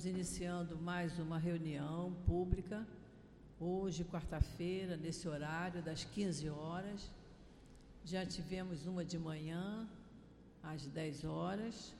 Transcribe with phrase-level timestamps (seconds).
[0.00, 2.86] estamos iniciando mais uma reunião pública,
[3.58, 7.10] hoje, quarta-feira, nesse horário, das 15 horas.
[8.02, 9.86] Já tivemos uma de manhã,
[10.62, 11.94] às 10 horas,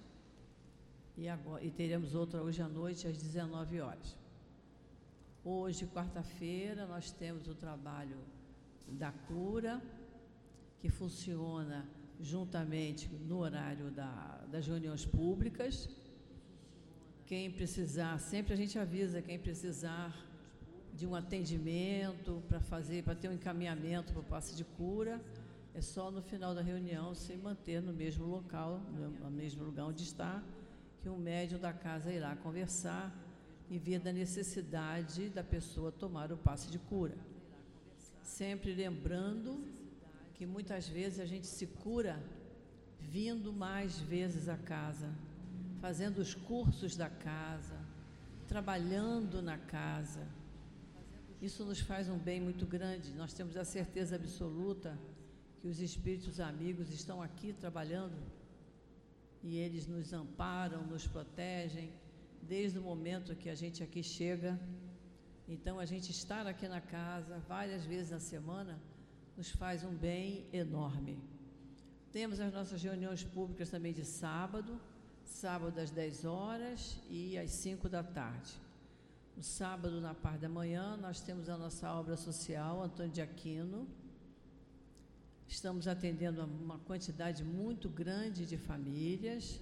[1.14, 4.16] e, agora, e teremos outra hoje à noite, às 19 horas.
[5.44, 8.16] Hoje, quarta-feira, nós temos o trabalho
[8.88, 9.82] da cura,
[10.80, 11.86] que funciona
[12.18, 15.99] juntamente no horário da, das reuniões públicas.
[17.30, 20.12] Quem precisar, sempre a gente avisa quem precisar
[20.92, 25.22] de um atendimento para fazer, para ter um encaminhamento para o passe de cura,
[25.72, 28.80] é só no final da reunião se manter no mesmo local,
[29.22, 30.42] no mesmo lugar onde está,
[31.00, 33.16] que o médium da casa irá conversar
[33.70, 37.16] e ver da necessidade da pessoa tomar o passe de cura.
[38.24, 39.64] Sempre lembrando
[40.34, 42.20] que muitas vezes a gente se cura
[42.98, 45.08] vindo mais vezes à casa,
[45.80, 47.78] fazendo os cursos da casa,
[48.46, 50.26] trabalhando na casa.
[51.40, 53.12] Isso nos faz um bem muito grande.
[53.14, 54.98] Nós temos a certeza absoluta
[55.58, 58.18] que os espíritos amigos estão aqui trabalhando
[59.42, 61.90] e eles nos amparam, nos protegem
[62.42, 64.60] desde o momento que a gente aqui chega.
[65.48, 68.78] Então, a gente estar aqui na casa várias vezes na semana
[69.36, 71.18] nos faz um bem enorme.
[72.12, 74.78] Temos as nossas reuniões públicas também de sábado,
[75.30, 78.52] sábado às 10 horas e às 5 da tarde.
[79.36, 83.86] No sábado, na parte da manhã, nós temos a nossa obra social, Antônio de Aquino.
[85.48, 89.60] Estamos atendendo uma quantidade muito grande de famílias.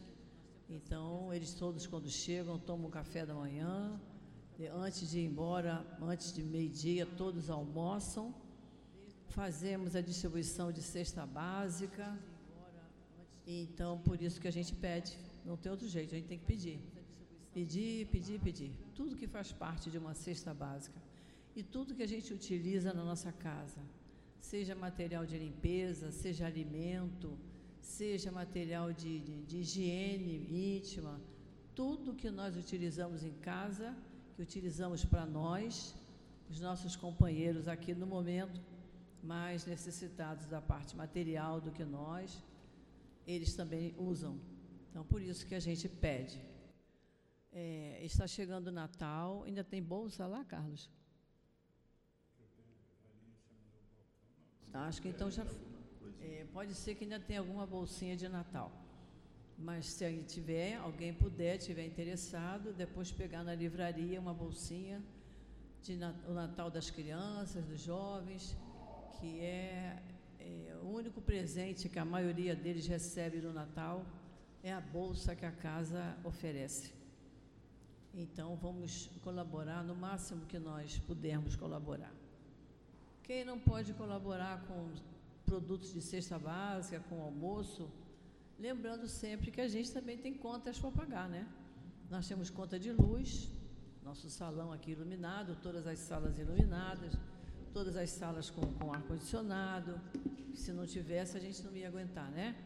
[0.68, 4.00] Então, eles todos, quando chegam, tomam café da manhã.
[4.74, 8.34] Antes de ir embora, antes de meio-dia, todos almoçam
[9.28, 12.18] fazemos a distribuição de cesta básica.
[13.46, 15.16] Então, por isso que a gente pede,
[15.48, 16.78] não tem outro jeito, a gente tem que pedir.
[17.54, 18.70] Pedir, pedir, pedir.
[18.94, 21.00] Tudo que faz parte de uma cesta básica.
[21.56, 23.80] E tudo que a gente utiliza na nossa casa,
[24.40, 27.36] seja material de limpeza, seja alimento,
[27.80, 30.34] seja material de, de, de higiene
[30.76, 31.18] íntima,
[31.74, 33.96] tudo que nós utilizamos em casa,
[34.34, 35.94] que utilizamos para nós,
[36.50, 38.60] os nossos companheiros aqui no momento,
[39.22, 42.42] mais necessitados da parte material do que nós,
[43.26, 44.38] eles também usam.
[44.98, 46.40] Então, por isso que a gente pede.
[47.52, 50.90] É, está chegando o Natal, ainda tem bolsa lá, Carlos?
[54.72, 55.46] Acho que então já.
[56.20, 58.72] É, pode ser que ainda tenha alguma bolsinha de Natal.
[59.56, 60.04] Mas se
[60.34, 65.00] tiver, alguém puder, tiver interessado, depois pegar na livraria uma bolsinha
[65.80, 68.56] de o Natal das crianças, dos jovens,
[69.20, 70.02] que é,
[70.40, 74.04] é, o único presente que a maioria deles recebe no Natal
[74.68, 76.86] é a bolsa que a casa oferece.
[78.22, 78.92] Então, vamos
[79.26, 82.12] colaborar no máximo que nós pudermos colaborar.
[83.26, 84.78] Quem não pode colaborar com
[85.46, 87.84] produtos de cesta básica, com almoço,
[88.66, 91.46] lembrando sempre que a gente também tem contas para pagar, né?
[92.10, 93.50] Nós temos conta de luz,
[94.04, 97.12] nosso salão aqui iluminado, todas as salas iluminadas,
[97.72, 99.92] todas as salas com, com ar-condicionado.
[100.54, 102.56] Se não tivesse, a gente não ia aguentar, né?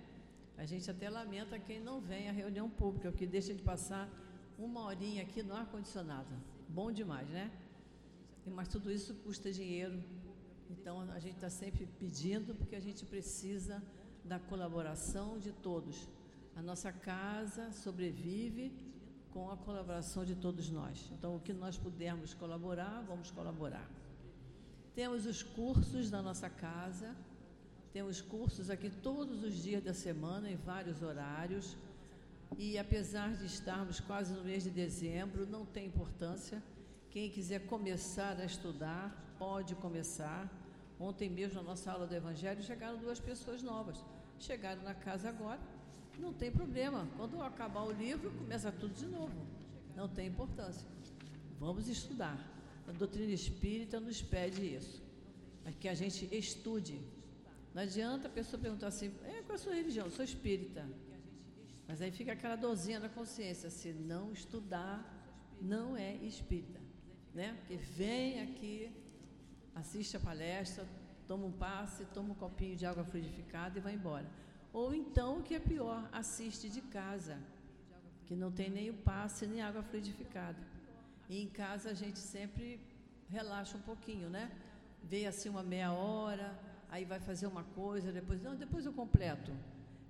[0.63, 4.09] A gente até lamenta quem não vem à reunião pública, porque deixa de passar
[4.57, 6.33] uma horinha aqui no ar-condicionado.
[6.69, 7.51] Bom demais, né?
[8.47, 10.01] Mas tudo isso custa dinheiro.
[10.71, 13.83] Então a gente está sempre pedindo, porque a gente precisa
[14.25, 16.09] da colaboração de todos.
[16.55, 18.73] A nossa casa sobrevive
[19.33, 21.11] com a colaboração de todos nós.
[21.19, 23.91] Então, o que nós pudermos colaborar, vamos colaborar.
[24.95, 27.17] Temos os cursos da nossa casa,
[27.93, 31.77] temos cursos aqui todos os dias da semana, em vários horários.
[32.57, 36.63] E apesar de estarmos quase no mês de dezembro, não tem importância.
[37.11, 40.51] Quem quiser começar a estudar, pode começar.
[40.99, 44.03] Ontem mesmo, na nossa aula do Evangelho, chegaram duas pessoas novas.
[44.39, 45.61] Chegaram na casa agora,
[46.19, 47.07] não tem problema.
[47.17, 49.47] Quando acabar o livro, começa tudo de novo.
[49.95, 50.87] Não tem importância.
[51.61, 52.39] Vamos estudar.
[52.89, 55.03] A doutrina espírita nos pede isso,
[55.65, 56.99] é que a gente estude.
[57.75, 60.07] Não adianta a pessoa perguntar assim, é, qual é a sua religião?
[60.07, 60.87] Eu sou espírita.
[61.89, 64.99] Mas aí fica aquela dorzinha na consciência, se não estudar,
[65.61, 66.81] não é espírita.
[67.35, 67.55] Né?
[67.59, 68.91] Porque vem aqui,
[69.75, 70.87] assiste a palestra,
[71.27, 74.29] toma um passe, toma um copinho de água fluidificada e vai embora.
[74.73, 77.39] Ou então, o que é pior, assiste de casa,
[78.27, 80.59] que não tem nem o passe, nem água fluidificada.
[81.29, 82.81] E em casa a gente sempre
[83.29, 84.51] relaxa um pouquinho, né?
[85.03, 86.59] Vê assim uma meia hora,
[86.93, 89.51] aí vai fazer uma coisa, depois, não, depois eu completo.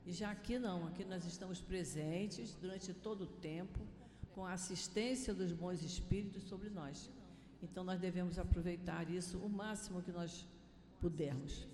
[0.04, 3.78] E já aqui não, aqui nós estamos presentes durante todo o tempo,
[4.34, 7.08] com a assistência dos bons espíritos sobre nós.
[7.62, 10.44] Então nós devemos aproveitar isso o máximo que nós
[11.00, 11.68] pudermos.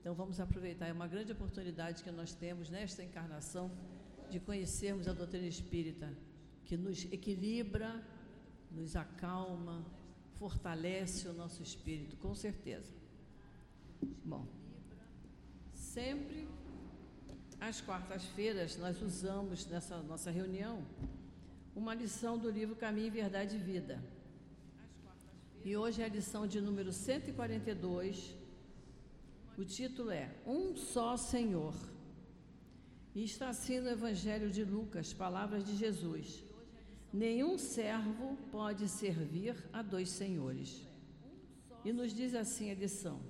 [0.00, 3.68] Então vamos aproveitar, é uma grande oportunidade que nós temos nesta encarnação
[4.30, 6.16] de conhecermos a doutrina espírita,
[6.64, 8.00] que nos equilibra,
[8.70, 9.84] nos acalma,
[10.38, 13.03] fortalece o nosso espírito, com certeza.
[14.24, 14.46] Bom,
[15.72, 16.48] sempre
[17.60, 20.84] às quartas-feiras nós usamos nessa nossa reunião
[21.74, 24.02] uma lição do livro Caminho, Verdade e Vida.
[25.64, 28.36] E hoje é a lição de número 142.
[29.56, 31.74] O título é Um Só Senhor.
[33.14, 36.44] E está assim no Evangelho de Lucas, palavras de Jesus.
[37.12, 40.86] Nenhum servo pode servir a dois senhores.
[41.84, 43.20] E nos diz assim a lição: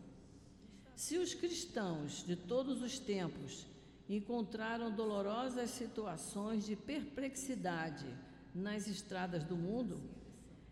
[0.97, 3.67] Se os cristãos de todos os tempos
[4.09, 8.07] encontraram dolorosas situações de perplexidade
[8.55, 10.01] nas estradas do mundo,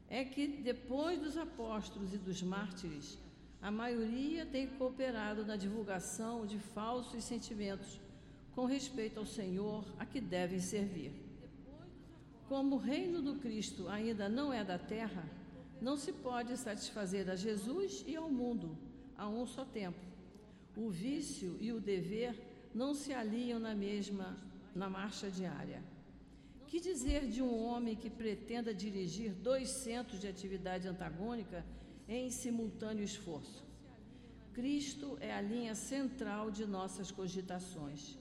[0.08, 3.18] é que depois dos apóstolos e dos mártires,
[3.60, 7.98] a maioria tem cooperado na divulgação de falsos sentimentos
[8.54, 11.12] com respeito ao Senhor a que devem servir.
[12.48, 15.24] Como o reino do Cristo ainda não é da terra,
[15.80, 18.76] não se pode satisfazer a Jesus e ao mundo
[19.16, 20.11] a um só tempo.
[20.76, 22.34] O vício e o dever
[22.74, 24.36] não se alinham na mesma
[24.74, 25.82] na marcha diária.
[26.66, 31.64] Que dizer de um homem que pretenda dirigir dois centros de atividade antagônica
[32.08, 33.62] em simultâneo esforço?
[34.54, 38.16] Cristo é a linha central de nossas cogitações.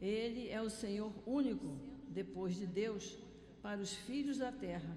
[0.00, 1.76] Ele é o Senhor único,
[2.08, 3.18] depois de Deus,
[3.62, 4.96] para os filhos da terra,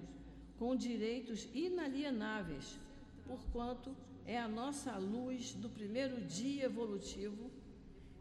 [0.58, 2.78] com direitos inalienáveis,
[3.28, 3.96] porquanto
[4.26, 7.52] é a nossa luz do primeiro dia evolutivo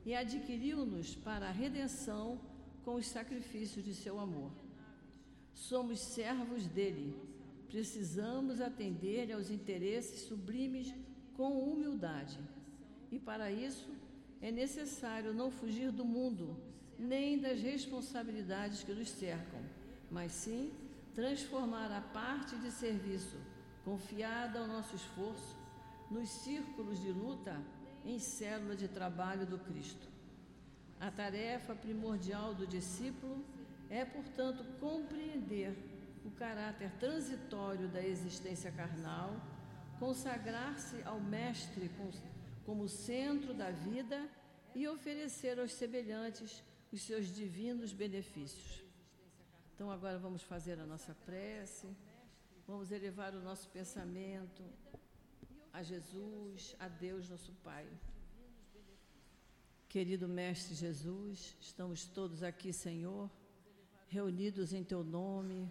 [0.04, 2.38] e adquiriu-nos para a redenção
[2.84, 4.50] com os sacrifícios de seu amor.
[5.54, 7.16] Somos servos dele,
[7.68, 10.92] precisamos atender aos interesses sublimes
[11.34, 12.38] com humildade.
[13.10, 13.88] E para isso
[14.42, 16.56] é necessário não fugir do mundo,
[16.98, 19.62] nem das responsabilidades que nos cercam
[20.14, 20.72] mas sim
[21.12, 23.36] transformar a parte de serviço
[23.84, 25.56] confiada ao nosso esforço
[26.14, 27.60] nos círculos de luta
[28.04, 30.06] em célula de trabalho do Cristo.
[31.00, 33.44] A tarefa primordial do discípulo
[33.90, 35.76] é, portanto, compreender
[36.24, 39.34] o caráter transitório da existência carnal,
[39.98, 41.90] consagrar-se ao Mestre
[42.64, 44.28] como centro da vida
[44.72, 46.62] e oferecer aos semelhantes
[46.92, 48.84] os seus divinos benefícios.
[49.74, 51.88] Então agora vamos fazer a nossa prece,
[52.68, 54.62] vamos elevar o nosso pensamento
[55.74, 57.84] a Jesus, a Deus nosso Pai.
[59.88, 63.28] Querido Mestre Jesus, estamos todos aqui, Senhor,
[64.06, 65.68] reunidos em Teu nome,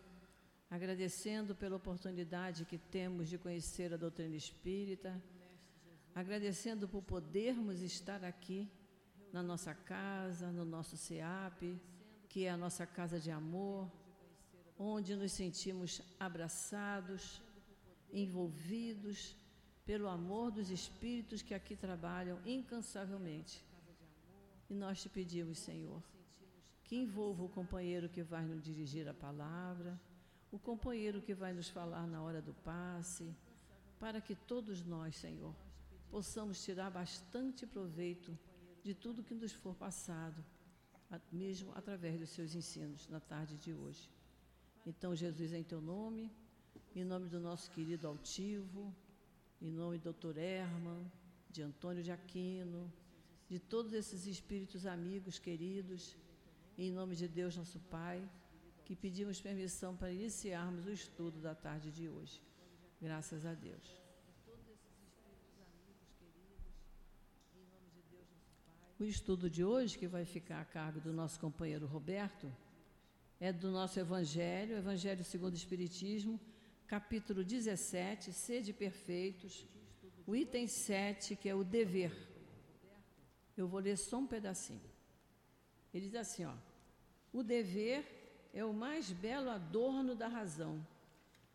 [0.69, 5.23] agradecendo pela oportunidade que temos de conhecer a doutrina espírita,
[6.13, 8.69] agradecendo por podermos estar aqui
[9.31, 11.79] na nossa casa, no nosso SEAP,
[12.27, 13.89] que é a nossa casa de amor,
[14.77, 17.41] onde nos sentimos abraçados,
[18.11, 19.41] envolvidos
[19.85, 23.63] pelo amor dos espíritos que aqui trabalham incansavelmente.
[24.69, 26.01] E nós te pedimos, Senhor,
[26.83, 29.99] que envolva o companheiro que vai nos dirigir a palavra,
[30.51, 33.35] o companheiro que vai nos falar na hora do passe,
[33.99, 35.53] para que todos nós, Senhor,
[36.09, 38.37] possamos tirar bastante proveito
[38.83, 40.43] de tudo que nos for passado
[41.31, 44.09] mesmo através dos seus ensinos na tarde de hoje.
[44.85, 46.31] Então, Jesus, em teu nome,
[46.95, 48.93] em nome do nosso querido altivo,
[49.63, 50.37] em nome do Dr.
[50.37, 51.09] Herman,
[51.49, 52.91] de Antônio de Aquino,
[53.47, 56.17] de todos esses espíritos amigos queridos,
[56.77, 58.19] em nome de Deus, nosso Pai,
[58.83, 62.41] que pedimos permissão para iniciarmos o estudo da tarde de hoje.
[63.01, 63.87] Graças a Deus.
[68.99, 72.53] O estudo de hoje, que vai ficar a cargo do nosso companheiro Roberto,
[73.39, 76.37] é do nosso Evangelho, Evangelho segundo o Espiritismo,
[76.93, 79.65] capítulo 17, Sede Perfeitos,
[80.27, 82.15] o item 7, que é o dever.
[83.57, 84.87] Eu vou ler só um pedacinho.
[85.91, 86.53] Ele diz assim: ó,
[87.31, 88.05] o dever
[88.53, 90.85] é o mais belo adorno da razão.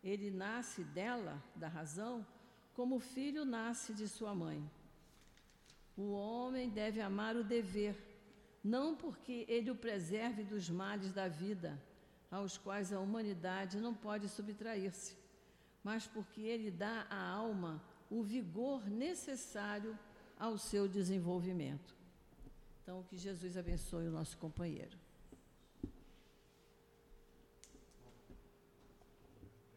[0.03, 2.27] Ele nasce dela, da razão,
[2.73, 4.61] como o filho nasce de sua mãe.
[5.95, 7.95] O homem deve amar o dever,
[8.61, 11.81] não porque ele o preserve dos males da vida,
[12.29, 15.18] aos quais a humanidade não pode subtrair-se,
[15.83, 19.97] mas porque ele dá à alma o vigor necessário
[20.37, 21.95] ao seu desenvolvimento.
[22.81, 24.97] Então, que Jesus abençoe o nosso companheiro.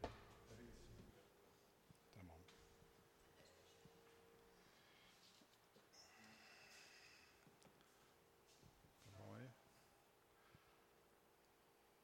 [0.00, 0.08] Tá
[9.40, 9.50] é?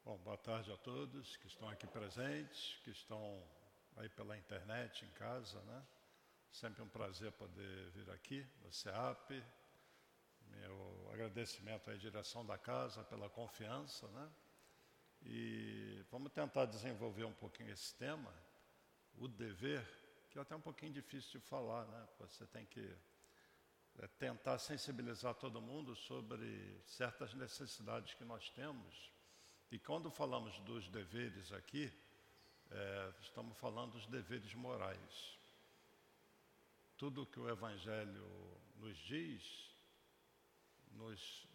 [0.05, 3.43] Bom, boa tarde a todos que estão aqui presentes, que estão
[3.99, 5.87] aí pela internet, em casa, né?
[6.51, 9.43] Sempre um prazer poder vir aqui no CEAP.
[10.47, 14.31] Meu agradecimento à direção da casa pela confiança, né?
[15.23, 18.33] E vamos tentar desenvolver um pouquinho esse tema,
[19.17, 19.85] o dever,
[20.31, 22.09] que é até um pouquinho difícil de falar, né?
[22.21, 22.97] Você tem que
[23.99, 29.13] é, tentar sensibilizar todo mundo sobre certas necessidades que nós temos
[29.71, 31.93] e quando falamos dos deveres aqui,
[32.71, 35.39] é, estamos falando dos deveres morais.
[36.97, 38.27] Tudo que o Evangelho
[38.77, 39.71] nos diz,
[40.93, 41.47] nos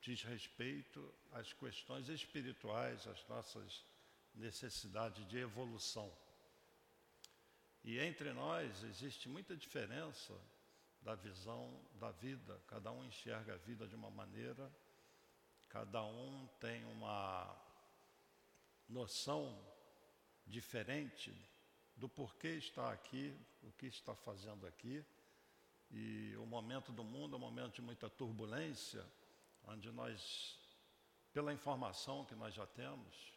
[0.00, 3.84] diz respeito às questões espirituais, às nossas
[4.34, 6.12] necessidades de evolução.
[7.84, 10.34] E entre nós existe muita diferença
[11.02, 14.70] da visão da vida, cada um enxerga a vida de uma maneira
[15.68, 17.54] Cada um tem uma
[18.88, 19.54] noção
[20.48, 21.32] diferente
[21.96, 25.04] do porquê está aqui, o que está fazendo aqui.
[25.90, 29.04] E o momento do mundo é um momento de muita turbulência,
[29.66, 30.58] onde nós,
[31.32, 33.32] pela informação que nós já temos,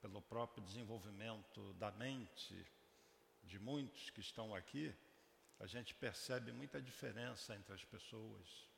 [0.00, 2.66] pelo próprio desenvolvimento da mente
[3.42, 4.94] de muitos que estão aqui,
[5.60, 8.68] a gente percebe muita diferença entre as pessoas,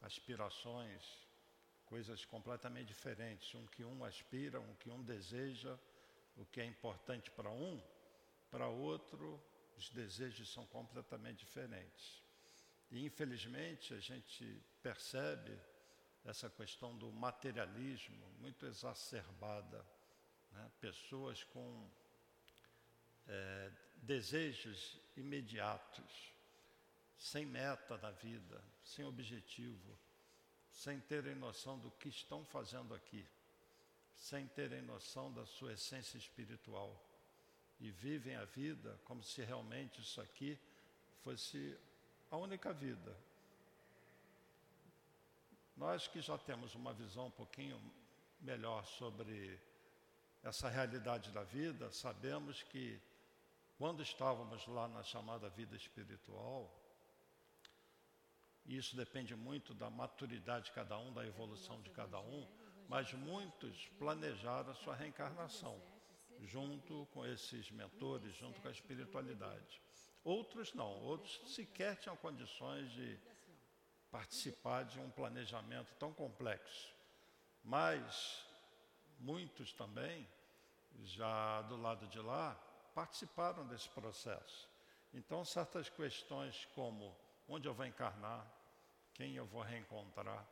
[0.00, 1.02] aspirações,
[1.84, 3.54] coisas completamente diferentes.
[3.54, 5.78] Um que um aspira, um que um deseja,
[6.36, 7.82] o que é importante para um,
[8.50, 9.42] para outro,
[9.76, 12.22] os desejos são completamente diferentes.
[12.90, 15.58] E infelizmente a gente percebe
[16.24, 19.84] essa questão do materialismo muito exacerbada.
[20.52, 20.70] Né?
[20.80, 21.90] Pessoas com
[23.26, 26.32] é, desejos imediatos,
[27.18, 29.98] sem meta na vida, sem objetivo
[30.76, 33.26] sem terem noção do que estão fazendo aqui,
[34.16, 37.00] sem terem noção da sua essência espiritual
[37.78, 40.58] e vivem a vida como se realmente isso aqui
[41.22, 41.78] fosse
[42.30, 43.16] a única vida.
[45.76, 47.78] Nós que já temos uma visão um pouquinho
[48.40, 49.60] melhor sobre
[50.42, 53.00] essa realidade da vida, sabemos que
[53.76, 56.72] quando estávamos lá na chamada vida espiritual,
[58.64, 62.48] e isso depende muito da maturidade de cada um, da evolução de cada um,
[62.88, 65.80] mas muitos planejaram a sua reencarnação,
[66.42, 69.80] junto com esses mentores, junto com a espiritualidade.
[70.22, 73.18] Outros não, outros sequer tinham condições de
[74.10, 76.94] participar de um planejamento tão complexo.
[77.62, 78.44] Mas
[79.18, 80.26] muitos também,
[81.02, 82.54] já do lado de lá,
[82.94, 84.68] participaram desse processo.
[85.12, 87.16] Então, certas questões como
[87.48, 88.46] onde eu vou encarnar,
[89.14, 90.46] quem eu vou reencontrar,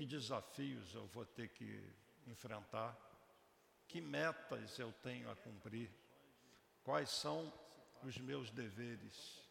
[0.00, 1.86] que desafios eu vou ter que
[2.26, 2.96] enfrentar,
[3.86, 5.90] que metas eu tenho a cumprir,
[6.82, 7.52] quais são
[8.02, 9.46] os meus deveres,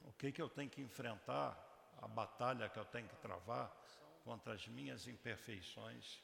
[0.00, 1.62] o que, que eu tenho que enfrentar,
[2.00, 3.70] a batalha que eu tenho que travar
[4.24, 6.18] contra as minhas imperfeições,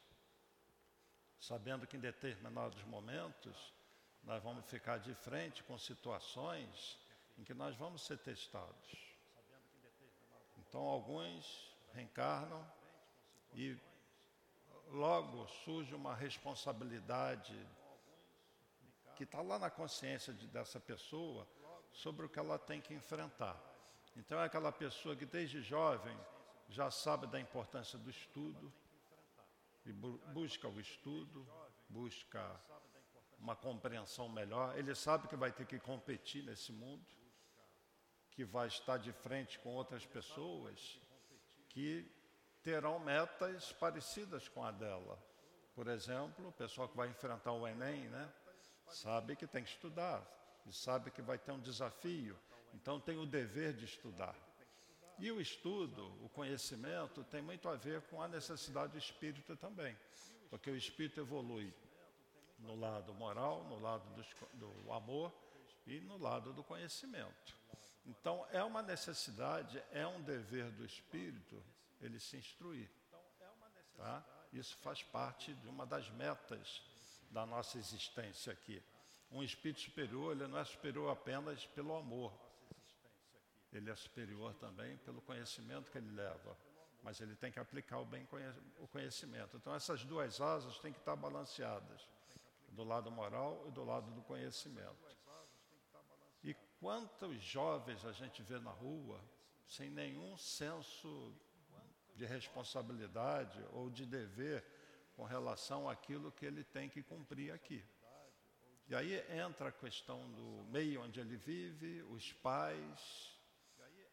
[1.39, 3.75] sabendo que em determinados momentos
[4.23, 6.99] nós vamos ficar de frente com situações
[7.37, 8.97] em que nós vamos ser testados.
[10.57, 12.67] Então, alguns reencarnam
[13.55, 13.77] e
[14.89, 17.55] logo surge uma responsabilidade
[19.17, 21.47] que está lá na consciência de, dessa pessoa
[21.93, 23.61] sobre o que ela tem que enfrentar.
[24.17, 26.17] Então, é aquela pessoa que desde jovem
[26.69, 28.73] já sabe da importância do estudo,
[29.85, 31.47] e bu busca o estudo,
[31.89, 32.61] busca
[33.39, 34.79] uma compreensão melhor.
[34.79, 37.05] Ele sabe que vai ter que competir nesse mundo
[38.31, 40.99] que vai estar de frente com outras pessoas
[41.73, 42.07] que
[42.63, 45.19] terão metas parecidas com a dela.
[45.75, 48.33] Por exemplo, o pessoal que vai enfrentar o Enem, né,
[48.89, 50.23] sabe que tem que estudar
[50.67, 52.39] e sabe que vai ter um desafio,
[52.75, 54.37] então tem o dever de estudar.
[55.19, 59.97] E o estudo, o conhecimento, tem muito a ver com a necessidade do espírito também,
[60.51, 61.73] porque o espírito evolui
[62.59, 65.33] no lado moral, no lado do, do amor
[65.87, 67.57] e no lado do conhecimento.
[68.05, 71.63] Então, é uma necessidade, é um dever do espírito
[72.01, 72.91] ele se instruir.
[73.97, 74.25] Tá?
[74.53, 76.83] Isso faz parte de uma das metas
[77.31, 78.83] da nossa existência aqui.
[79.31, 82.33] Um espírito superior, ele não é superior apenas pelo amor.
[83.73, 86.57] Ele é superior também pelo conhecimento que ele leva.
[87.03, 88.29] Mas ele tem que aplicar o bem
[88.79, 89.57] o conhecimento.
[89.57, 92.07] Então, essas duas asas têm que estar balanceadas,
[92.69, 94.97] do lado moral e do lado do conhecimento.
[96.83, 99.23] Quantos jovens a gente vê na rua
[99.69, 101.33] sem nenhum senso
[102.17, 104.65] de responsabilidade ou de dever
[105.15, 107.85] com relação àquilo que ele tem que cumprir aqui.
[108.89, 113.33] E aí entra a questão do meio onde ele vive, os pais.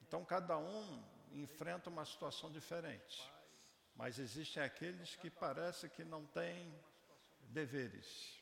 [0.04, 3.20] Então, cada um enfrenta uma situação diferente.
[3.96, 6.72] Mas existem aqueles que parece que não têm
[7.48, 8.39] deveres.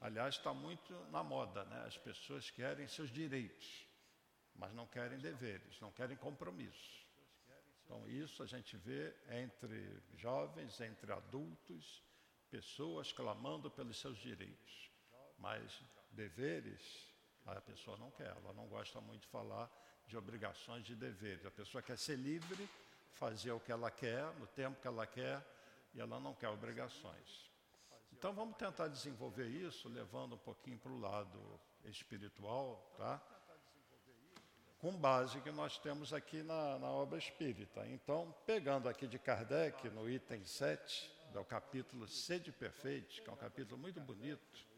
[0.00, 1.84] Aliás, está muito na moda, né?
[1.86, 3.86] As pessoas querem seus direitos,
[4.54, 7.06] mas não querem deveres, não querem compromissos.
[7.84, 12.02] Então, isso a gente vê entre jovens, entre adultos,
[12.50, 14.90] pessoas clamando pelos seus direitos,
[15.38, 17.10] mas deveres
[17.46, 19.70] a pessoa não quer, ela não gosta muito de falar
[20.06, 21.44] de obrigações de deveres.
[21.46, 22.68] A pessoa quer ser livre,
[23.12, 25.44] fazer o que ela quer, no tempo que ela quer,
[25.94, 27.49] e ela não quer obrigações.
[28.20, 31.40] Então vamos tentar desenvolver isso, levando um pouquinho para o lado
[31.86, 33.18] espiritual, tá?
[34.78, 37.86] Com base que nós temos aqui na, na obra espírita.
[37.86, 43.36] Então, pegando aqui de Kardec, no item 7, do capítulo Sede Perfeito, que é um
[43.36, 44.68] capítulo muito bonito,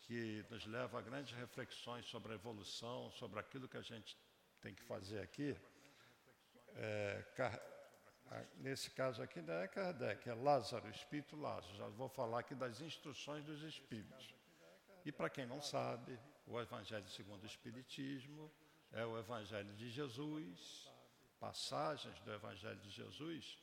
[0.00, 4.18] que nos leva a grandes reflexões sobre a evolução, sobre aquilo que a gente
[4.60, 5.56] tem que fazer aqui.
[6.74, 7.24] É,
[8.56, 11.74] nesse caso aqui não é Kardec, é Lázaro, Espírito Lázaro.
[11.76, 14.34] Já vou falar aqui das instruções dos Espíritos.
[15.04, 18.50] E para quem não sabe, o Evangelho segundo o Espiritismo
[18.92, 20.90] é o Evangelho de Jesus,
[21.40, 23.58] passagens do Evangelho de Jesus,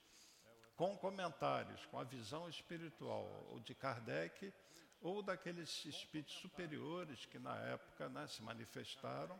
[0.75, 4.53] com comentários, com a visão espiritual, ou de Kardec,
[5.01, 9.39] ou daqueles espíritos superiores que na época né, se manifestaram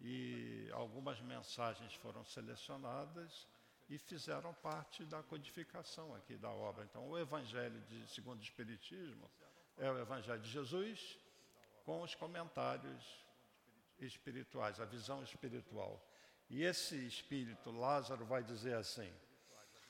[0.00, 3.46] e algumas mensagens foram selecionadas
[3.88, 6.84] e fizeram parte da codificação aqui da obra.
[6.84, 9.30] Então, o Evangelho de segundo o Espiritismo
[9.76, 11.18] é o Evangelho de Jesus
[11.84, 13.24] com os comentários
[13.98, 16.04] espirituais, a visão espiritual.
[16.50, 19.12] E esse espírito, Lázaro, vai dizer assim: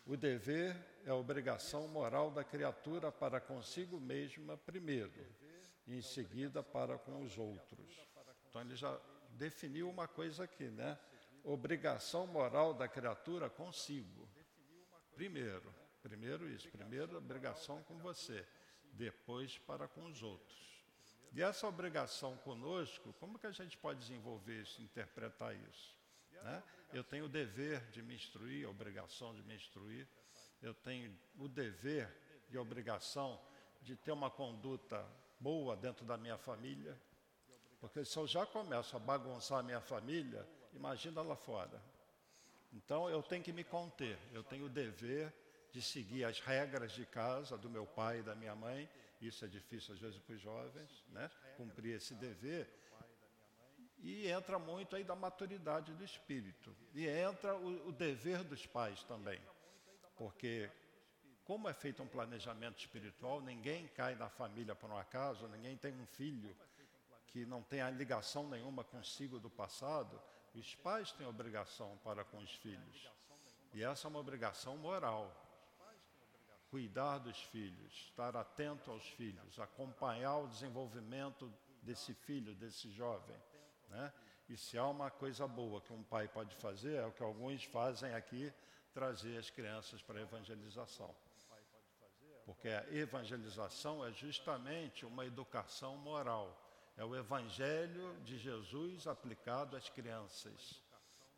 [0.07, 5.27] o dever é a obrigação moral da criatura para consigo mesma primeiro,
[5.87, 8.01] e em seguida para com os outros.
[8.49, 8.99] Então ele já
[9.31, 10.99] definiu uma coisa aqui, né?
[11.51, 14.29] Obrigação moral da criatura consigo.
[15.15, 18.47] Primeiro, primeiro isso, primeiro obrigação com você,
[18.93, 20.85] depois para com os outros.
[21.33, 25.97] E essa obrigação conosco, como que a gente pode desenvolver isso, interpretar isso?
[26.33, 26.63] Né?
[26.93, 30.07] Eu tenho o dever de me instruir, a obrigação de me instruir,
[30.61, 32.15] eu tenho o dever
[32.51, 33.41] e a obrigação
[33.81, 35.03] de ter uma conduta
[35.41, 37.01] boa dentro da minha família,
[37.81, 41.81] porque se eu já começo a bagunçar a minha família, imagina lá fora.
[42.72, 45.33] Então eu tenho que me conter, eu tenho o dever
[45.72, 48.88] de seguir as regras de casa do meu pai e da minha mãe.
[49.20, 51.31] Isso é difícil às vezes para os jovens, né?
[51.57, 52.68] Cumprir esse dever.
[54.00, 56.74] E entra muito aí da maturidade do espírito.
[56.94, 59.40] E entra o, o dever dos pais também.
[60.16, 60.70] Porque
[61.44, 65.94] como é feito um planejamento espiritual, ninguém cai na família por um acaso, ninguém tem
[65.94, 66.54] um filho
[67.26, 70.20] que não tem ligação nenhuma consigo do passado,
[70.55, 73.11] os pais têm obrigação para com os filhos.
[73.75, 75.31] E essa é uma obrigação moral.
[76.71, 81.51] Cuidar dos filhos, estar atento aos filhos, acompanhar o desenvolvimento
[81.83, 83.37] desse filho, desse jovem.
[83.89, 84.13] Né?
[84.49, 87.65] E se há uma coisa boa que um pai pode fazer, é o que alguns
[87.65, 88.53] fazem aqui,
[88.93, 91.15] trazer as crianças para a evangelização.
[92.45, 96.57] Porque a evangelização é justamente uma educação moral
[96.99, 100.83] é o Evangelho de Jesus aplicado às crianças,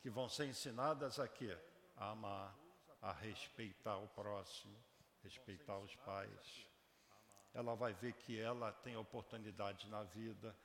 [0.01, 1.55] que vão ser ensinadas aqui
[1.99, 2.57] a amar,
[3.03, 4.75] a respeitar o próximo,
[5.23, 6.67] respeitar os pais.
[7.53, 10.57] Ela vai ver que ela tem oportunidade na vida.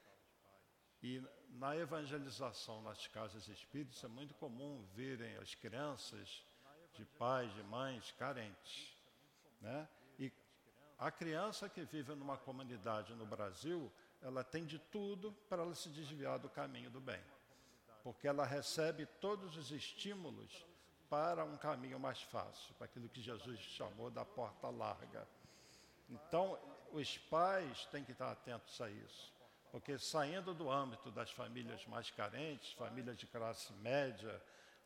[1.03, 6.41] E na evangelização nas casas espíritas é muito comum verem as crianças
[6.93, 8.95] de pais, de mães carentes.
[9.59, 9.89] Né?
[10.17, 10.31] E
[10.97, 13.91] a criança que vive numa comunidade no Brasil,
[14.25, 17.21] ela tem de tudo para ela se desviar do caminho do bem.
[18.03, 20.65] Porque ela recebe todos os estímulos
[21.07, 25.27] para um caminho mais fácil, para aquilo que Jesus chamou da porta larga.
[26.09, 26.57] Então,
[26.91, 29.31] os pais têm que estar atentos a isso.
[29.71, 34.41] Porque saindo do âmbito das famílias mais carentes, famílias de classe média,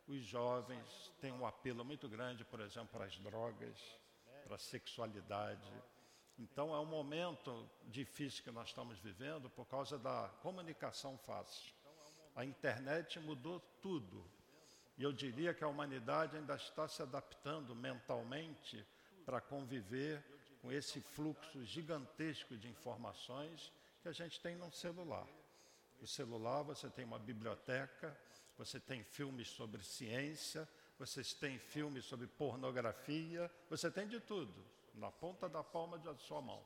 [0.06, 3.80] os jovens têm um apelo muito grande, por exemplo, para as drogas,
[4.44, 5.72] para a sexualidade,
[6.40, 11.74] então é um momento difícil que nós estamos vivendo por causa da comunicação fácil.
[12.34, 14.24] A internet mudou tudo.
[14.98, 18.86] E eu diria que a humanidade ainda está se adaptando mentalmente
[19.26, 20.24] para conviver
[20.62, 23.72] com esse fluxo gigantesco de informações
[24.02, 25.28] que a gente tem no celular.
[26.02, 28.18] O celular, você tem uma biblioteca,
[28.58, 35.12] você tem filmes sobre ciência, você tem filmes sobre pornografia, você tem de tudo na
[35.12, 36.64] ponta da palma da sua mão,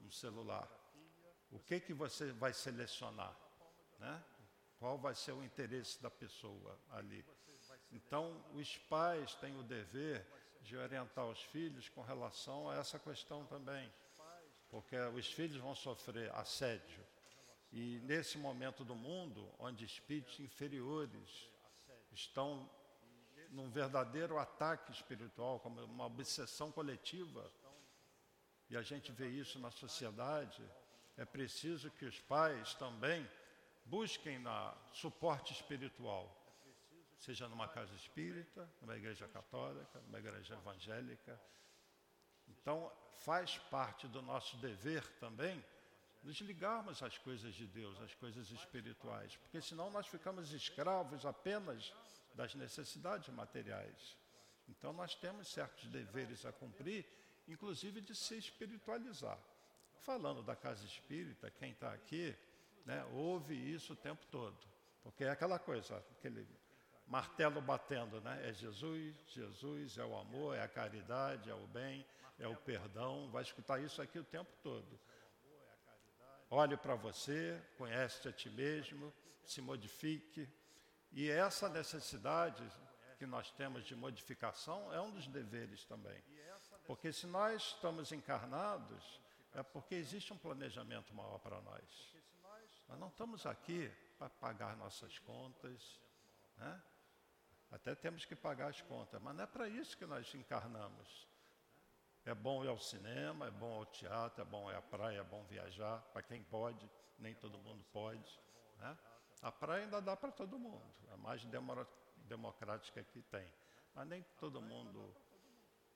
[0.00, 0.68] um celular.
[1.50, 3.36] O que que você vai selecionar,
[3.98, 4.24] né?
[4.78, 7.24] Qual vai ser o interesse da pessoa ali?
[7.90, 10.24] Então, os pais têm o dever
[10.62, 13.92] de orientar os filhos com relação a essa questão também,
[14.70, 17.04] porque os filhos vão sofrer assédio.
[17.72, 21.50] E nesse momento do mundo, onde espíritos inferiores
[22.12, 22.70] estão
[23.50, 27.50] num verdadeiro ataque espiritual, como uma obsessão coletiva,
[28.70, 30.62] e a gente vê isso na sociedade,
[31.16, 33.28] é preciso que os pais também
[33.84, 36.34] busquem na suporte espiritual,
[37.18, 41.40] seja numa casa espírita, numa igreja católica, numa igreja evangélica.
[42.46, 45.64] Então, faz parte do nosso dever também
[46.22, 51.92] nos ligarmos às coisas de Deus, às coisas espirituais, porque senão nós ficamos escravos apenas
[52.34, 54.16] das necessidades materiais.
[54.68, 57.06] Então, nós temos certos deveres a cumprir,
[57.46, 59.38] inclusive de se espiritualizar.
[60.00, 62.36] Falando da casa espírita, quem está aqui
[62.84, 64.56] né, ouve isso o tempo todo,
[65.02, 66.46] porque é aquela coisa, aquele
[67.08, 68.48] martelo batendo, né?
[68.48, 72.04] É Jesus, Jesus, é o amor, é a caridade, é o bem,
[72.38, 73.30] é o perdão.
[73.30, 74.98] Vai escutar isso aqui o tempo todo.
[76.50, 79.12] Olhe para você, conhece a ti mesmo,
[79.44, 80.48] se modifique.
[81.12, 82.62] E essa necessidade
[83.18, 86.22] que nós temos de modificação é um dos deveres também.
[86.86, 89.20] Porque se nós estamos encarnados,
[89.52, 92.14] é porque existe um planejamento maior para nós.
[92.88, 96.00] Nós não estamos aqui para pagar nossas contas,
[96.56, 96.82] né?
[97.70, 101.28] Até temos que pagar as contas, mas não é para isso que nós encarnamos.
[102.24, 105.24] É bom ir ao cinema, é bom ao teatro, é bom ir à praia, é
[105.24, 108.40] bom viajar, para quem pode, nem todo mundo pode.
[108.78, 108.96] Né?
[109.42, 111.42] A praia ainda dá para todo mundo, a mais
[112.16, 113.48] democrática que tem.
[113.94, 115.14] Mas nem todo mundo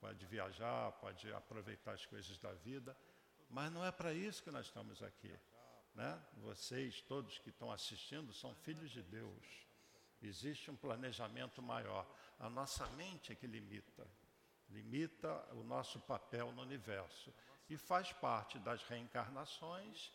[0.01, 2.97] pode viajar, pode aproveitar as coisas da vida.
[3.49, 5.39] Mas não é para isso que nós estamos aqui.
[5.95, 6.21] Né?
[6.39, 9.67] Vocês, todos que estão assistindo, são filhos de Deus.
[10.23, 12.07] Existe um planejamento maior.
[12.39, 14.07] A nossa mente é que limita,
[14.71, 17.35] limita o nosso papel no universo.
[17.69, 20.13] E faz parte das reencarnações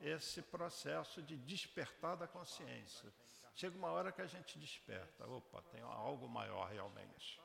[0.00, 3.12] esse processo de despertar da consciência.
[3.54, 5.26] Chega uma hora que a gente desperta.
[5.26, 7.40] Opa, tem algo maior realmente.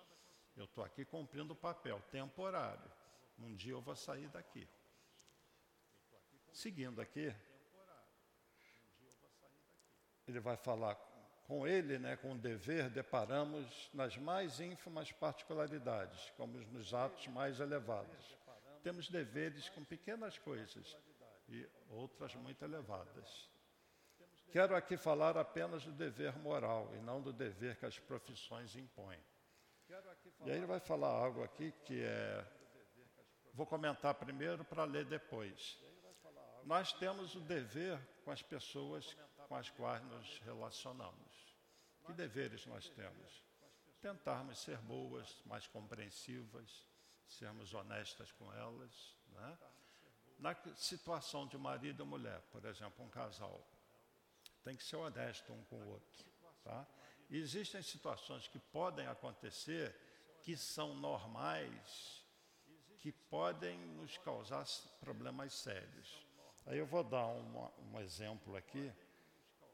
[0.55, 2.91] Eu estou aqui cumprindo o papel temporário.
[3.39, 4.67] Um dia eu vou sair daqui.
[6.51, 7.35] Seguindo aqui,
[10.27, 10.95] ele vai falar
[11.47, 17.59] com ele, né, com o dever, deparamos nas mais ínfimas particularidades, como nos atos mais
[17.59, 18.37] elevados.
[18.83, 20.95] Temos deveres com pequenas coisas
[21.47, 23.49] e outras muito elevadas.
[24.51, 29.19] Quero aqui falar apenas do dever moral e não do dever que as profissões impõem.
[30.45, 32.45] E aí ele vai falar algo aqui que é.
[33.53, 35.79] Vou comentar primeiro para ler depois.
[36.63, 39.15] Nós temos o dever com as pessoas
[39.47, 41.55] com as quais nos relacionamos.
[42.05, 43.43] Que deveres nós temos?
[44.01, 46.87] Tentarmos ser boas, mais compreensivas,
[47.27, 49.17] sermos honestas com elas.
[49.27, 49.57] Né?
[50.43, 53.65] Na situação de marido e mulher, por exemplo, um casal,
[54.61, 56.25] tem que ser honesto um com o outro.
[56.65, 56.85] Tá?
[57.31, 59.95] Existem situações que podem acontecer
[60.41, 62.25] que são normais,
[62.99, 64.65] que podem nos causar
[64.99, 66.27] problemas sérios.
[66.65, 68.91] Aí eu vou dar um exemplo aqui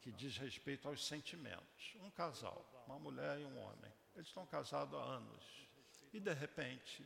[0.02, 1.96] que diz respeito aos sentimentos.
[1.96, 5.68] Um casal, uma mulher e um homem, eles estão casados há anos
[6.14, 7.04] e de repente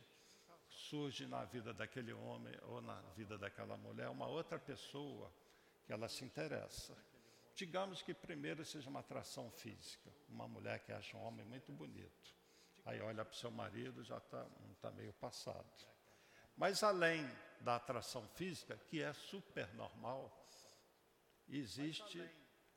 [0.94, 5.28] surge na vida daquele homem ou na vida daquela mulher uma outra pessoa
[5.84, 6.96] que ela se interessa.
[7.56, 12.32] Digamos que primeiro seja uma atração física, uma mulher que acha um homem muito bonito.
[12.84, 14.46] Aí olha para o seu marido, já está
[14.80, 15.66] tá meio passado.
[16.56, 17.28] Mas além
[17.60, 20.46] da atração física, que é super normal,
[21.48, 22.22] existe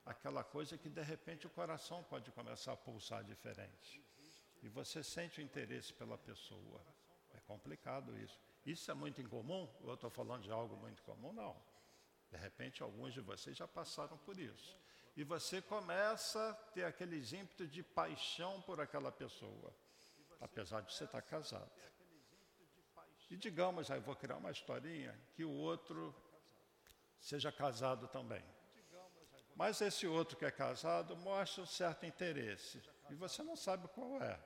[0.04, 4.02] aquela coisa que de repente o coração pode começar a pulsar diferente.
[4.64, 6.97] E você sente o interesse pela pessoa.
[7.48, 8.40] Complicado isso.
[8.66, 9.68] Isso é muito incomum?
[9.82, 11.32] Eu estou falando de algo muito comum?
[11.32, 11.56] Não.
[12.30, 14.78] De repente, alguns de vocês já passaram por isso.
[15.16, 19.74] E você começa a ter aqueles ímpetos de paixão por aquela pessoa,
[20.42, 21.72] apesar de você estar casado.
[23.30, 26.14] E digamos, aí vou criar uma historinha, que o outro
[27.20, 28.44] seja casado também.
[29.56, 32.82] Mas esse outro que é casado mostra um certo interesse.
[33.10, 34.40] E você não sabe qual é.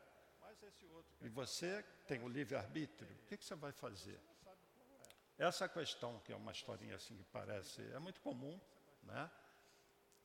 [1.21, 3.09] E você tem o livre-arbítrio.
[3.23, 4.19] O que, que você vai fazer?
[5.37, 8.59] Essa questão, que é uma historinha assim que parece, é muito comum,
[9.03, 9.29] né?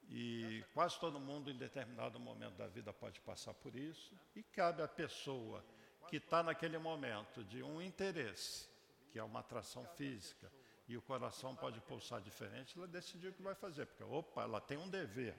[0.08, 4.14] E quase todo mundo, em determinado momento da vida, pode passar por isso.
[4.34, 5.64] E cabe à pessoa
[6.08, 8.68] que está naquele momento de um interesse,
[9.10, 10.50] que é uma atração física,
[10.88, 14.60] e o coração pode pulsar diferente, ela decidiu o que vai fazer, porque, opa, ela
[14.60, 15.36] tem um dever,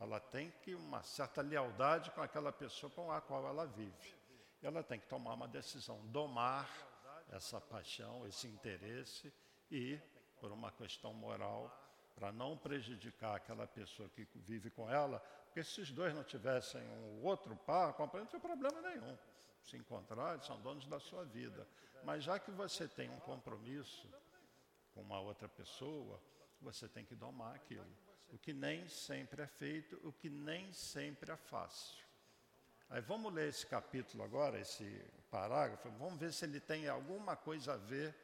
[0.00, 4.23] ela tem que uma certa lealdade com aquela pessoa com a qual ela vive.
[4.64, 6.66] Ela tem que tomar uma decisão, domar
[7.28, 9.30] essa paixão, esse interesse
[9.70, 10.00] e,
[10.40, 11.70] por uma questão moral,
[12.14, 16.80] para não prejudicar aquela pessoa que vive com ela, porque se os dois não tivessem
[16.80, 19.18] um outro par, não tem problema nenhum.
[19.62, 21.68] Se encontrar, eles são donos da sua vida.
[22.02, 24.08] Mas já que você tem um compromisso
[24.94, 26.18] com uma outra pessoa,
[26.60, 27.86] você tem que domar aquilo.
[28.30, 32.03] O que nem sempre é feito, o que nem sempre é fácil.
[32.90, 34.84] Aí vamos ler esse capítulo agora, esse
[35.30, 38.14] parágrafo, vamos ver se ele tem alguma coisa a ver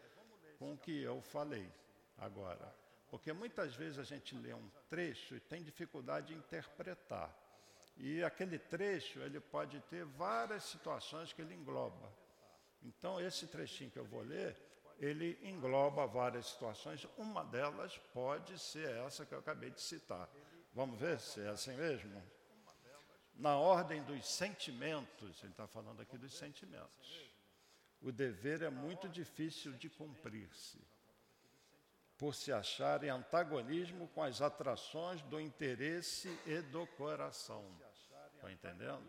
[0.58, 1.70] com o que eu falei
[2.18, 2.72] agora.
[3.10, 7.34] Porque muitas vezes a gente lê um trecho e tem dificuldade de interpretar.
[7.96, 12.12] E aquele trecho, ele pode ter várias situações que ele engloba.
[12.82, 14.56] Então, esse trechinho que eu vou ler,
[14.98, 17.06] ele engloba várias situações.
[17.16, 20.28] Uma delas pode ser essa que eu acabei de citar.
[20.72, 22.22] Vamos ver se é assim mesmo?
[23.40, 27.30] Na ordem dos sentimentos, ele está falando aqui dos sentimentos.
[28.02, 30.78] O dever é muito difícil de cumprir-se,
[32.18, 37.64] por se achar em antagonismo com as atrações do interesse e do coração.
[38.34, 39.08] Estão entendendo?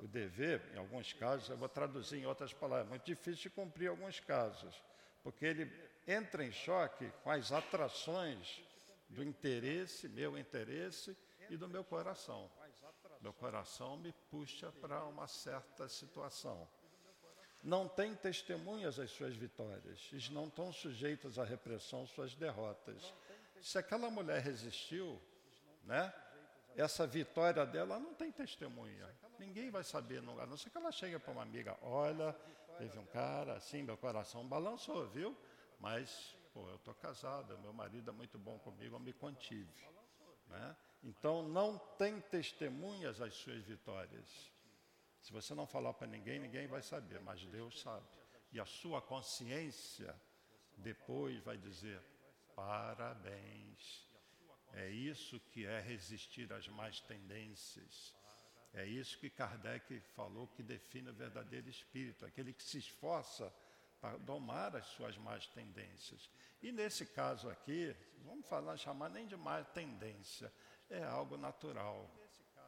[0.00, 3.50] O dever, em alguns casos, eu vou traduzir em outras palavras, é muito difícil de
[3.50, 4.82] cumprir em alguns casos,
[5.22, 5.70] porque ele
[6.04, 8.60] entra em choque com as atrações
[9.08, 11.16] do interesse, meu interesse
[11.48, 12.50] e do meu coração.
[13.22, 16.68] Meu coração me puxa para uma certa situação.
[17.62, 23.14] Não tem testemunhas as suas vitórias, eles não estão sujeitos à repressão suas derrotas.
[23.60, 25.22] Se aquela mulher resistiu,
[25.84, 26.12] né?
[26.76, 29.08] essa vitória dela não tem testemunha.
[29.38, 32.32] Ninguém vai saber, a não ser que ela chegue para uma amiga, olha,
[32.78, 35.36] teve um cara assim, meu coração balançou, viu?
[35.78, 39.86] Mas, pô, eu estou casada, meu marido é muito bom comigo, eu me contive.
[40.48, 40.76] Né?
[41.02, 44.52] Então, não tem testemunhas as suas vitórias.
[45.20, 48.06] Se você não falar para ninguém, ninguém vai saber, mas Deus sabe.
[48.52, 50.14] E a sua consciência
[50.76, 52.00] depois vai dizer:
[52.54, 54.06] parabéns,
[54.74, 58.14] é isso que é resistir às más tendências.
[58.74, 63.52] É isso que Kardec falou que define o verdadeiro espírito, aquele que se esforça
[64.00, 66.30] para domar as suas más tendências.
[66.62, 70.52] E nesse caso aqui, vamos falar, chamar nem de má tendência,
[70.92, 72.08] é algo natural,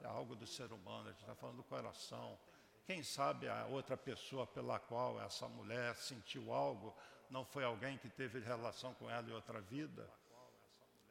[0.01, 2.39] é algo do ser humano, a gente está falando do coração.
[2.87, 6.95] Quem sabe a outra pessoa pela qual essa mulher sentiu algo
[7.31, 10.09] não foi alguém que teve relação com ela em outra vida?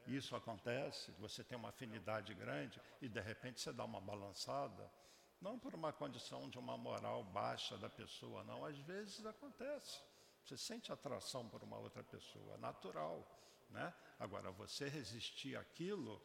[0.07, 4.91] Isso acontece, você tem uma afinidade grande e de repente você dá uma balançada,
[5.39, 10.01] não por uma condição de uma moral baixa da pessoa, não, às vezes acontece.
[10.43, 13.25] Você sente atração por uma outra pessoa, natural,
[13.69, 13.93] né?
[14.19, 16.21] Agora você resistir àquilo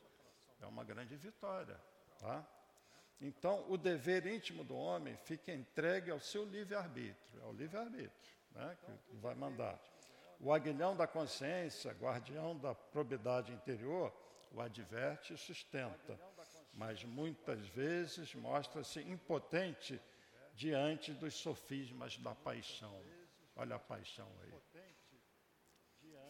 [0.61, 1.79] é uma grande vitória,
[2.19, 2.47] tá?
[3.21, 8.13] Então, o dever íntimo do homem fica entregue ao seu livre-arbítrio, ao livre-arbítrio,
[8.53, 9.79] né, que vai mandar.
[10.41, 14.15] O aguilhão da consciência, guardião da probidade interior,
[14.53, 16.19] o adverte e sustenta,
[16.73, 20.01] mas muitas vezes mostra-se impotente
[20.55, 23.03] diante dos sofismas da paixão.
[23.57, 24.55] Olha a paixão aí.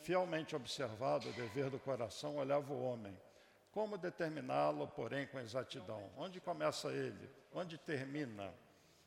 [0.00, 3.14] Fielmente observado o dever do coração, olhava o homem.
[3.72, 6.10] Como determiná-lo, porém, com exatidão?
[6.16, 7.30] Onde começa ele?
[7.52, 8.52] Onde termina?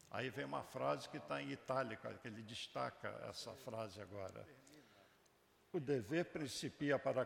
[0.10, 4.45] Aí vem uma frase que está em itálica, que ele destaca essa frase agora.
[5.74, 7.26] O dever principia para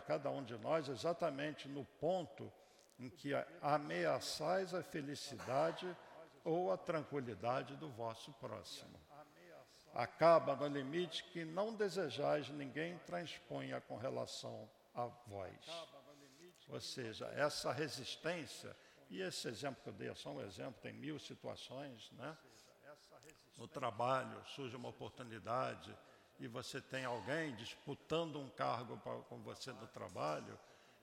[0.00, 2.52] cada um de nós exatamente no ponto
[2.98, 5.96] em que ameaçais a felicidade
[6.44, 9.00] ou a tranquilidade do vosso próximo.
[9.94, 15.91] Acaba no limite que não desejais ninguém transponha com relação a vós.
[16.72, 18.74] Ou seja, essa resistência,
[19.10, 22.34] e esse exemplo que eu dei é só um exemplo, tem mil situações, né?
[23.58, 25.94] No trabalho surge uma oportunidade,
[26.40, 30.58] e você tem alguém disputando um cargo pra, com você no trabalho,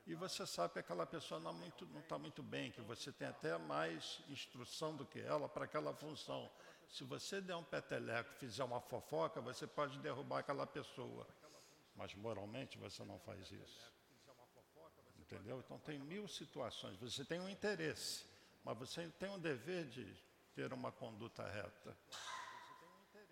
[0.08, 3.56] e você sabe que aquela pessoa não está tá muito bem, que você tem até
[3.60, 6.50] mais instrução do que ela para aquela função.
[6.90, 11.28] Se você der um peteleco, fizer uma fofoca, você pode derrubar aquela pessoa.
[11.96, 13.99] Mas moralmente você não faz isso.
[15.30, 15.60] Entendeu?
[15.60, 16.98] Então tem mil situações.
[16.98, 18.26] Você tem um interesse,
[18.64, 20.06] mas você tem um dever de
[20.56, 21.96] ter uma conduta reta.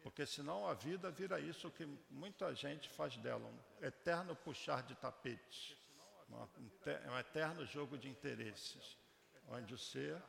[0.04, 4.94] Porque senão a vida vira isso que muita gente faz dela, um eterno puxar de
[4.96, 5.76] tapetes,
[6.30, 8.96] um eterno jogo de interesses,
[9.50, 10.22] onde o ser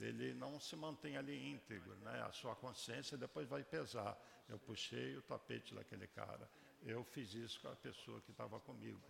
[0.00, 2.22] ele não se mantém ali íntegro, né?
[2.22, 4.16] A sua consciência depois vai pesar.
[4.48, 6.48] Eu puxei o tapete daquele cara.
[6.82, 9.00] Eu fiz isso com a pessoa que estava comigo.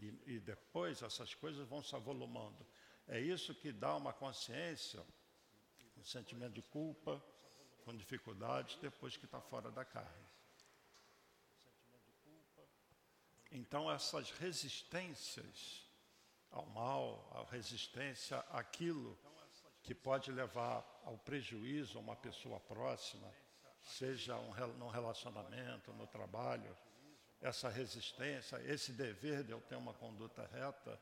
[0.00, 2.66] E, e, depois essas coisas vão se avolumando.
[3.08, 5.02] É isso que dá uma consciência,
[5.96, 7.22] um sentimento de culpa,
[7.84, 10.26] com dificuldades, depois que está fora da carne.
[13.50, 15.86] Então, essas resistências
[16.50, 19.18] ao mal, a resistência àquilo
[19.82, 23.32] que pode levar ao prejuízo a uma pessoa próxima,
[23.82, 26.76] seja um, num relacionamento, no trabalho,
[27.40, 31.00] essa resistência, esse dever de eu ter uma conduta reta,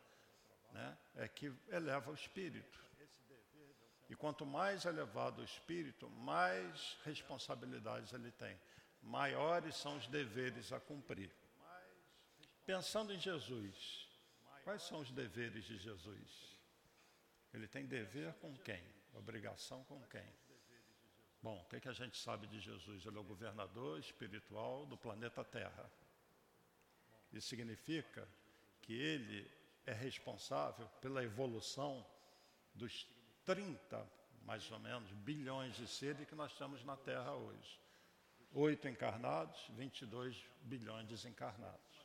[0.73, 2.83] né, é que eleva o espírito.
[4.09, 8.59] E quanto mais elevado o espírito, mais responsabilidades ele tem,
[9.03, 11.31] maiores são os deveres a cumprir.
[12.67, 14.09] Pensando em Jesus,
[14.63, 16.59] quais são os deveres de Jesus?
[17.53, 18.83] Ele tem dever com quem?
[19.15, 20.27] Obrigação com quem?
[21.43, 23.05] Bom, o que, que a gente sabe de Jesus?
[23.05, 25.91] Ele é o governador espiritual do planeta Terra.
[27.35, 28.27] Isso significa
[28.81, 29.51] que ele
[29.85, 32.07] é responsável pela evolução
[32.75, 33.07] dos
[33.45, 34.07] 30,
[34.43, 37.81] mais ou menos, bilhões de seres que nós temos na Terra hoje.
[38.53, 42.05] Oito encarnados, 22 bilhões desencarnados.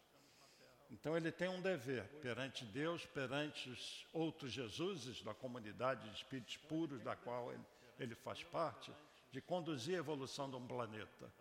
[0.89, 6.57] Então ele tem um dever perante Deus, perante os outros Jesuses da comunidade de espíritos
[6.57, 7.63] puros da qual ele,
[7.99, 8.91] ele faz parte,
[9.31, 11.31] de conduzir a evolução de um planeta.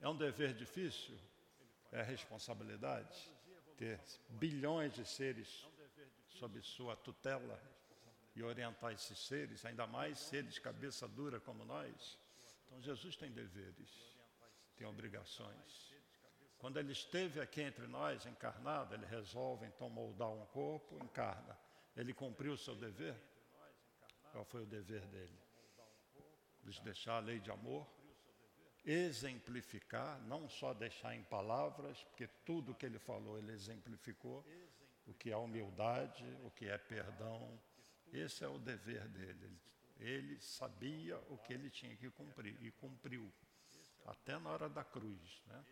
[0.00, 1.16] É um dever difícil?
[1.92, 3.30] É responsabilidade?
[3.76, 5.66] Ter bilhões de seres
[6.28, 7.60] sob sua tutela
[8.34, 12.18] e orientar esses seres, ainda mais seres cabeça dura como nós.
[12.66, 13.90] Então Jesus tem deveres,
[14.76, 15.90] tem obrigações.
[16.58, 21.58] Quando ele esteve aqui entre nós, encarnado, ele resolve então moldar um corpo, encarna.
[21.96, 23.16] Ele cumpriu o seu dever?
[24.30, 25.38] Qual foi o dever dele?
[26.62, 27.86] Nos deixar a lei de amor,
[28.84, 34.44] exemplificar, não só deixar em palavras, porque tudo que ele falou ele exemplificou,
[35.06, 37.58] o que é humildade, o que é perdão.
[38.12, 39.50] Esse é o dever dele.
[39.98, 43.30] Ele sabia o que ele tinha que cumprir e cumpriu,
[44.06, 45.42] até na hora da cruz.
[45.46, 45.64] Né?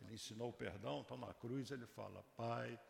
[0.00, 2.80] Ele ensinou o perdão, então na cruz ele fala: Pai,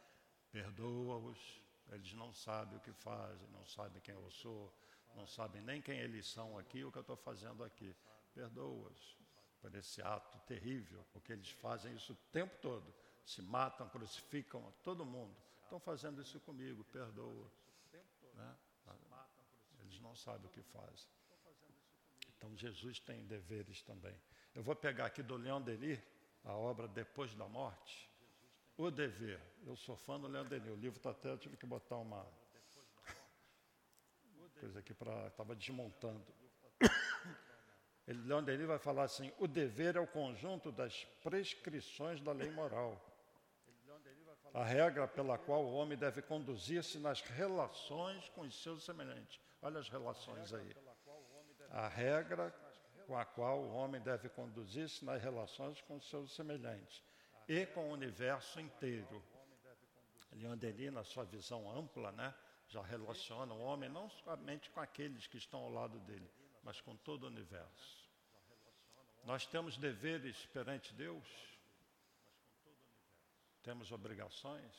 [0.52, 1.60] perdoa-os,
[1.90, 4.72] eles não sabem o que fazem, não sabem quem eu sou,
[5.16, 7.94] não sabem nem quem eles são aqui, o que eu estou fazendo aqui.
[8.34, 9.23] Perdoa-os
[9.64, 12.94] por esse ato terrível, porque eles fazem isso o tempo todo.
[13.24, 15.34] Se matam, crucificam todo mundo.
[15.62, 17.50] Estão fazendo isso comigo, perdoa.
[18.34, 18.56] Né?
[19.80, 21.08] Eles não sabem o que fazem.
[22.36, 24.14] Então Jesus tem deveres também.
[24.54, 25.98] Eu vou pegar aqui do Leão Denis,
[26.44, 28.10] a obra Depois da Morte,
[28.76, 29.40] O Dever.
[29.64, 32.26] Eu sou fã do Leandro Denis, o livro está até, eu tive que botar uma
[34.60, 35.28] coisa aqui para.
[35.28, 36.22] Estava desmontando.
[38.06, 43.00] Ele, vai falar assim: o dever é o conjunto das prescrições da lei moral.
[44.52, 49.40] A regra pela qual o homem deve conduzir-se nas relações com os seus semelhantes.
[49.60, 50.76] Olha as relações aí.
[51.70, 52.54] A regra
[53.06, 57.02] com a qual o homem deve conduzir-se nas relações com seus semelhantes
[57.48, 59.22] e com o universo inteiro.
[60.32, 62.34] Leon Denis, na sua visão ampla, né,
[62.68, 66.30] já relaciona o homem não somente com aqueles que estão ao lado dele,
[66.64, 68.04] mas com todo o universo.
[69.24, 71.24] Nós temos deveres perante Deus,
[73.62, 74.72] temos obrigações,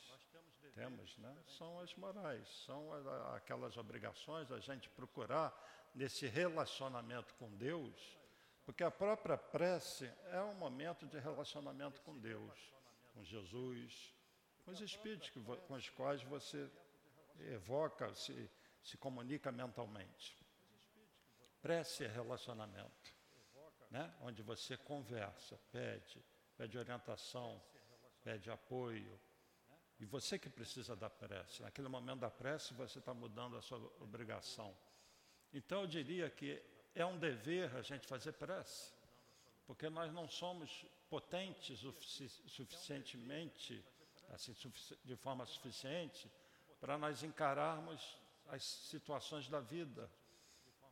[0.74, 1.34] temos, né?
[1.56, 2.92] São as morais, são
[3.34, 5.54] aquelas obrigações a gente procurar
[5.94, 8.18] nesse relacionamento com Deus,
[8.64, 12.74] porque a própria prece é um momento de relacionamento com Deus,
[13.14, 14.12] com Jesus,
[14.64, 16.70] com os espíritos com os quais você
[17.38, 18.50] evoca, se,
[18.82, 20.45] se comunica mentalmente.
[21.66, 23.12] Prece é relacionamento,
[23.90, 24.14] né?
[24.20, 26.24] onde você conversa, pede,
[26.56, 27.60] pede orientação,
[28.22, 29.20] pede apoio.
[29.98, 31.62] E você que precisa da prece.
[31.62, 34.78] Naquele momento da prece, você está mudando a sua obrigação.
[35.52, 36.62] Então eu diria que
[36.94, 38.92] é um dever a gente fazer prece,
[39.66, 41.92] porque nós não somos potentes o
[42.46, 43.84] suficientemente,
[44.28, 44.54] assim,
[45.04, 46.30] de forma suficiente,
[46.78, 48.16] para nós encararmos
[48.46, 50.08] as situações da vida,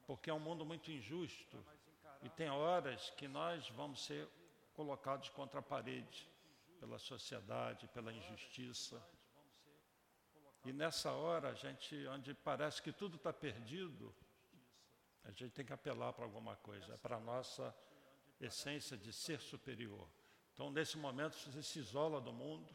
[0.06, 1.64] porque é um mundo muito injusto
[2.22, 4.28] e tem horas que nós vamos ser
[4.74, 6.28] colocados contra a parede
[6.80, 9.02] pela sociedade, pela injustiça.
[10.64, 14.14] E nessa hora, a gente, onde parece que tudo está perdido,
[15.24, 17.74] a gente tem que apelar para alguma coisa, é para a nossa
[18.40, 20.08] essência de ser superior.
[20.52, 22.74] Então, nesse momento, você se isola do mundo,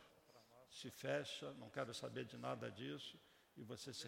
[0.69, 3.19] se fecha, não quero saber de nada disso,
[3.57, 4.07] e você se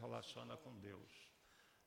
[0.00, 1.25] relaciona com Deus.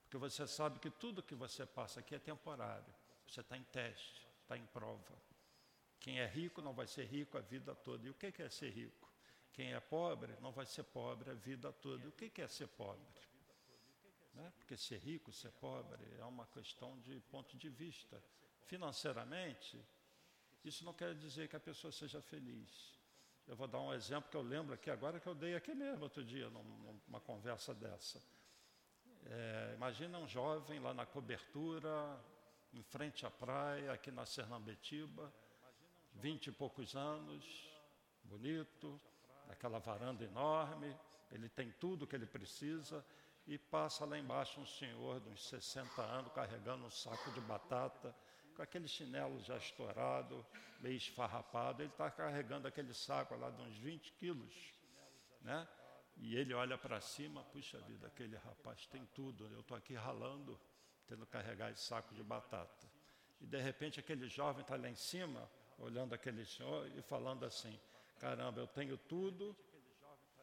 [0.10, 2.92] Porque você sabe que tudo que você passa aqui é temporário.
[3.28, 5.14] Você está em teste, está em prova.
[6.00, 8.08] Quem é rico não vai ser rico a vida toda.
[8.08, 9.08] E o que é ser rico?
[9.54, 12.04] Quem é pobre não vai ser pobre a vida toda.
[12.04, 13.06] E o que é ser pobre?
[14.34, 14.52] Né?
[14.58, 18.20] Porque ser rico, ser pobre é uma questão de ponto de vista.
[18.66, 19.80] Financeiramente,
[20.66, 22.98] isso não quer dizer que a pessoa seja feliz.
[23.48, 26.04] Eu vou dar um exemplo que eu lembro aqui agora que eu dei aqui mesmo
[26.04, 28.20] outro dia, numa conversa dessa.
[29.26, 32.20] É, imagina um jovem lá na cobertura,
[32.74, 35.34] em frente à praia, aqui na Sernambetiba,
[36.14, 37.46] vinte e poucos anos,
[38.24, 39.00] bonito,
[39.50, 40.96] aquela varanda enorme,
[41.32, 43.06] ele tem tudo que ele precisa,
[43.48, 48.16] e passa lá embaixo um senhor de uns 60 anos carregando um saco de batata,
[48.56, 50.46] com aquele chinelo já estourado,
[50.80, 54.74] meio esfarrapado, ele está carregando aquele saco lá de uns 20 quilos,
[55.42, 55.68] né?
[56.20, 60.60] E ele olha para cima, puxa vida, aquele rapaz tem tudo, eu estou aqui ralando,
[61.08, 62.88] tendo que carregar esse saco de batata.
[63.40, 67.80] E de repente aquele jovem está lá em cima, olhando aquele senhor e falando assim,
[68.20, 69.56] caramba, eu tenho tudo,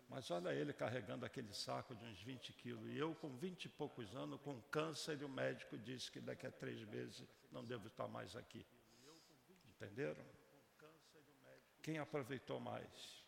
[0.09, 2.89] mas olha ele carregando aquele saco de uns 20 quilos.
[2.89, 6.47] E eu, com 20 e poucos anos, com câncer, e o médico disse que daqui
[6.47, 7.22] a três meses
[7.53, 8.64] não devo estar mais aqui.
[9.68, 10.24] Entenderam?
[11.83, 13.26] Quem aproveitou mais?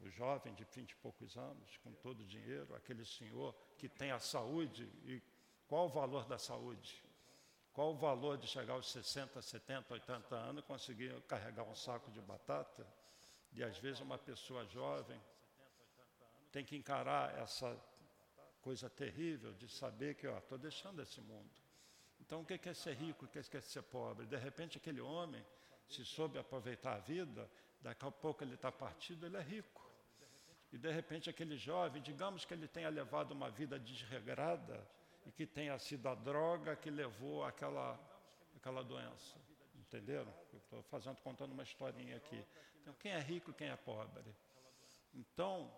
[0.00, 4.10] O jovem de 20 e poucos anos, com todo o dinheiro, aquele senhor que tem
[4.10, 4.84] a saúde.
[5.04, 5.20] E
[5.66, 7.02] qual o valor da saúde?
[7.72, 12.10] Qual o valor de chegar aos 60, 70, 80 anos e conseguir carregar um saco
[12.10, 12.86] de batata?
[13.52, 15.20] E às vezes uma pessoa jovem
[16.50, 17.76] tem que encarar essa
[18.60, 21.50] coisa terrível de saber que, estou deixando esse mundo.
[22.20, 24.26] Então, o que é ser rico, o que é ser pobre?
[24.26, 25.44] De repente, aquele homem,
[25.88, 29.87] se soube aproveitar a vida, daqui a pouco ele está partido, ele é rico.
[30.72, 34.86] E de repente, aquele jovem, digamos que ele tenha levado uma vida desregrada
[35.26, 37.98] e que tenha sido a droga que levou àquela,
[38.56, 39.38] àquela doença.
[39.76, 40.32] Entenderam?
[40.52, 42.44] Estou fazendo, contando uma historinha aqui.
[42.82, 44.24] Então, quem é rico, quem é pobre?
[45.14, 45.72] Então,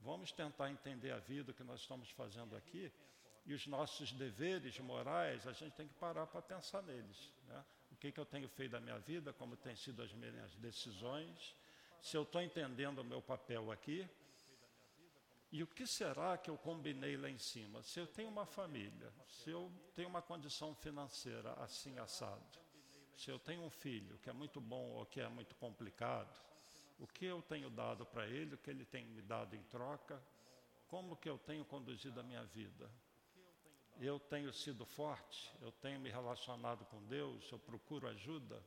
[0.00, 2.90] vamos tentar entender a vida que nós estamos fazendo aqui
[3.46, 7.32] e os nossos deveres morais, a gente tem que parar para pensar neles.
[7.46, 7.64] Né?
[7.92, 11.54] O que, que eu tenho feito da minha vida, como têm sido as minhas decisões,
[12.02, 14.08] se eu estou entendendo o meu papel aqui,
[15.52, 17.82] e o que será que eu combinei lá em cima?
[17.82, 22.58] Se eu tenho uma família, se eu tenho uma condição financeira assim assado,
[23.16, 26.38] se eu tenho um filho que é muito bom ou que é muito complicado,
[26.98, 30.22] o que eu tenho dado para ele, o que ele tem me dado em troca,
[30.88, 32.90] como que eu tenho conduzido a minha vida?
[34.00, 38.62] eu tenho sido forte, eu tenho me relacionado com Deus, eu procuro ajuda,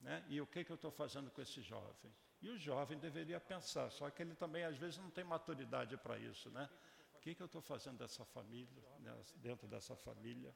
[0.00, 0.24] né?
[0.28, 2.12] e o que, que eu estou fazendo com esse jovem?
[2.42, 6.18] E o jovem deveria pensar, só que ele também às vezes não tem maturidade para
[6.18, 6.68] isso, né?
[7.14, 9.16] O que, que eu estou fazendo dessa família, né?
[9.36, 10.52] dentro dessa família?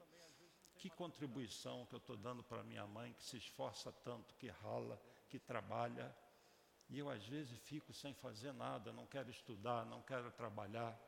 [0.77, 5.01] Que contribuição que eu estou dando para minha mãe, que se esforça tanto, que rala,
[5.31, 6.13] que trabalha,
[6.91, 11.01] e eu às vezes fico sem fazer nada, não quero estudar, não quero trabalhar,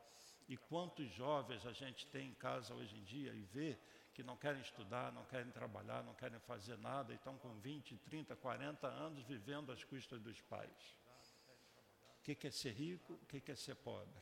[0.47, 3.77] e quantos jovens a gente tem em casa hoje em dia e vê
[4.19, 7.95] que não querem estudar, não querem trabalhar, não querem fazer nada e estão com 20,
[7.99, 10.97] 30, 40 anos vivendo às custas dos pais.
[12.17, 14.21] O que é ser rico, o que é ser pobre?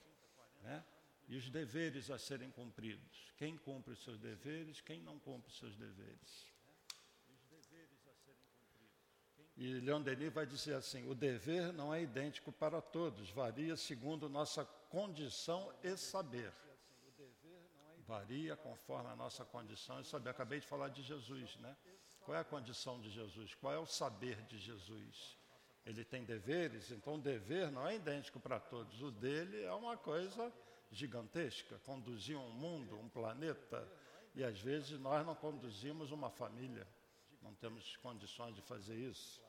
[0.62, 0.86] Né?
[1.28, 3.34] E os deveres a serem cumpridos.
[3.38, 6.46] Quem cumpre os seus deveres, quem não cumpre os seus deveres.
[9.56, 14.30] E Leon Denis vai dizer assim: o dever não é idêntico para todos, varia segundo
[14.30, 16.54] nossa condição e saber.
[18.08, 20.30] Varia conforme a nossa condição e saber.
[20.30, 21.76] Acabei de falar de Jesus, né?
[22.22, 23.54] Qual é a condição de Jesus?
[23.56, 25.38] Qual é o saber de Jesus?
[25.86, 29.02] Ele tem deveres, então o dever não é idêntico para todos.
[29.02, 30.52] O dele é uma coisa
[30.92, 33.88] gigantesca conduzir um mundo, um planeta.
[34.36, 36.88] E às vezes nós não conduzimos uma família,
[37.42, 39.42] não temos condições de fazer isso.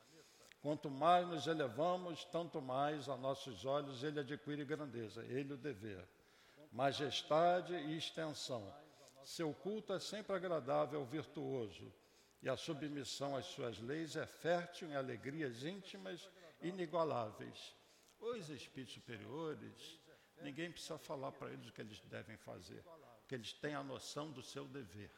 [0.61, 6.05] Quanto mais nos elevamos, tanto mais a nossos olhos ele adquire grandeza, ele o dever,
[6.71, 8.73] majestade e extensão.
[9.23, 11.93] Seu culto é sempre agradável, virtuoso,
[12.41, 16.29] e a submissão às suas leis é fértil em alegrias íntimas
[16.61, 17.75] inigualáveis.
[18.19, 19.99] Os espíritos superiores,
[20.41, 22.83] ninguém precisa falar para eles o que eles devem fazer,
[23.19, 25.11] porque eles têm a noção do seu dever.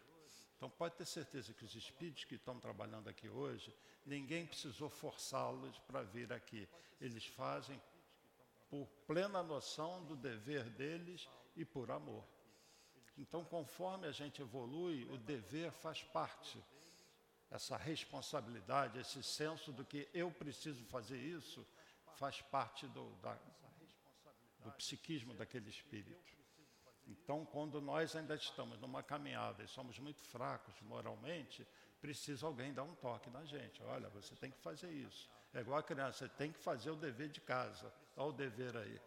[0.57, 3.75] Então pode ter certeza que os espíritos que estão trabalhando aqui hoje,
[4.05, 6.67] ninguém precisou forçá-los para vir aqui.
[6.99, 7.81] Eles fazem
[8.69, 12.23] por plena noção do dever deles e por amor.
[13.17, 16.63] Então, conforme a gente evolui, o dever faz parte.
[17.49, 21.65] Essa responsabilidade, esse senso do que eu preciso fazer isso,
[22.15, 23.37] faz parte do, da,
[24.59, 26.41] do psiquismo daquele espírito.
[27.07, 31.67] Então, quando nós ainda estamos numa caminhada e somos muito fracos moralmente,
[31.99, 33.83] precisa alguém dar um toque na gente.
[33.83, 35.29] Olha, você tem que fazer isso.
[35.53, 37.93] É igual a criança, você tem que fazer o dever de casa.
[38.15, 39.01] Olha o dever aí.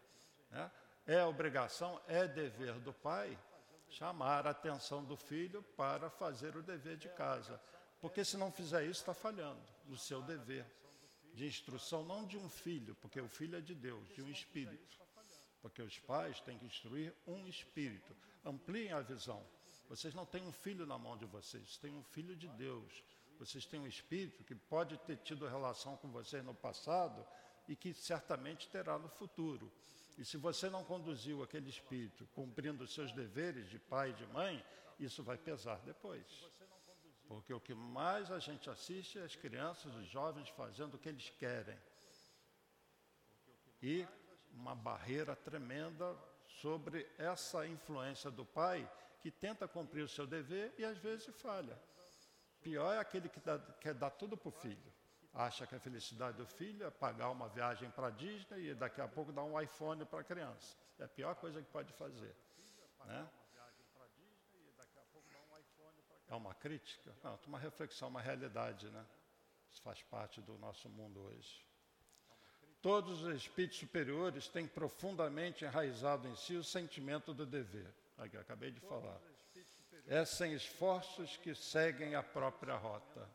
[0.50, 0.70] Né?
[1.06, 3.38] É obrigação, é dever do pai
[3.88, 7.60] chamar a atenção do filho para fazer o dever de casa.
[8.00, 10.66] Porque se não fizer isso, está falhando no seu dever
[11.34, 14.98] de instrução, não de um filho, porque o filho é de Deus, de um espírito.
[15.60, 18.14] Porque os pais têm que instruir um espírito.
[18.44, 19.44] Ampliem a visão.
[19.88, 23.02] Vocês não têm um filho na mão de vocês, têm um filho de Deus.
[23.38, 27.26] Vocês têm um espírito que pode ter tido relação com vocês no passado
[27.68, 29.70] e que certamente terá no futuro.
[30.16, 34.26] E se você não conduziu aquele espírito cumprindo os seus deveres de pai e de
[34.28, 34.64] mãe,
[34.98, 36.48] isso vai pesar depois.
[37.26, 41.08] Porque o que mais a gente assiste é as crianças, os jovens fazendo o que
[41.08, 41.78] eles querem.
[43.82, 44.06] E
[44.52, 46.16] uma barreira tremenda
[46.60, 48.88] sobre essa influência do pai
[49.20, 51.78] que tenta cumprir o seu dever e às vezes falha.
[52.62, 54.92] Pior é aquele que dá, quer dar tudo para o filho.
[55.34, 59.00] Acha que a felicidade do filho é pagar uma viagem para a Disney e daqui
[59.00, 60.76] a pouco dar um iPhone para a criança.
[60.98, 62.34] É a pior coisa que pode fazer.
[63.04, 63.28] Né?
[66.28, 67.12] É uma crítica?
[67.22, 69.04] Não, uma reflexão, uma realidade, né?
[69.72, 71.64] Isso faz parte do nosso mundo hoje.
[72.80, 77.92] Todos os espíritos superiores têm profundamente enraizado em si o sentimento do dever.
[78.18, 79.20] Aqui, acabei de falar.
[80.06, 83.28] É sem esforços que seguem a própria rota.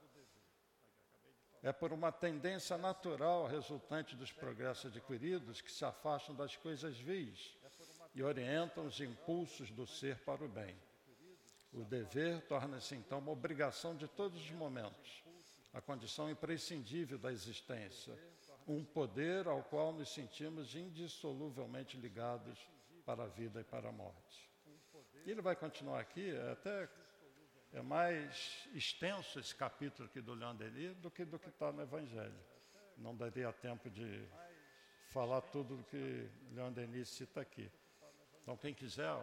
[1.61, 7.53] É por uma tendência natural resultante dos progressos adquiridos que se afastam das coisas vis
[8.15, 10.75] e orientam os impulsos do ser para o bem.
[11.73, 15.23] O dever torna-se então uma obrigação de todos os momentos,
[15.73, 18.17] a condição imprescindível da existência,
[18.67, 22.57] um poder ao qual nos sentimos indissoluvelmente ligados
[23.05, 24.49] para a vida e para a morte.
[25.25, 26.89] E ele vai continuar aqui, é até
[27.73, 31.81] é mais extenso esse capítulo aqui do Leon Denis do que do que está no
[31.81, 32.39] Evangelho.
[32.97, 34.27] Não daria tempo de
[35.09, 37.71] falar tudo que Leon Denis cita aqui.
[38.41, 39.13] Então, quem quiser,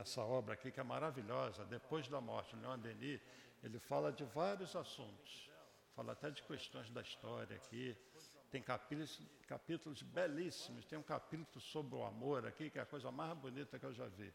[0.00, 3.20] essa obra aqui que é maravilhosa, Depois da Morte, Leon Denis,
[3.62, 5.50] ele fala de vários assuntos.
[5.94, 7.96] Fala até de questões da história aqui.
[8.50, 10.84] Tem capítulos, capítulos belíssimos.
[10.84, 13.94] Tem um capítulo sobre o amor aqui, que é a coisa mais bonita que eu
[13.94, 14.30] já vi.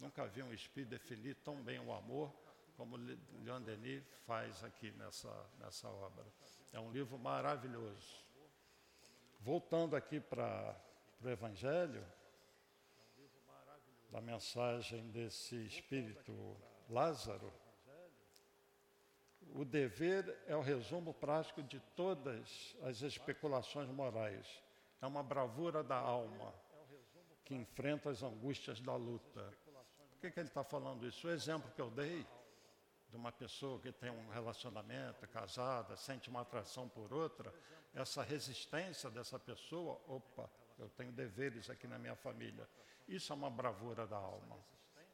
[0.00, 2.32] Nunca vi um espírito definir tão bem o amor
[2.78, 6.24] como Leon Denis faz aqui nessa, nessa obra.
[6.72, 8.24] É um livro maravilhoso.
[9.40, 10.80] Voltando aqui para
[11.20, 12.06] o Evangelho,
[14.10, 16.56] da mensagem desse espírito
[16.88, 17.52] Lázaro,
[19.54, 24.62] o dever é o resumo prático de todas as especulações morais.
[25.02, 26.54] É uma bravura da alma
[27.44, 29.52] que enfrenta as angústias da luta.
[30.10, 31.26] Por que, que ele está falando isso?
[31.26, 32.24] O exemplo que eu dei
[33.08, 37.52] de uma pessoa que tem um relacionamento, casada, sente uma atração por outra,
[37.94, 42.68] essa resistência dessa pessoa, opa, eu tenho deveres aqui na minha família.
[43.06, 44.58] Isso é uma bravura da alma.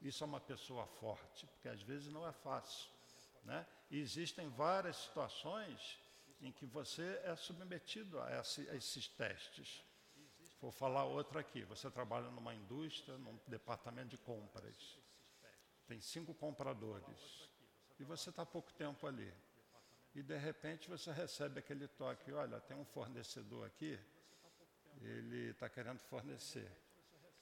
[0.02, 2.90] Isso é uma pessoa forte, porque às vezes não é fácil.
[3.44, 3.66] Né?
[3.90, 5.98] E existem várias situações
[6.40, 9.82] em que você é submetido a, esse, a esses testes.
[10.60, 11.62] Vou falar outra aqui.
[11.64, 14.98] Você trabalha numa indústria, num departamento de compras.
[15.86, 17.48] Tem cinco compradores.
[17.98, 19.32] E você está pouco tempo ali.
[20.14, 23.98] E de repente você recebe aquele toque: olha, tem um fornecedor aqui,
[25.00, 26.70] ele está querendo fornecer.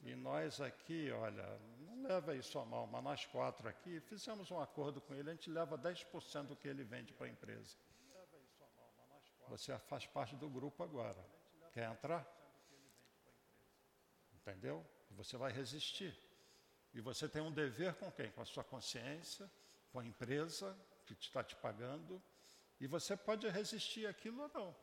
[0.00, 1.46] E nós aqui, olha,
[1.80, 5.34] não leva isso a mal, mas nós quatro aqui fizemos um acordo com ele, a
[5.34, 7.76] gente leva 10% do que ele vende para a empresa.
[9.48, 11.24] Você faz parte do grupo agora.
[11.72, 12.26] Quer entrar?
[14.34, 14.84] Entendeu?
[15.12, 16.16] Você vai resistir.
[16.92, 18.30] E você tem um dever com quem?
[18.32, 19.48] Com a sua consciência,
[19.92, 20.76] com a empresa
[21.06, 22.20] que está te pagando.
[22.80, 24.76] E você pode resistir aquilo ou não.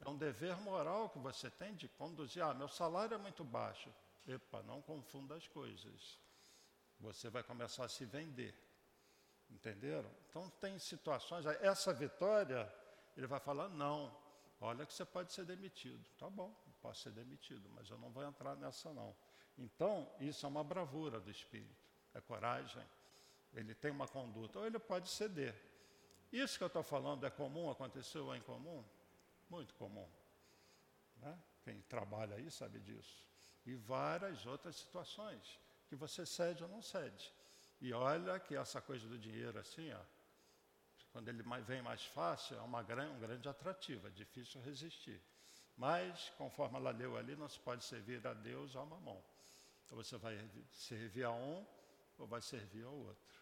[0.00, 2.42] É um dever moral que você tem de conduzir.
[2.42, 3.92] Ah, meu salário é muito baixo.
[4.26, 6.18] Epa, não confunda as coisas.
[6.98, 8.54] Você vai começar a se vender.
[9.50, 10.10] Entenderam?
[10.28, 12.72] Então tem situações, essa vitória,
[13.16, 14.16] ele vai falar, não,
[14.60, 16.04] olha que você pode ser demitido.
[16.18, 19.14] Tá bom, posso ser demitido, mas eu não vou entrar nessa não.
[19.58, 21.84] Então, isso é uma bravura do espírito,
[22.14, 22.86] é coragem.
[23.54, 25.54] Ele tem uma conduta, ou ele pode ceder.
[26.32, 28.84] Isso que eu estou falando é comum, aconteceu ou é incomum?
[29.48, 30.08] Muito comum.
[31.16, 31.38] Né?
[31.64, 33.30] Quem trabalha aí sabe disso
[33.66, 37.32] e várias outras situações que você cede ou não cede.
[37.80, 40.00] E olha que essa coisa do dinheiro assim, ó,
[41.12, 45.20] quando ele vem mais fácil, é uma, um grande atrativo, é difícil resistir.
[45.76, 49.24] Mas, conforme ela leu ali, não se pode servir a Deus ou a mamão.
[49.84, 50.38] Então você vai
[50.72, 51.66] servir a um
[52.18, 53.39] ou vai servir ao outro.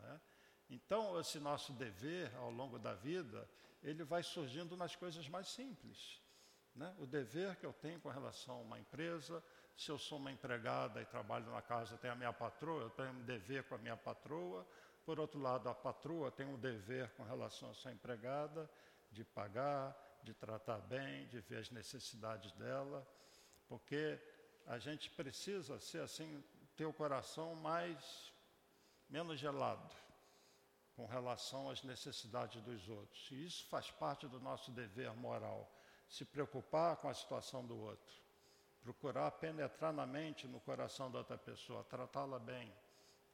[0.00, 0.20] Né?
[0.68, 3.48] Então, esse nosso dever ao longo da vida,
[3.82, 6.20] ele vai surgindo nas coisas mais simples.
[6.74, 6.94] Né?
[6.98, 9.42] O dever que eu tenho com relação a uma empresa,
[9.76, 13.10] se eu sou uma empregada e trabalho na casa, tenho a minha patroa, eu tenho
[13.10, 14.66] um dever com a minha patroa.
[15.04, 18.70] Por outro lado, a patroa tem um dever com relação à sua empregada,
[19.10, 23.06] de pagar, de tratar bem, de ver as necessidades dela,
[23.66, 24.20] porque
[24.66, 26.44] a gente precisa ser assim,
[26.76, 28.29] ter o coração mais
[29.10, 29.94] menos gelado
[30.94, 33.30] com relação às necessidades dos outros.
[33.30, 35.70] E isso faz parte do nosso dever moral,
[36.08, 38.14] se preocupar com a situação do outro,
[38.82, 42.72] procurar penetrar na mente, no coração da outra pessoa, tratá-la bem,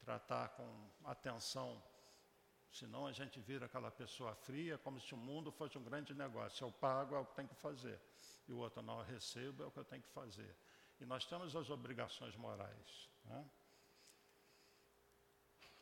[0.01, 1.83] tratar com atenção.
[2.71, 6.65] Senão a gente vira aquela pessoa fria, como se o mundo fosse um grande negócio.
[6.65, 8.01] Eu pago é o que tem que fazer,
[8.47, 10.55] e o outro não recebo é o que eu tenho que fazer.
[11.01, 13.09] E nós temos as obrigações morais.
[13.25, 13.45] Né?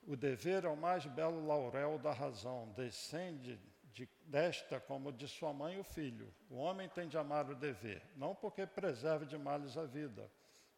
[0.06, 5.52] O dever é o mais belo laurel da razão, descende de, desta como de sua
[5.52, 6.32] mãe o filho.
[6.50, 10.30] O homem tem de amar o dever, não porque preserve de males a vida,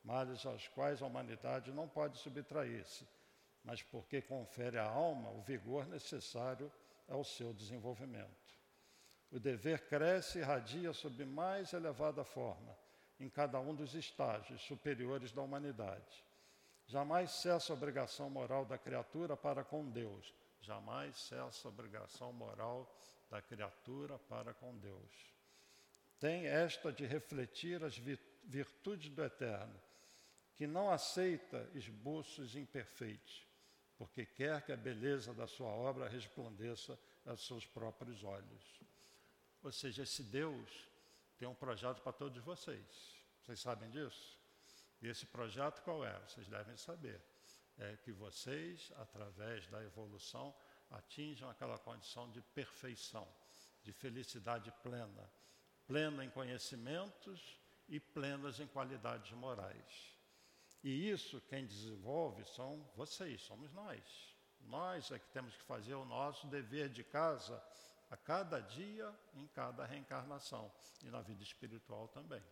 [0.04, 3.06] males aos quais a humanidade não pode subtrair-se,
[3.64, 6.70] mas porque confere à alma o vigor necessário
[7.08, 8.54] ao seu desenvolvimento.
[9.32, 12.78] O dever cresce e irradia sob mais elevada forma,
[13.18, 16.25] em cada um dos estágios superiores da humanidade.
[16.86, 20.32] Jamais cessa a obrigação moral da criatura para com Deus.
[20.60, 22.92] Jamais cessa a obrigação moral
[23.30, 25.34] da criatura para com Deus.
[26.20, 27.96] Tem esta de refletir as
[28.44, 29.74] virtudes do Eterno,
[30.54, 33.44] que não aceita esboços imperfeitos,
[33.98, 38.80] porque quer que a beleza da sua obra resplandeça aos seus próprios olhos.
[39.62, 40.88] Ou seja, esse Deus
[41.36, 43.16] tem um projeto para todos vocês.
[43.42, 44.36] Vocês sabem disso?
[45.02, 46.18] Esse projeto qual é?
[46.20, 47.20] Vocês devem saber.
[47.78, 50.54] É que vocês, através da evolução,
[50.90, 53.28] atinjam aquela condição de perfeição,
[53.82, 55.30] de felicidade plena,
[55.86, 60.16] plena em conhecimentos e plenas em qualidades morais.
[60.82, 64.34] E isso quem desenvolve são vocês, somos nós.
[64.60, 67.62] Nós é que temos que fazer o nosso dever de casa
[68.10, 70.72] a cada dia, em cada reencarnação
[71.02, 72.42] e na vida espiritual também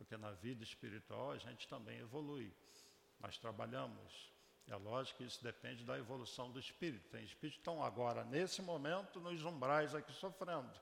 [0.00, 2.50] porque na vida espiritual a gente também evolui.
[3.20, 4.32] Nós trabalhamos.
[4.66, 7.06] É lógico que isso depende da evolução do espírito.
[7.10, 10.72] Tem espíritos que estão agora, nesse momento, nos umbrais aqui sofrendo,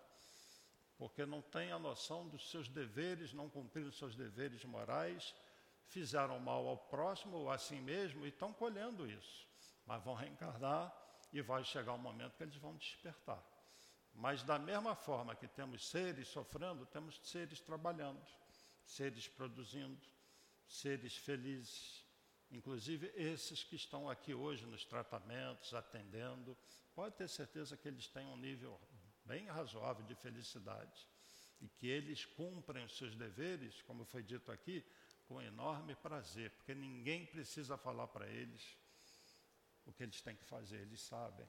[0.96, 5.34] porque não têm a noção dos seus deveres, não cumpriram seus deveres morais,
[5.88, 9.48] fizeram mal ao próximo ou a si mesmo e estão colhendo isso.
[9.84, 10.94] Mas vão reencarnar
[11.32, 13.42] e vai chegar um momento que eles vão despertar.
[14.14, 18.38] Mas da mesma forma que temos seres sofrendo, temos seres trabalhando
[18.88, 20.00] seres produzindo,
[20.66, 22.04] seres felizes,
[22.50, 26.56] inclusive esses que estão aqui hoje nos tratamentos, atendendo,
[26.94, 28.80] pode ter certeza que eles têm um nível
[29.26, 31.06] bem razoável de felicidade
[31.60, 34.82] e que eles cumprem os seus deveres, como foi dito aqui,
[35.26, 38.74] com enorme prazer, porque ninguém precisa falar para eles
[39.84, 41.46] o que eles têm que fazer, eles sabem.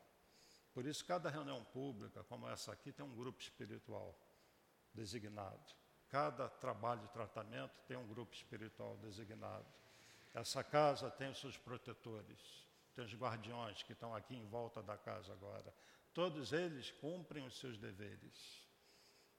[0.73, 4.17] Por isso, cada reunião pública, como essa aqui, tem um grupo espiritual
[4.93, 5.78] designado.
[6.09, 9.65] Cada trabalho de tratamento tem um grupo espiritual designado.
[10.33, 14.97] Essa casa tem os seus protetores, tem os guardiões que estão aqui em volta da
[14.97, 15.73] casa agora.
[16.13, 18.67] Todos eles cumprem os seus deveres,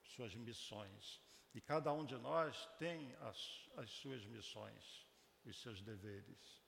[0.03, 1.21] suas missões.
[1.53, 5.05] E cada um de nós tem as, as suas missões,
[5.45, 6.61] os seus deveres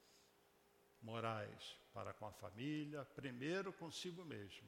[1.02, 4.68] morais para com a família, primeiro consigo mesmo,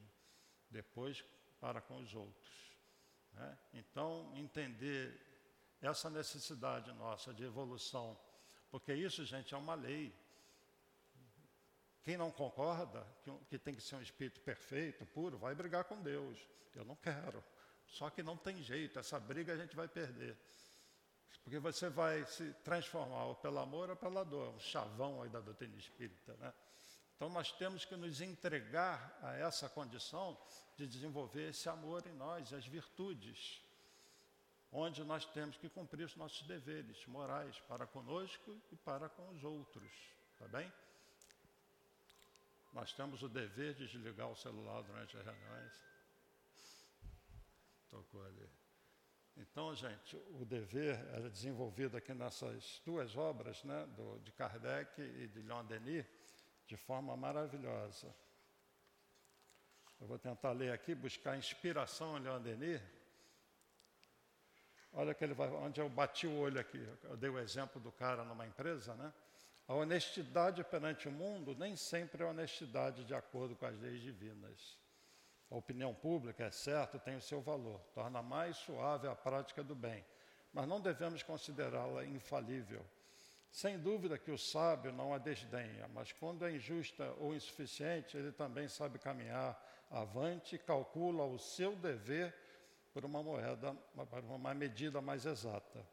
[0.70, 1.24] depois
[1.60, 2.75] para com os outros.
[3.36, 3.58] Né?
[3.74, 5.22] Então, entender
[5.82, 8.18] essa necessidade nossa de evolução,
[8.72, 10.14] porque isso, gente, é uma lei.
[12.04, 16.02] Quem não concorda que, que tem que ser um espírito perfeito, puro, vai brigar com
[16.02, 16.38] Deus.
[16.74, 17.44] Eu não quero.
[17.88, 20.38] Só que não tem jeito, essa briga a gente vai perder.
[21.44, 25.40] Porque você vai se transformar ou pelo amor ou pela dor, um chavão aí da
[25.40, 26.54] doutrina espírita, né?
[27.16, 30.38] Então nós temos que nos entregar a essa condição
[30.76, 33.62] de desenvolver esse amor em nós, as virtudes,
[34.72, 39.44] onde nós temos que cumprir os nossos deveres morais para conosco e para com os
[39.44, 39.90] outros,
[40.38, 40.72] tá bem?
[42.74, 45.74] Nós temos o dever de desligar o celular durante as reuniões.
[47.90, 48.50] Tocou ali.
[49.38, 55.28] Então, gente, o dever é desenvolvido aqui nessas duas obras, né, do, de Kardec e
[55.28, 56.06] de Leon Denis,
[56.68, 58.14] de forma maravilhosa.
[60.00, 62.82] Eu vou tentar ler aqui, buscar inspiração em Leon Denis.
[64.94, 66.86] Olha que ele vai, onde eu bati o olho aqui.
[67.04, 69.14] Eu dei o exemplo do cara numa empresa, né?
[69.68, 74.78] A honestidade perante o mundo nem sempre é honestidade de acordo com as leis divinas.
[75.50, 79.76] A opinião pública, é certo, tem o seu valor, torna mais suave a prática do
[79.76, 80.06] bem,
[80.54, 82.86] mas não devemos considerá-la infalível.
[83.56, 88.34] Sem dúvida que o sábio não a desdenha, mas quando é injusta ou insuficiente, ele
[88.34, 89.58] também sabe caminhar
[89.90, 92.36] avante calcula o seu dever
[92.92, 95.88] por uma moeda, por uma medida mais exata.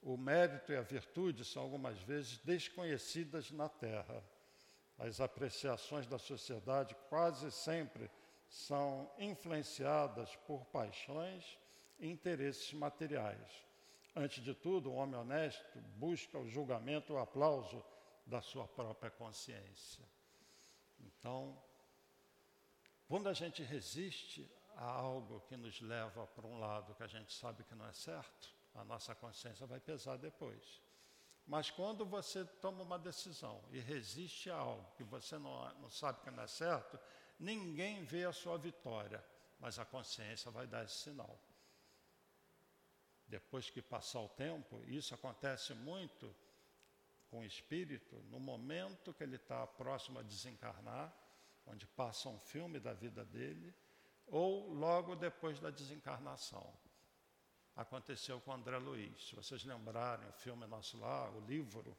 [0.00, 4.22] O mérito e a virtude são algumas vezes desconhecidas na terra.
[4.96, 8.08] As apreciações da sociedade quase sempre
[8.48, 11.58] são influenciadas por paixões
[11.98, 13.71] e interesses materiais.
[14.14, 17.82] Antes de tudo, o homem honesto busca o julgamento o aplauso
[18.26, 20.04] da sua própria consciência.
[21.00, 21.58] Então,
[23.08, 27.32] quando a gente resiste a algo que nos leva para um lado que a gente
[27.32, 30.80] sabe que não é certo, a nossa consciência vai pesar depois.
[31.46, 36.20] Mas quando você toma uma decisão e resiste a algo que você não, não sabe
[36.20, 36.98] que não é certo,
[37.38, 39.24] ninguém vê a sua vitória,
[39.58, 41.38] mas a consciência vai dar esse sinal.
[43.32, 46.36] Depois que passar o tempo, isso acontece muito
[47.30, 51.10] com o espírito, no momento que ele está próximo a desencarnar,
[51.64, 53.74] onde passa um filme da vida dele,
[54.26, 56.70] ou logo depois da desencarnação
[57.74, 59.30] aconteceu com André Luiz.
[59.30, 61.96] Se vocês lembrarem, o filme nosso lá, o livro,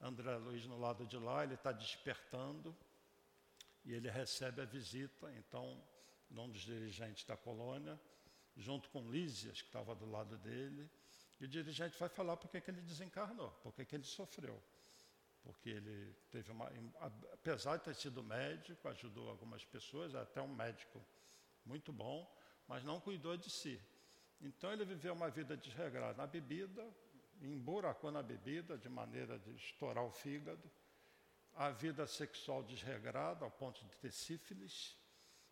[0.00, 2.74] André Luiz no lado de lá, ele está despertando
[3.84, 5.84] e ele recebe a visita, então,
[6.30, 8.00] de um dos dirigentes da colônia,
[8.56, 10.90] junto com Lísias, que estava do lado dele,
[11.40, 14.62] e o dirigente vai falar por que ele desencarnou, por que ele sofreu.
[15.42, 16.70] Porque ele teve uma.
[17.32, 21.04] Apesar de ter sido médico, ajudou algumas pessoas, até um médico
[21.64, 22.28] muito bom,
[22.66, 23.80] mas não cuidou de si.
[24.40, 26.84] Então ele viveu uma vida desregrada na bebida,
[27.40, 30.70] emburacou na bebida de maneira de estourar o fígado,
[31.54, 34.96] a vida sexual desregrada ao ponto de ter sífilis,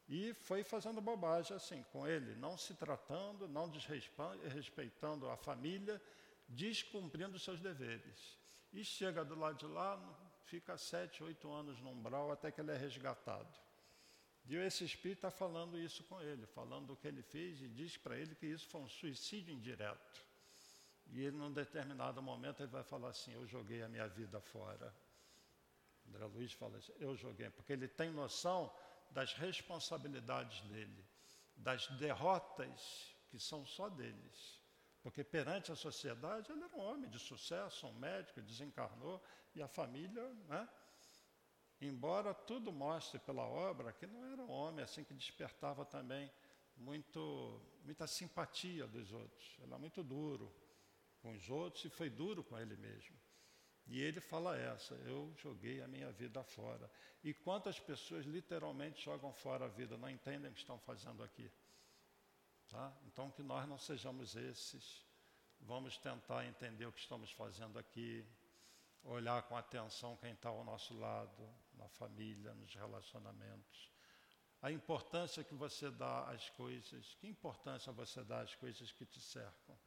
[0.08, 6.00] e foi fazendo bobagem assim com ele, não se tratando, não desrespeitando a família,
[6.46, 8.38] descumprindo seus deveres.
[8.72, 9.98] E chega do lado de lá,
[10.44, 13.48] fica sete, oito anos no umbral até que ele é resgatado.
[14.46, 17.96] E esse espírito está falando isso com ele, falando do que ele fez e diz
[17.96, 20.22] para ele que isso foi um suicídio indireto.
[21.06, 24.94] E ele, num determinado momento, ele vai falar assim: Eu joguei a minha vida fora.
[26.06, 28.70] André Luiz fala assim: Eu joguei, porque ele tem noção
[29.14, 31.06] das responsabilidades dele,
[31.56, 34.60] das derrotas que são só deles.
[35.02, 39.22] Porque perante a sociedade ele era um homem de sucesso, um médico, desencarnou,
[39.54, 40.68] e a família, né?
[41.80, 46.28] Embora tudo mostre pela obra que não era um homem assim que despertava também
[46.76, 49.56] muito, muita simpatia dos outros.
[49.58, 50.52] Ele era muito duro
[51.20, 53.16] com os outros e foi duro com ele mesmo.
[53.86, 56.90] E ele fala essa, eu joguei a minha vida fora.
[57.22, 61.50] E quantas pessoas literalmente jogam fora a vida, não entendem o que estão fazendo aqui.
[62.68, 62.92] Tá?
[63.06, 65.04] Então que nós não sejamos esses.
[65.60, 68.24] Vamos tentar entender o que estamos fazendo aqui,
[69.04, 73.90] olhar com atenção quem está ao nosso lado, na família, nos relacionamentos.
[74.60, 79.20] A importância que você dá às coisas, que importância você dá às coisas que te
[79.20, 79.78] cercam.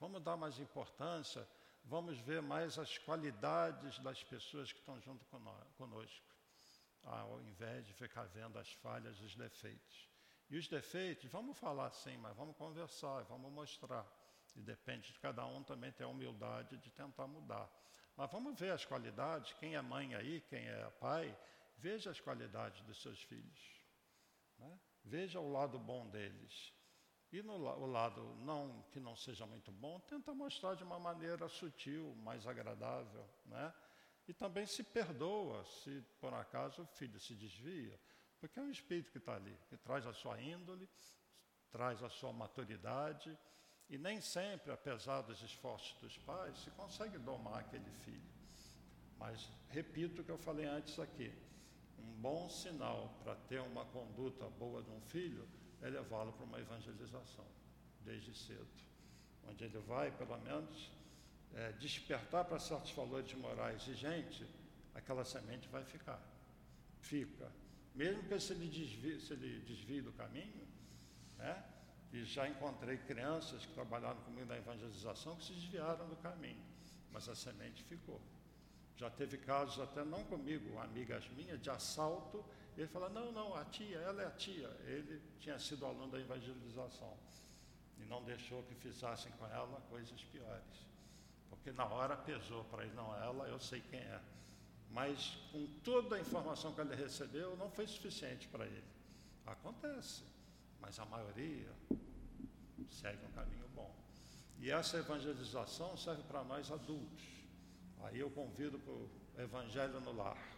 [0.00, 1.46] Vamos dar mais importância,
[1.84, 5.24] vamos ver mais as qualidades das pessoas que estão junto
[5.76, 6.34] conosco,
[7.02, 10.08] ao invés de ficar vendo as falhas, os defeitos.
[10.50, 14.06] E os defeitos, vamos falar sim, mas vamos conversar, vamos mostrar.
[14.56, 17.68] E depende de cada um também ter a humildade de tentar mudar.
[18.16, 21.36] Mas vamos ver as qualidades, quem é mãe aí, quem é pai,
[21.78, 23.80] veja as qualidades dos seus filhos.
[24.58, 24.78] Né?
[25.04, 26.72] Veja o lado bom deles.
[27.34, 31.48] E no o lado não que não seja muito bom, tenta mostrar de uma maneira
[31.48, 33.28] sutil, mais agradável.
[33.46, 33.74] Né?
[34.28, 37.98] E também se perdoa se por acaso o filho se desvia,
[38.38, 40.88] porque é um espírito que está ali, que traz a sua índole,
[41.72, 43.36] traz a sua maturidade
[43.90, 48.32] e nem sempre, apesar dos esforços dos pais, se consegue domar aquele filho.
[49.18, 51.34] Mas repito o que eu falei antes aqui:
[51.98, 56.58] um bom sinal para ter uma conduta boa de um filho é levá-lo para uma
[56.58, 57.44] evangelização,
[58.00, 58.66] desde cedo.
[59.46, 60.90] Onde ele vai, pelo menos,
[61.54, 64.46] é, despertar para certos valores morais e gente,
[64.94, 66.20] aquela semente vai ficar.
[67.00, 67.52] Fica.
[67.94, 70.66] Mesmo que se ele desvie, se ele desvie do caminho,
[71.36, 71.62] né?
[72.12, 76.62] E já encontrei crianças que trabalharam comigo na evangelização que se desviaram do caminho,
[77.12, 78.20] mas a semente ficou.
[78.96, 82.42] Já teve casos até não comigo, amigas minhas, de assalto.
[82.76, 84.68] Ele falou, não, não, a tia, ela é a tia.
[84.84, 87.16] Ele tinha sido aluno da evangelização
[87.98, 90.86] e não deixou que fizessem com ela coisas piores.
[91.48, 94.20] Porque na hora pesou para ele, não, ela eu sei quem é.
[94.90, 98.84] Mas com toda a informação que ele recebeu, não foi suficiente para ele.
[99.46, 100.22] Acontece,
[100.80, 101.70] mas a maioria
[102.90, 103.94] segue um caminho bom.
[104.58, 107.24] E essa evangelização serve para nós adultos.
[108.02, 110.53] Aí eu convido para o Evangelho no Lar.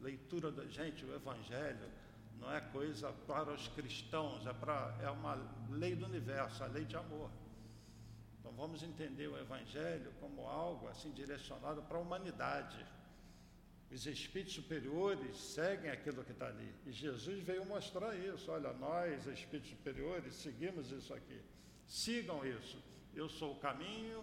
[0.00, 1.90] Leitura da gente, o Evangelho
[2.38, 5.34] não é coisa para os cristãos, é, para, é uma
[5.70, 7.30] lei do universo, a lei de amor.
[8.38, 12.86] Então vamos entender o Evangelho como algo assim direcionado para a humanidade.
[13.90, 16.74] Os espíritos superiores seguem aquilo que está ali.
[16.86, 18.50] E Jesus veio mostrar isso.
[18.50, 21.40] Olha, nós, espíritos superiores, seguimos isso aqui.
[21.86, 22.78] Sigam isso.
[23.14, 24.22] Eu sou o caminho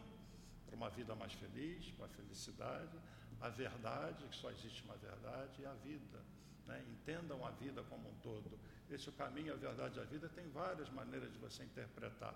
[0.66, 2.98] para uma vida mais feliz, para a felicidade,
[3.42, 6.20] a verdade, que só existe uma verdade, e a vida.
[6.66, 6.84] Né?
[6.90, 8.60] Entendam a vida como um todo.
[8.90, 12.36] Esse o caminho, a verdade e a vida tem várias maneiras de você interpretar.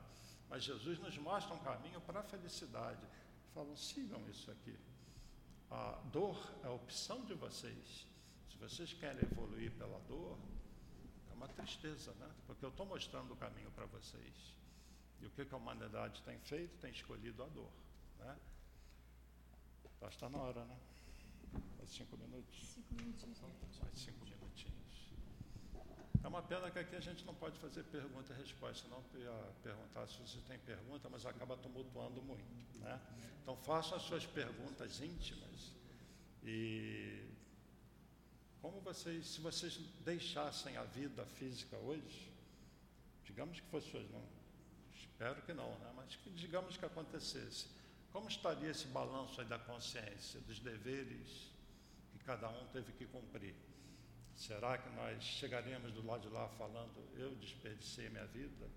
[0.50, 3.06] Mas Jesus nos mostra um caminho para a felicidade.
[3.54, 4.78] Falam, sigam isso aqui.
[5.70, 8.08] A dor é a opção de vocês.
[8.50, 10.38] Se vocês querem evoluir pela dor,
[11.30, 12.30] é uma tristeza, né?
[12.48, 14.58] Porque eu estou mostrando o caminho para vocês.
[15.22, 16.78] E o que a humanidade tem feito?
[16.80, 17.70] Tem escolhido a dor.
[18.20, 18.36] Né?
[20.02, 20.78] Já está na hora, né?
[21.78, 22.56] Mais cinco minutos?
[22.74, 23.40] Cinco minutinhos.
[23.82, 24.80] Mais cinco minutinhos.
[26.24, 29.54] É uma pena que aqui a gente não pode fazer pergunta e resposta, não ia
[29.64, 32.80] perguntar se você tem pergunta, mas acaba tumultuando muito.
[32.80, 33.00] Né?
[33.42, 35.74] Então façam as suas perguntas íntimas
[36.44, 37.26] e
[38.62, 42.32] como vocês, se vocês deixassem a vida física hoje,
[43.24, 44.24] digamos que fosse hoje, não,
[44.94, 45.94] espero que não, né?
[45.96, 47.68] mas que, digamos que acontecesse,
[48.12, 51.52] como estaria esse balanço aí da consciência, dos deveres
[52.12, 53.56] que cada um teve que cumprir?
[54.36, 58.68] Será que nós chegaremos do lado de lá falando, eu desperdicei minha vida,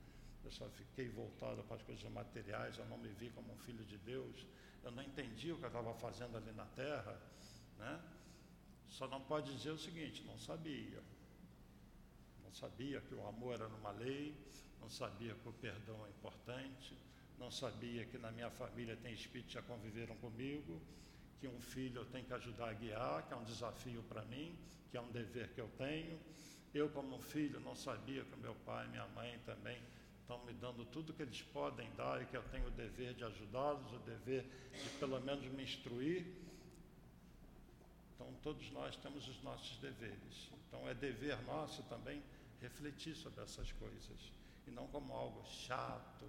[0.44, 3.84] eu só fiquei voltado para as coisas materiais, eu não me vi como um filho
[3.84, 4.44] de Deus,
[4.82, 7.20] eu não entendi o que eu estava fazendo ali na terra,
[7.78, 8.00] né?
[8.88, 11.02] Só não pode dizer o seguinte, não sabia.
[12.42, 14.36] Não sabia que o amor era numa lei,
[14.80, 16.98] não sabia que o perdão é importante,
[17.38, 20.80] não sabia que na minha família tem espíritos que já conviveram comigo,
[21.40, 24.56] que um filho eu tenho que ajudar a guiar, que é um desafio para mim,
[24.90, 26.18] que é um dever que eu tenho.
[26.72, 29.78] Eu, como filho, não sabia que meu pai e minha mãe também
[30.20, 33.24] estão me dando tudo que eles podem dar e que eu tenho o dever de
[33.24, 36.24] ajudá-los, o dever de pelo menos me instruir.
[38.14, 40.50] Então, todos nós temos os nossos deveres.
[40.68, 42.22] Então, é dever nosso também
[42.60, 44.32] refletir sobre essas coisas
[44.66, 46.26] e não como algo chato.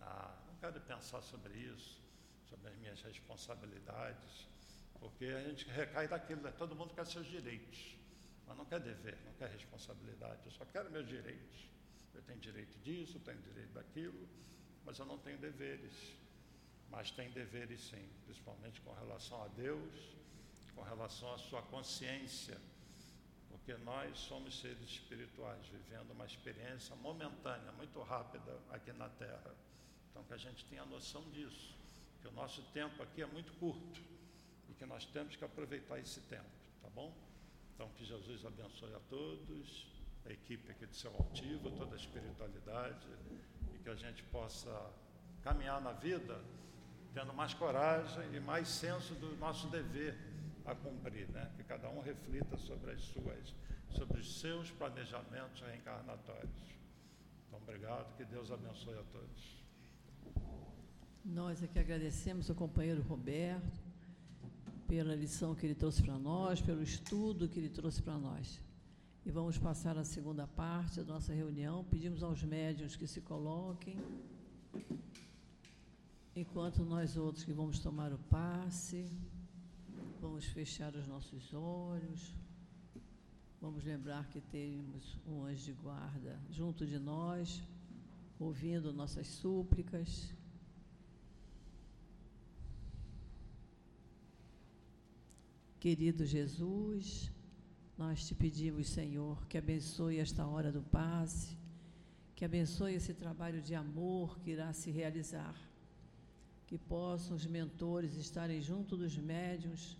[0.00, 0.34] Ah,
[0.64, 2.00] quero pensar sobre isso,
[2.48, 4.46] sobre as minhas responsabilidades,
[5.00, 6.52] porque a gente recai daquilo, né?
[6.52, 7.94] todo mundo quer seus direitos
[8.46, 10.40] mas não quer dever, não quer responsabilidade.
[10.44, 11.68] Eu só quero meus direitos.
[12.14, 14.28] Eu tenho direito disso, tenho direito daquilo,
[14.84, 15.92] mas eu não tenho deveres.
[16.90, 20.14] Mas tem deveres sim, principalmente com relação a Deus,
[20.74, 22.60] com relação à sua consciência,
[23.48, 29.54] porque nós somos seres espirituais, vivendo uma experiência momentânea, muito rápida aqui na Terra.
[30.14, 31.74] Então que a gente tenha noção disso,
[32.22, 34.00] que o nosso tempo aqui é muito curto
[34.70, 36.44] e que nós temos que aproveitar esse tempo,
[36.80, 37.12] tá bom?
[37.74, 39.88] Então, que Jesus abençoe a todos,
[40.24, 43.08] a equipe aqui do Seu Altivo, toda a espiritualidade,
[43.74, 44.70] e que a gente possa
[45.42, 46.40] caminhar na vida
[47.12, 50.16] tendo mais coragem e mais senso do nosso dever
[50.64, 51.50] a cumprir, né?
[51.56, 53.52] Que cada um reflita sobre as suas,
[53.90, 56.78] sobre os seus planejamentos reencarnatórios.
[57.48, 59.63] Então, obrigado, que Deus abençoe a todos.
[61.24, 63.80] Nós aqui agradecemos ao companheiro Roberto
[64.86, 68.60] pela lição que ele trouxe para nós, pelo estudo que ele trouxe para nós.
[69.24, 71.82] E vamos passar a segunda parte da nossa reunião.
[71.84, 73.96] Pedimos aos médiuns que se coloquem,
[76.36, 79.10] enquanto nós outros que vamos tomar o passe,
[80.20, 82.34] vamos fechar os nossos olhos,
[83.60, 87.62] vamos lembrar que temos um anjo de guarda junto de nós,
[88.38, 90.34] ouvindo nossas súplicas
[95.84, 97.30] Querido Jesus,
[97.98, 101.58] nós te pedimos, Senhor, que abençoe esta hora do passe,
[102.34, 105.54] que abençoe esse trabalho de amor que irá se realizar,
[106.66, 109.98] que possam os mentores estarem junto dos médiuns,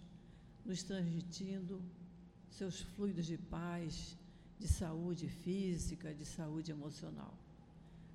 [0.65, 1.83] nos transmitindo
[2.49, 4.17] seus fluidos de paz,
[4.59, 7.37] de saúde física, de saúde emocional.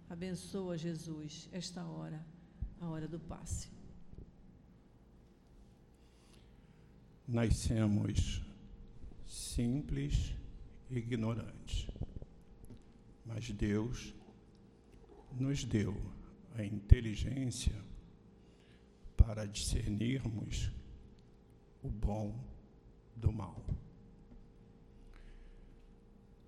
[0.10, 2.26] Abençoa, Jesus, esta hora,
[2.82, 3.80] a hora do passe.
[7.30, 8.42] nascemos
[9.28, 10.34] simples
[10.90, 11.88] e ignorantes.
[13.24, 14.16] Mas Deus
[15.32, 15.96] nos deu
[16.56, 17.76] a inteligência
[19.16, 20.72] para discernirmos
[21.84, 22.34] o bom
[23.16, 23.64] do mal.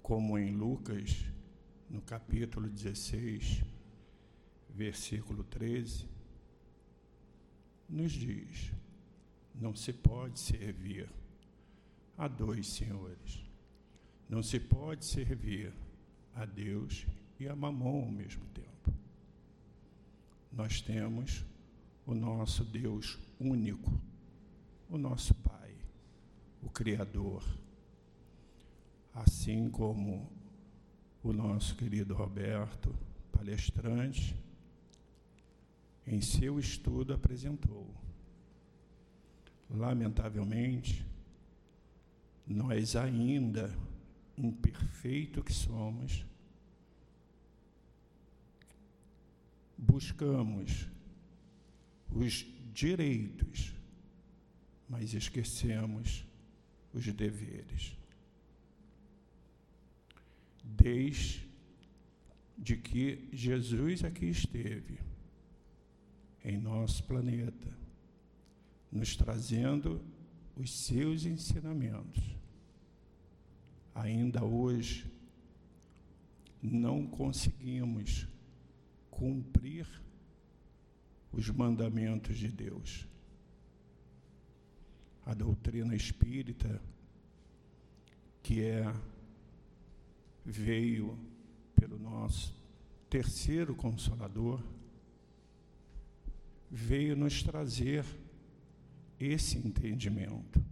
[0.02, 1.24] Como em Lucas,
[1.92, 3.64] no capítulo 16,
[4.70, 6.08] versículo 13,
[7.90, 8.72] nos diz:
[9.62, 11.08] não se pode servir
[12.18, 13.44] a dois senhores.
[14.30, 15.74] Não se pode servir
[16.34, 17.06] a Deus
[17.40, 18.94] e a Mamon ao mesmo tempo.
[20.52, 21.46] Nós temos
[22.06, 23.92] o nosso Deus único,
[24.90, 25.76] o nosso Pai,
[26.62, 27.44] o Criador.
[29.14, 30.32] Assim como
[31.24, 32.96] o nosso querido Roberto,
[33.32, 34.36] palestrante,
[36.06, 37.88] em seu estudo apresentou.
[39.70, 41.06] Lamentavelmente,
[42.46, 43.74] nós ainda,
[44.38, 46.26] imperfeito que somos,
[49.78, 50.88] buscamos
[52.14, 53.74] os direitos,
[54.90, 56.26] mas esquecemos
[56.94, 58.01] os deveres.
[60.64, 61.48] Desde
[62.84, 65.00] que Jesus aqui esteve,
[66.44, 67.68] em nosso planeta,
[68.92, 70.04] nos trazendo
[70.56, 72.36] os seus ensinamentos.
[73.94, 75.12] Ainda hoje,
[76.62, 78.28] não conseguimos
[79.10, 79.88] cumprir
[81.32, 83.08] os mandamentos de Deus.
[85.26, 86.82] A doutrina espírita,
[88.44, 88.92] que é
[90.46, 91.18] veio
[91.76, 92.56] pelo nosso
[93.10, 94.64] terceiro consolador,
[96.70, 98.06] veio nos trazer
[99.20, 100.64] esse entendimento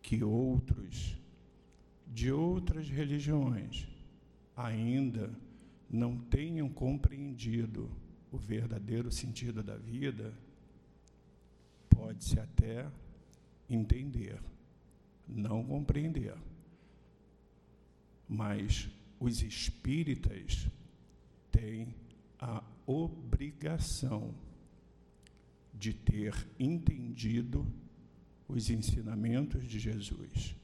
[0.00, 1.18] que outros
[2.06, 3.88] de outras religiões
[4.54, 5.30] ainda
[5.88, 7.90] não tenham compreendido
[8.30, 10.32] o verdadeiro sentido da vida,
[11.88, 12.90] pode-se até
[13.68, 14.40] entender,
[15.26, 16.34] não compreender.
[18.28, 18.88] Mas
[19.20, 20.66] os espíritas
[21.50, 21.94] têm
[22.38, 24.34] a obrigação
[25.72, 27.66] de ter entendido
[28.48, 30.56] os ensinamentos de Jesus.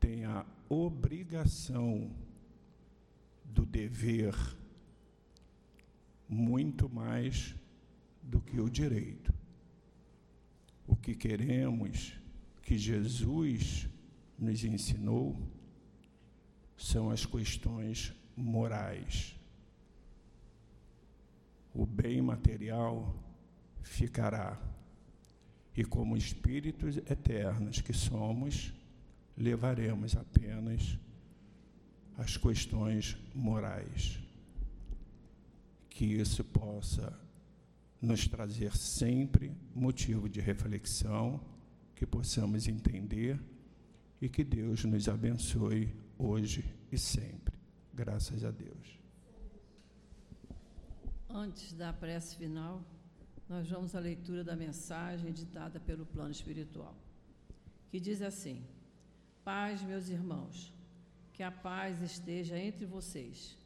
[0.00, 2.10] Tem a obrigação
[3.44, 4.34] do dever
[6.28, 7.54] muito mais
[8.22, 9.32] do que o direito.
[10.86, 12.14] O que queremos
[12.62, 13.88] que Jesus
[14.38, 15.36] nos ensinou
[16.78, 19.34] são as questões morais.
[21.74, 23.14] O bem material
[23.82, 24.58] ficará,
[25.76, 28.72] e como espíritos eternos que somos,
[29.36, 30.98] levaremos apenas
[32.16, 34.18] as questões morais
[35.90, 37.18] que isso possa
[38.00, 41.40] nos trazer sempre motivo de reflexão,
[41.96, 43.40] que possamos entender
[44.20, 47.54] e que Deus nos abençoe hoje e sempre.
[47.94, 48.98] Graças a Deus.
[51.28, 52.82] Antes da prece final,
[53.48, 56.96] nós vamos à leitura da mensagem ditada pelo plano espiritual,
[57.90, 58.64] que diz assim:
[59.44, 60.72] Paz, meus irmãos,
[61.32, 63.58] que a paz esteja entre vocês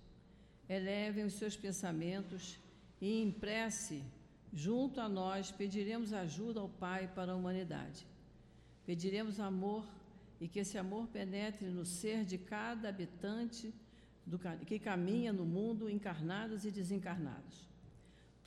[0.69, 2.59] elevem os seus pensamentos
[3.01, 4.03] e em prece,
[4.53, 8.07] junto a nós, pediremos ajuda ao Pai para a humanidade.
[8.87, 9.87] Pediremos amor
[10.43, 13.73] e que esse amor penetre no ser de cada habitante
[14.27, 14.39] do,
[14.71, 17.57] que caminha no mundo, encarnados e desencarnados.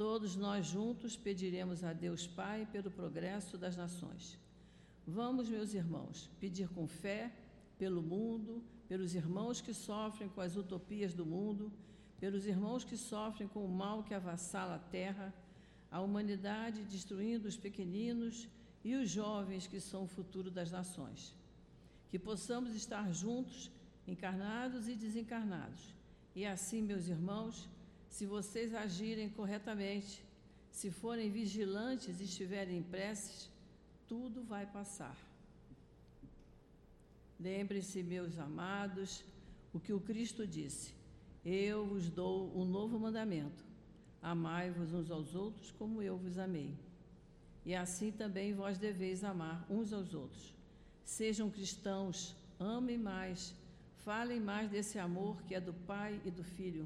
[0.04, 4.38] Todos nós juntos pediremos a Deus Pai pelo progresso das nações.
[5.08, 7.32] Vamos, meus irmãos, pedir com fé
[7.80, 11.72] pelo mundo, pelos irmãos que sofrem com as utopias do mundo
[12.20, 15.34] pelos irmãos que sofrem com o mal que avassala a terra,
[15.92, 18.48] a humanidade destruindo os pequeninos
[18.84, 21.36] e os jovens que são o futuro das nações.
[22.16, 23.70] Que possamos estar juntos,
[24.08, 25.94] encarnados e desencarnados.
[26.34, 27.68] E assim, meus irmãos,
[28.08, 30.24] se vocês agirem corretamente,
[30.72, 33.50] se forem vigilantes e estiverem em preces,
[34.08, 35.18] tudo vai passar.
[37.38, 39.22] Lembrem-se, meus amados,
[39.74, 40.94] o que o Cristo disse:
[41.44, 43.62] eu vos dou um novo mandamento:
[44.22, 46.74] amai-vos uns aos outros como eu vos amei.
[47.66, 50.55] E assim também vós deveis amar uns aos outros.
[51.06, 53.56] Sejam cristãos, amem mais,
[54.04, 56.86] falem mais desse amor que é do Pai e do Filho.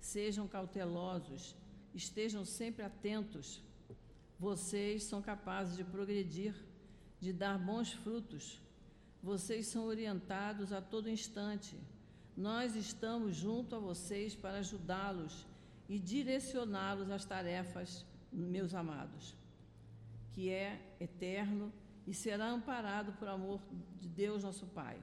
[0.00, 1.54] Sejam cautelosos,
[1.94, 3.60] estejam sempre atentos.
[4.38, 6.54] Vocês são capazes de progredir,
[7.20, 8.58] de dar bons frutos.
[9.22, 11.76] Vocês são orientados a todo instante
[12.36, 15.46] nós estamos junto a vocês para ajudá-los
[15.88, 19.34] e direcioná-los às tarefas meus amados,
[20.32, 21.72] que é eterno
[22.06, 23.60] e será amparado por amor
[24.00, 24.98] de Deus nosso Pai,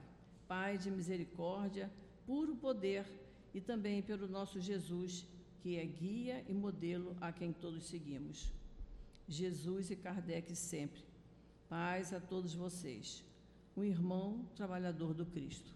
[0.48, 1.90] Pai de misericórdia,
[2.26, 3.06] puro poder
[3.52, 5.26] e também pelo nosso Jesus,
[5.60, 8.52] que é guia e modelo a quem todos seguimos.
[9.28, 11.02] Jesus e Kardec sempre.
[11.68, 13.24] Paz a todos vocês.
[13.76, 15.74] Um irmão trabalhador do Cristo.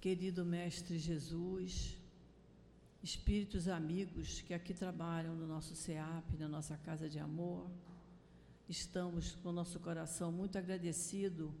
[0.00, 1.97] Querido Mestre Jesus,
[3.08, 7.66] espíritos amigos que aqui trabalham no nosso CEAP, na nossa casa de amor,
[8.68, 11.54] estamos com o nosso coração muito agradecido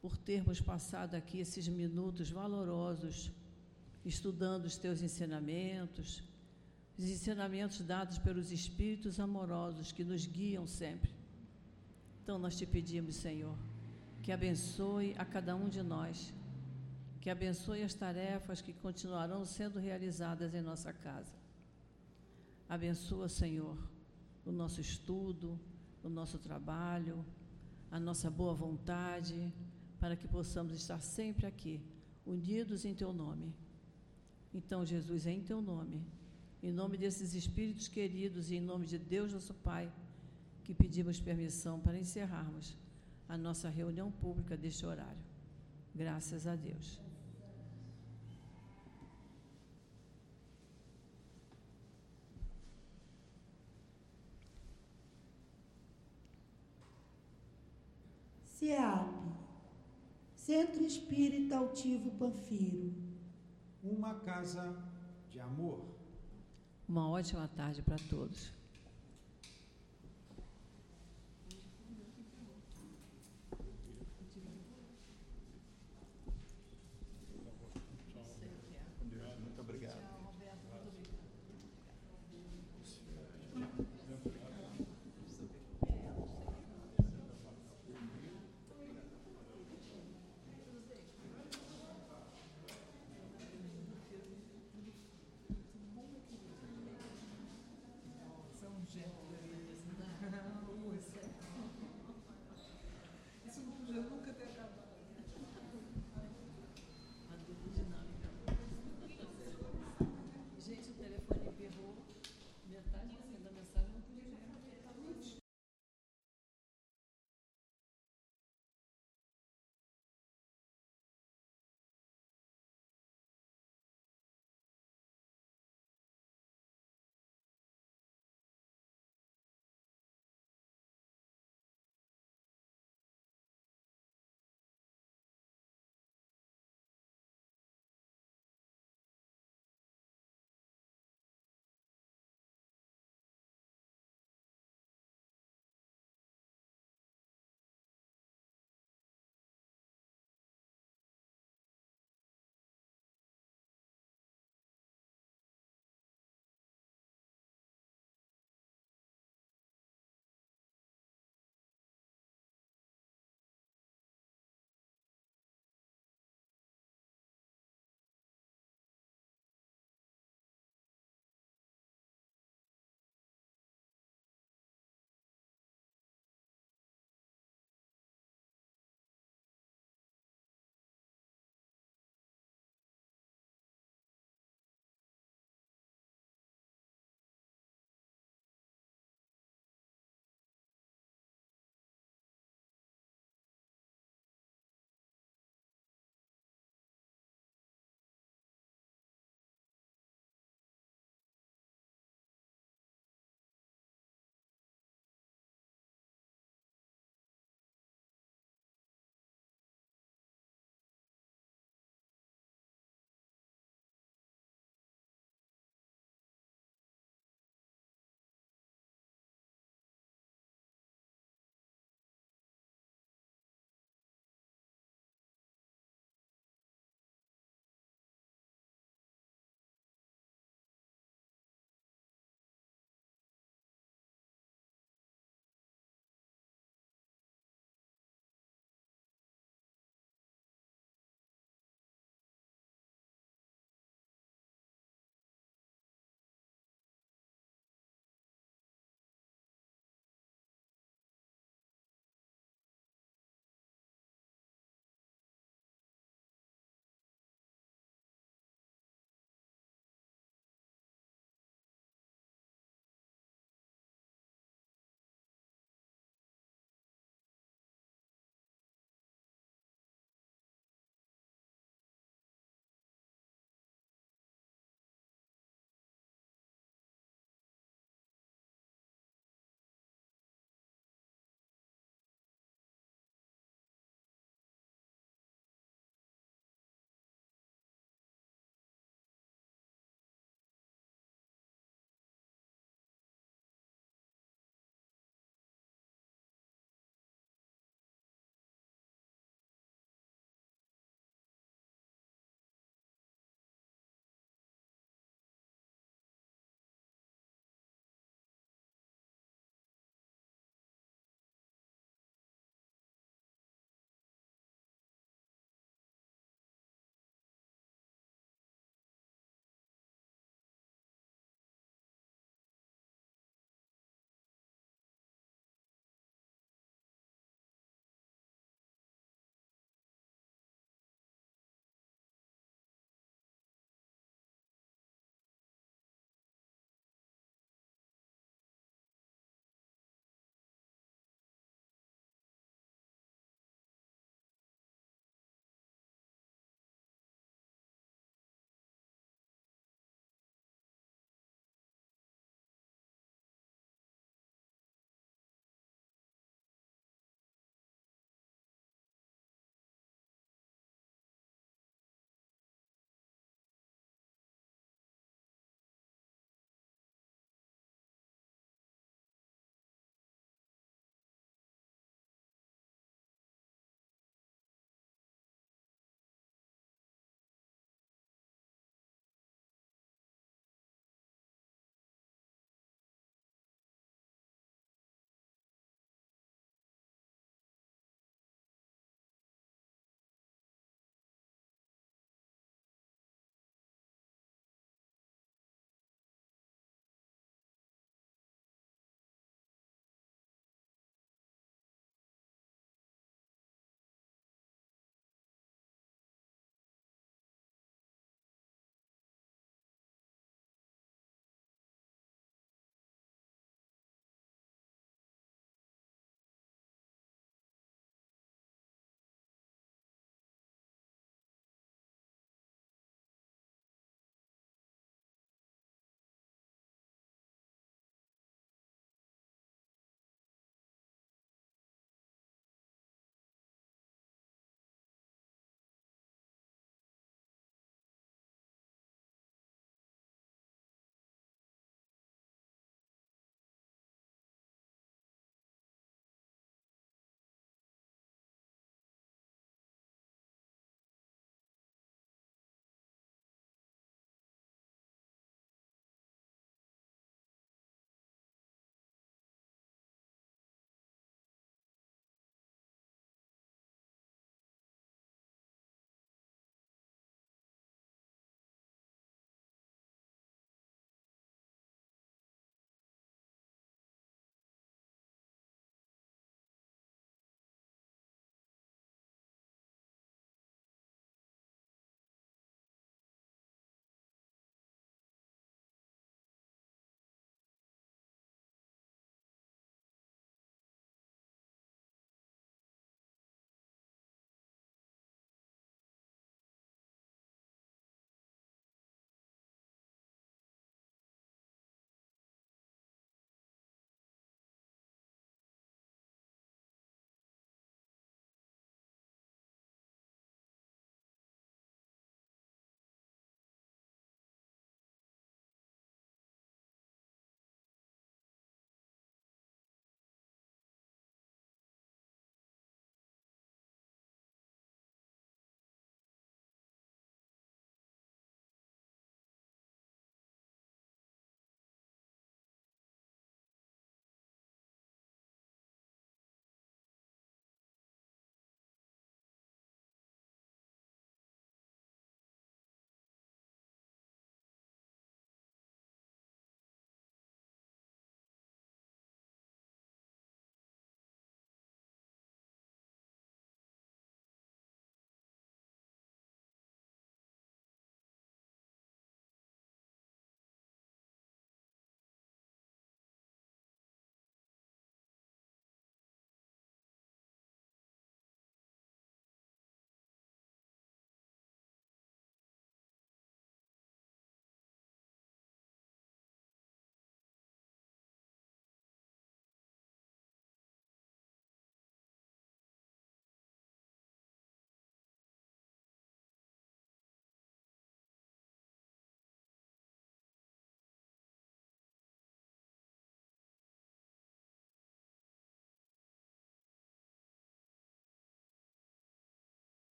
[0.00, 3.30] por termos passado aqui esses minutos valorosos
[4.02, 6.22] estudando os teus ensinamentos,
[6.96, 11.10] os ensinamentos dados pelos espíritos amorosos que nos guiam sempre.
[12.22, 13.58] Então nós te pedimos, Senhor,
[14.22, 16.32] que abençoe a cada um de nós,
[17.20, 21.34] que abençoe as tarefas que continuarão sendo realizadas em nossa casa.
[22.68, 23.76] Abençoa, Senhor,
[24.44, 25.58] o nosso estudo,
[26.02, 27.24] o nosso trabalho,
[27.90, 29.52] a nossa boa vontade,
[29.98, 31.80] para que possamos estar sempre aqui,
[32.24, 33.54] unidos em Teu nome.
[34.54, 36.02] Então, Jesus, é em Teu nome,
[36.62, 39.92] em nome desses espíritos queridos e em nome de Deus, nosso Pai,
[40.64, 42.76] que pedimos permissão para encerrarmos
[43.28, 45.22] a nossa reunião pública deste horário.
[45.94, 47.09] Graças a Deus.
[58.60, 59.08] CEAP
[60.34, 62.92] Centro Espírita Altivo Panfiro.
[63.82, 64.76] Uma casa
[65.30, 65.82] de amor.
[66.86, 68.52] Uma ótima tarde para todos.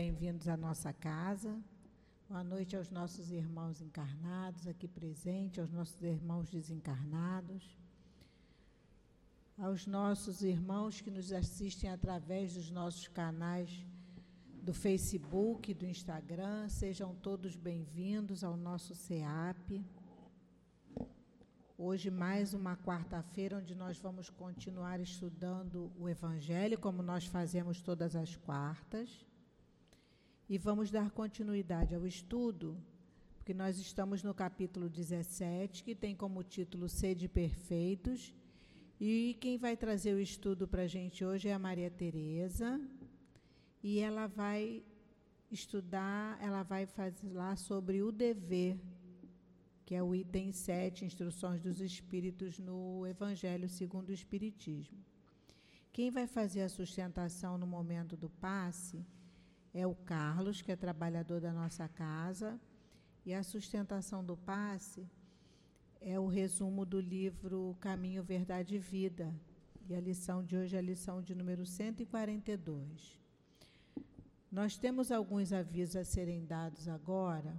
[0.00, 1.60] Bem-vindos à nossa casa.
[2.28, 7.76] Boa noite aos nossos irmãos encarnados aqui presentes, aos nossos irmãos desencarnados,
[9.58, 13.84] aos nossos irmãos que nos assistem através dos nossos canais
[14.62, 16.68] do Facebook, do Instagram.
[16.68, 19.84] Sejam todos bem-vindos ao nosso CEAP.
[21.76, 28.14] Hoje, mais uma quarta-feira, onde nós vamos continuar estudando o Evangelho, como nós fazemos todas
[28.14, 29.26] as quartas.
[30.48, 32.74] E vamos dar continuidade ao estudo,
[33.36, 38.34] porque nós estamos no capítulo 17, que tem como título Sede Perfeitos.
[38.98, 42.80] E quem vai trazer o estudo para a gente hoje é a Maria Tereza,
[43.82, 44.82] e ela vai
[45.50, 48.78] estudar, ela vai falar sobre o dever
[49.84, 54.98] que é o item 7, Instruções dos Espíritos no Evangelho segundo o Espiritismo.
[55.90, 59.02] Quem vai fazer a sustentação no momento do passe
[59.74, 62.58] é o Carlos, que é trabalhador da nossa casa,
[63.24, 65.06] e a sustentação do passe
[66.00, 69.34] é o resumo do livro Caminho, Verdade e Vida.
[69.88, 73.20] E a lição de hoje é a lição de número 142.
[74.50, 77.56] Nós temos alguns avisos a serem dados agora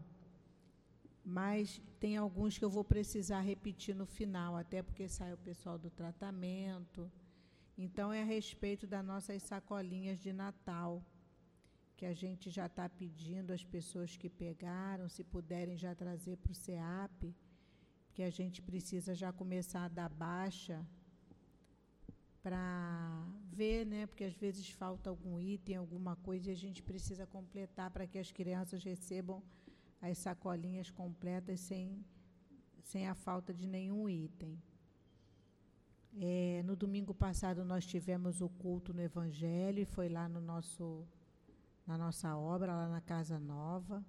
[1.30, 5.77] mas tem alguns que eu vou precisar repetir no final, até porque sai o pessoal
[5.77, 7.11] do tratamento.
[7.77, 11.03] Então, é a respeito das nossas sacolinhas de Natal,
[11.99, 16.53] que a gente já está pedindo às pessoas que pegaram, se puderem já trazer para
[16.53, 17.35] o SEAP,
[18.13, 20.77] que a gente precisa já começar a dar baixa
[22.41, 22.63] para
[23.51, 24.07] ver, né?
[24.07, 28.17] Porque às vezes falta algum item, alguma coisa, e a gente precisa completar para que
[28.17, 29.43] as crianças recebam
[30.01, 32.05] as sacolinhas completas sem,
[32.81, 34.57] sem a falta de nenhum item.
[36.17, 41.05] É, no domingo passado nós tivemos o culto no Evangelho e foi lá no nosso,
[41.89, 44.05] na nossa obra, lá na Casa Nova.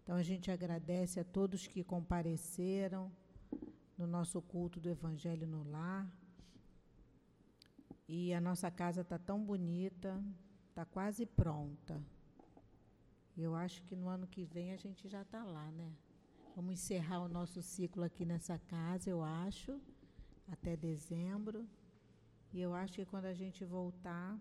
[0.00, 3.10] Então a gente agradece a todos que compareceram
[3.98, 6.08] no nosso culto do Evangelho no lar.
[8.06, 10.22] E a nossa casa está tão bonita,
[10.68, 12.00] está quase pronta.
[13.36, 15.92] Eu acho que no ano que vem a gente já está lá, né?
[16.54, 19.80] Vamos encerrar o nosso ciclo aqui nessa casa, eu acho,
[20.46, 21.66] até dezembro.
[22.52, 24.38] E eu acho que quando a gente voltar,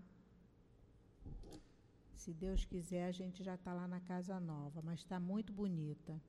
[2.18, 4.82] se Deus quiser, a gente já está lá na casa nova.
[4.84, 6.20] Mas está muito bonita.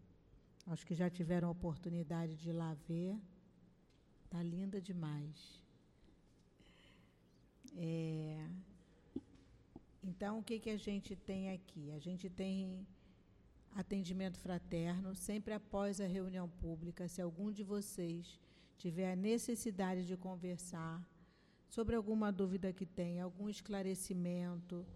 [0.66, 3.19] Acho que já tiveram a oportunidade de ir lá ver.
[4.24, 5.62] Está linda demais.
[7.74, 8.48] É,
[10.02, 11.90] então, o que, que a gente tem aqui?
[11.93, 12.86] A gente tem
[13.74, 18.39] atendimento fraterno, sempre após a reunião pública, se algum de vocês
[18.77, 21.02] tiver a necessidade de conversar
[21.69, 24.86] sobre alguma dúvida que tem, algum esclarecimento,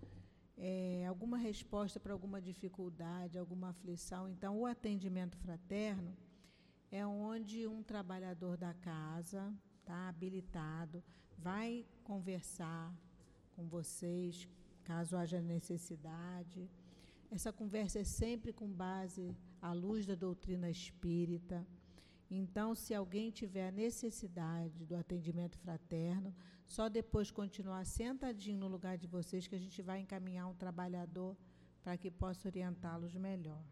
[0.57, 6.17] é, alguma resposta para alguma dificuldade, alguma aflição, então o atendimento fraterno
[6.91, 9.53] é onde um trabalhador da casa,
[9.85, 11.03] tá, habilitado,
[11.39, 12.95] vai conversar
[13.57, 14.47] com vocês,
[14.85, 16.71] caso haja necessidade.
[17.31, 21.67] Essa conversa é sempre com base à luz da doutrina espírita.
[22.35, 26.35] Então, se alguém tiver necessidade do atendimento fraterno,
[26.65, 31.37] só depois continuar sentadinho no lugar de vocês que a gente vai encaminhar um trabalhador
[31.83, 33.63] para que possa orientá-los melhor.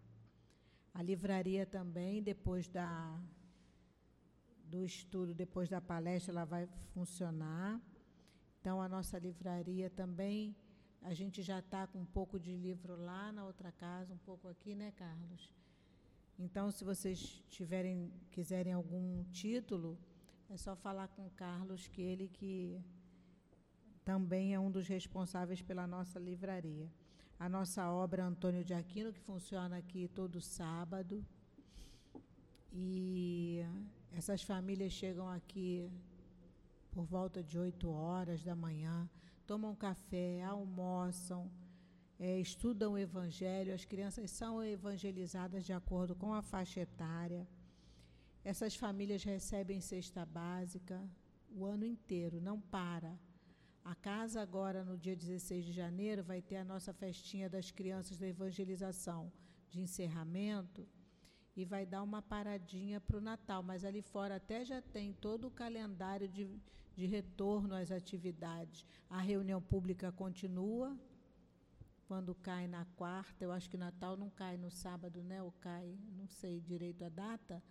[0.92, 3.18] A livraria também, depois da
[4.66, 7.80] do estudo, depois da palestra, ela vai funcionar.
[8.60, 10.54] Então, a nossa livraria também
[11.00, 14.46] a gente já está com um pouco de livro lá na outra casa, um pouco
[14.48, 15.50] aqui, né, Carlos?
[16.44, 19.98] Então, se vocês tiverem, quiserem algum título,
[20.48, 22.80] é só falar com o Carlos, que ele que
[24.02, 26.90] também é um dos responsáveis pela nossa livraria.
[27.38, 31.22] A nossa obra Antônio de Aquino, que funciona aqui todo sábado.
[32.72, 33.60] E
[34.10, 35.92] essas famílias chegam aqui
[36.90, 39.08] por volta de 8 horas da manhã
[39.50, 41.50] tomam café, almoçam,
[42.22, 47.48] é, estudam o Evangelho, as crianças são evangelizadas de acordo com a faixa etária.
[48.44, 51.02] Essas famílias recebem cesta básica
[51.50, 53.18] o ano inteiro, não para.
[53.82, 58.18] A casa agora, no dia 16 de janeiro, vai ter a nossa festinha das crianças
[58.18, 59.32] da evangelização
[59.70, 60.86] de encerramento
[61.56, 65.48] e vai dar uma paradinha para o Natal, mas ali fora até já tem todo
[65.48, 66.46] o calendário de,
[66.94, 68.84] de retorno às atividades.
[69.08, 70.94] A reunião pública continua.
[72.10, 75.40] Quando cai na quarta, eu acho que Natal não cai no sábado, né?
[75.44, 77.62] Ou cai, não sei direito a data.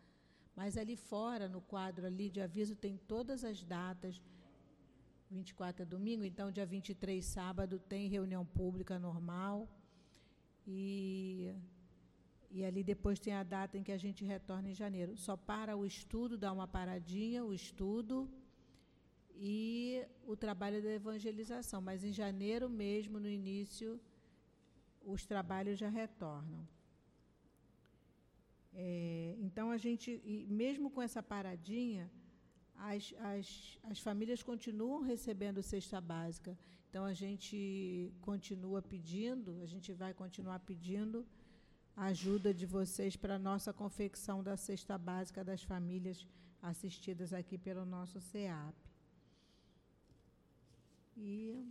[0.56, 4.22] Mas ali fora, no quadro ali de aviso, tem todas as datas.
[5.30, 9.68] 24 é domingo, então dia 23, sábado, tem reunião pública normal.
[10.66, 11.53] E,
[12.49, 15.18] e ali depois tem a data em que a gente retorna em janeiro.
[15.18, 18.30] Só para o estudo, dá uma paradinha, o estudo
[19.36, 21.82] e o trabalho da evangelização.
[21.82, 23.99] Mas em janeiro mesmo, no início,
[25.04, 26.68] os trabalhos já retornam.
[28.74, 32.10] É, então a gente, mesmo com essa paradinha,
[32.76, 36.58] as, as, as famílias continuam recebendo cesta básica.
[36.90, 41.26] Então a gente continua pedindo, a gente vai continuar pedindo
[41.96, 46.26] a ajuda de vocês para a nossa confecção da cesta básica das famílias
[46.62, 48.76] assistidas aqui pelo nosso CEAP.
[51.18, 51.66] E,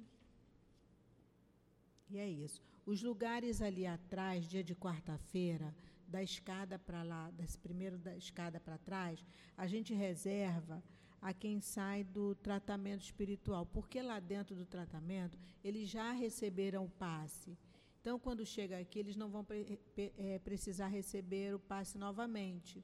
[2.11, 2.68] e é isso.
[2.89, 5.75] Os lugares ali atrás, dia de quarta-feira,
[6.07, 9.23] da escada para lá, desse primeiro da escada para trás,
[9.59, 10.83] a gente reserva
[11.21, 16.89] a quem sai do tratamento espiritual, porque lá dentro do tratamento eles já receberam o
[16.89, 17.59] passe.
[18.01, 19.79] Então, quando chega aqui, eles não vão pre
[20.17, 22.83] é, precisar receber o passe novamente.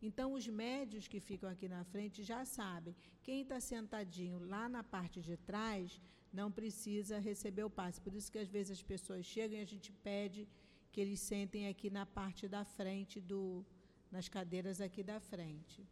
[0.00, 2.94] Então, os médios que ficam aqui na frente já sabem.
[3.24, 6.00] Quem está sentadinho lá na parte de trás
[6.32, 8.00] não precisa receber o passe.
[8.00, 10.48] Por isso que às vezes as pessoas chegam e a gente pede
[10.90, 13.64] que eles sentem aqui na parte da frente do
[14.10, 15.86] nas cadeiras aqui da frente.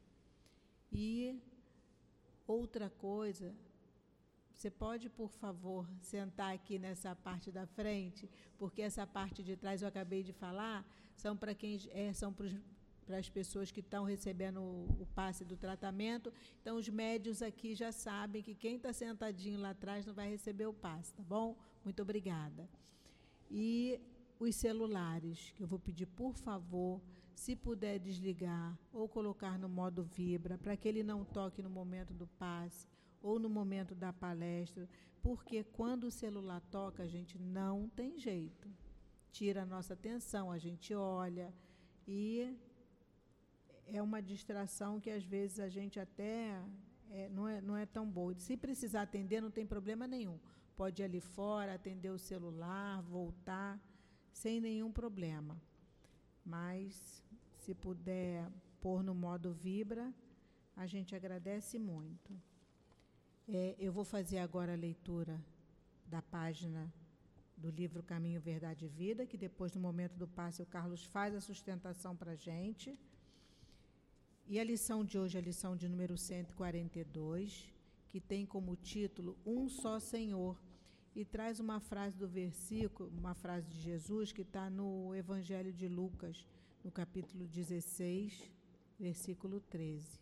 [0.92, 1.40] E
[2.46, 3.54] outra coisa,
[4.54, 9.80] você pode, por favor, sentar aqui nessa parte da frente, porque essa parte de trás
[9.80, 10.86] eu acabei de falar
[11.16, 12.48] são para quem é, são para
[13.18, 16.32] as pessoas que estão recebendo o, o, passe do tratamento.
[16.60, 20.66] Então, os médios aqui já sabem que quem está sentadinho lá atrás não vai receber
[20.66, 21.56] o passe, tá bom?
[21.84, 22.68] Muito obrigada.
[23.50, 24.00] E
[24.38, 27.00] os celulares, que eu vou pedir, por favor,
[27.34, 32.12] se puder desligar ou colocar no modo vibra, para que ele não toque no momento
[32.12, 32.86] do passe
[33.22, 34.88] ou no momento da palestra,
[35.22, 38.68] porque quando o celular toca, a gente não tem jeito.
[39.30, 41.52] Tira a nossa atenção, a gente olha
[42.06, 42.56] e
[43.92, 46.62] é uma distração que às vezes a gente até
[47.10, 48.34] é, não, é, não é tão boa.
[48.34, 50.38] Se precisar atender, não tem problema nenhum.
[50.76, 53.80] Pode ir ali fora, atender o celular, voltar
[54.32, 55.60] sem nenhum problema.
[56.44, 57.22] Mas,
[57.58, 58.48] se puder
[58.80, 60.12] pôr no modo vibra,
[60.76, 62.32] a gente agradece muito.
[63.48, 65.42] É, eu vou fazer agora a leitura
[66.06, 66.92] da página
[67.56, 71.34] do livro Caminho, Verdade e Vida, que depois, no momento do passe, o Carlos faz
[71.34, 72.98] a sustentação para a gente.
[74.46, 77.72] E a lição de hoje é a lição de número 142,
[78.08, 80.60] que tem como título Um Só Senhor
[81.14, 85.88] e traz uma frase do versículo, uma frase de Jesus que está no Evangelho de
[85.88, 86.46] Lucas,
[86.82, 88.50] no capítulo 16,
[88.98, 90.20] versículo 13.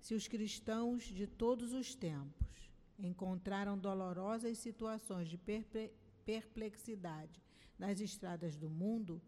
[0.00, 5.38] Se os cristãos de todos os tempos encontraram dolorosas situações de
[6.24, 7.40] perplexidade
[7.78, 9.22] nas estradas do mundo,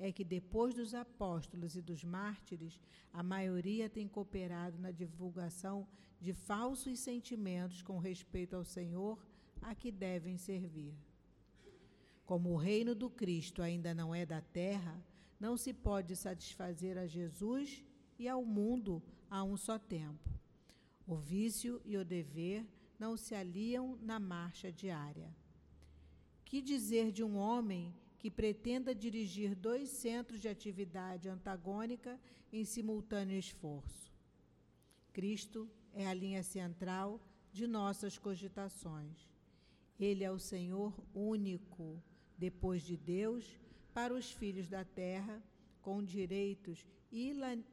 [0.00, 2.80] é que depois dos apóstolos e dos mártires,
[3.12, 5.86] a maioria tem cooperado na divulgação
[6.18, 9.22] de falsos sentimentos com respeito ao Senhor
[9.60, 10.94] a que devem servir.
[12.24, 15.04] Como o reino do Cristo ainda não é da terra,
[15.38, 17.84] não se pode satisfazer a Jesus
[18.18, 20.30] e ao mundo a um só tempo.
[21.06, 22.66] O vício e o dever
[22.98, 25.34] não se aliam na marcha diária.
[26.44, 32.20] Que dizer de um homem que pretenda dirigir dois centros de atividade antagônica
[32.52, 34.12] em simultâneo esforço?
[35.10, 37.18] Cristo é a linha central
[37.50, 39.26] de nossas cogitações.
[39.98, 42.02] Ele é o Senhor único,
[42.36, 43.58] depois de Deus,
[43.94, 45.42] para os filhos da terra,
[45.80, 46.86] com direitos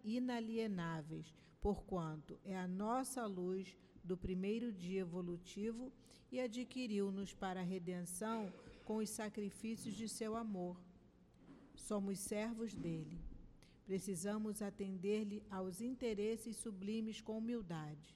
[0.04, 5.92] inalienáveis, porquanto é a nossa luz do primeiro dia evolutivo
[6.32, 8.52] e adquiriu-nos para a redenção
[8.88, 10.78] com os sacrifícios de seu amor.
[11.76, 13.20] Somos servos dele.
[13.86, 18.16] Precisamos atender-lhe aos interesses sublimes com humildade.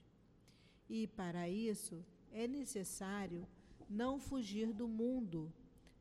[0.90, 3.46] E, para isso, é necessário
[3.90, 5.52] não fugir do mundo,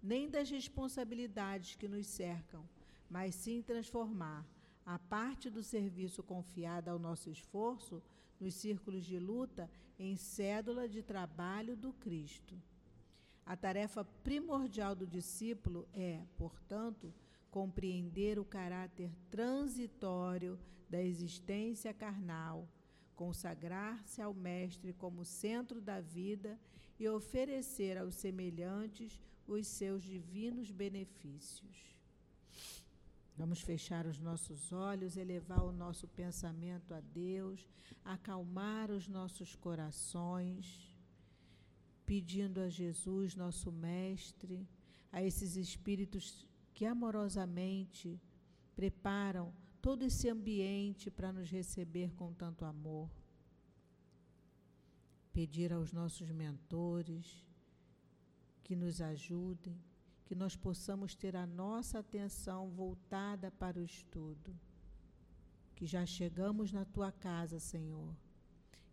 [0.01, 2.63] nem das responsabilidades que nos cercam,
[3.09, 4.47] mas sim transformar
[4.87, 8.01] a parte do serviço confiada ao nosso esforço
[8.39, 9.69] nos círculos de luta
[9.99, 12.57] em cédula de trabalho do Cristo.
[13.51, 17.13] A tarefa primordial do discípulo é, portanto,
[17.51, 20.57] compreender o caráter transitório
[20.89, 22.69] da existência carnal,
[23.17, 26.57] consagrar-se ao Mestre como centro da vida
[26.97, 31.99] e oferecer aos semelhantes os seus divinos benefícios.
[33.37, 37.69] Vamos fechar os nossos olhos, elevar o nosso pensamento a Deus,
[38.05, 40.90] acalmar os nossos corações,
[42.11, 44.69] pedindo a Jesus, nosso Mestre,
[45.13, 48.21] a esses espíritos que amorosamente
[48.75, 53.09] preparam todo esse ambiente para nos receber com tanto amor.
[55.33, 57.47] Pedir aos nossos mentores
[58.65, 59.81] que nos ajudem,
[60.25, 64.59] que nós possamos ter a nossa atenção voltada para o estudo.
[65.77, 68.13] Que já chegamos na tua casa, Senhor,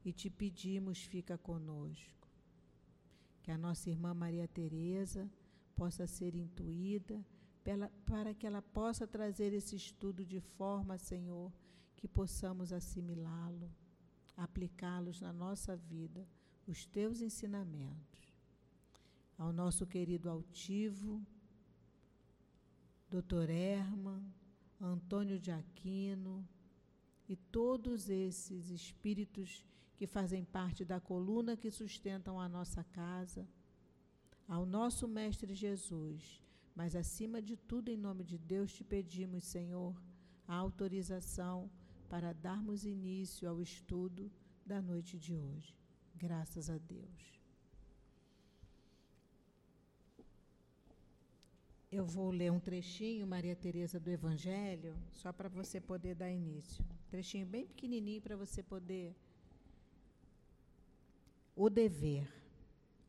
[0.05, 2.16] e te pedimos, fica conosco.
[3.47, 5.31] Que a nossa irmã Maria Teresa
[5.73, 7.25] possa ser intuída
[7.63, 11.49] pela, para que ela possa trazer esse estudo de forma, Senhor,
[11.95, 13.71] que possamos assimilá-lo,
[14.35, 16.27] aplicá-los na nossa vida,
[16.67, 18.35] os teus ensinamentos.
[19.37, 21.25] Ao nosso querido altivo,
[23.09, 23.49] Dr.
[23.49, 24.25] Herman,
[24.77, 26.45] Antônio de Aquino
[27.29, 29.65] e todos esses espíritos
[29.97, 33.47] que fazem parte da coluna que sustentam a nossa casa,
[34.47, 36.41] ao nosso Mestre Jesus,
[36.77, 39.99] mas, acima de tudo, em nome de Deus, te pedimos, Senhor,
[40.47, 41.71] a autorização
[42.07, 44.31] para darmos início ao estudo
[44.63, 45.75] da noite de hoje.
[46.15, 47.41] Graças a Deus.
[51.91, 56.83] Eu vou ler um trechinho, Maria Tereza, do Evangelho, só para você poder dar início.
[56.83, 59.15] Um trechinho bem pequenininho para você poder.
[61.59, 62.31] O dever.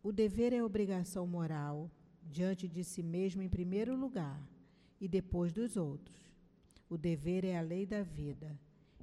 [0.02, 1.90] O dever é obrigação moral
[2.22, 4.42] diante de si mesmo em primeiro lugar
[4.98, 6.16] e depois dos outros.
[6.88, 8.58] O dever é a lei da vida.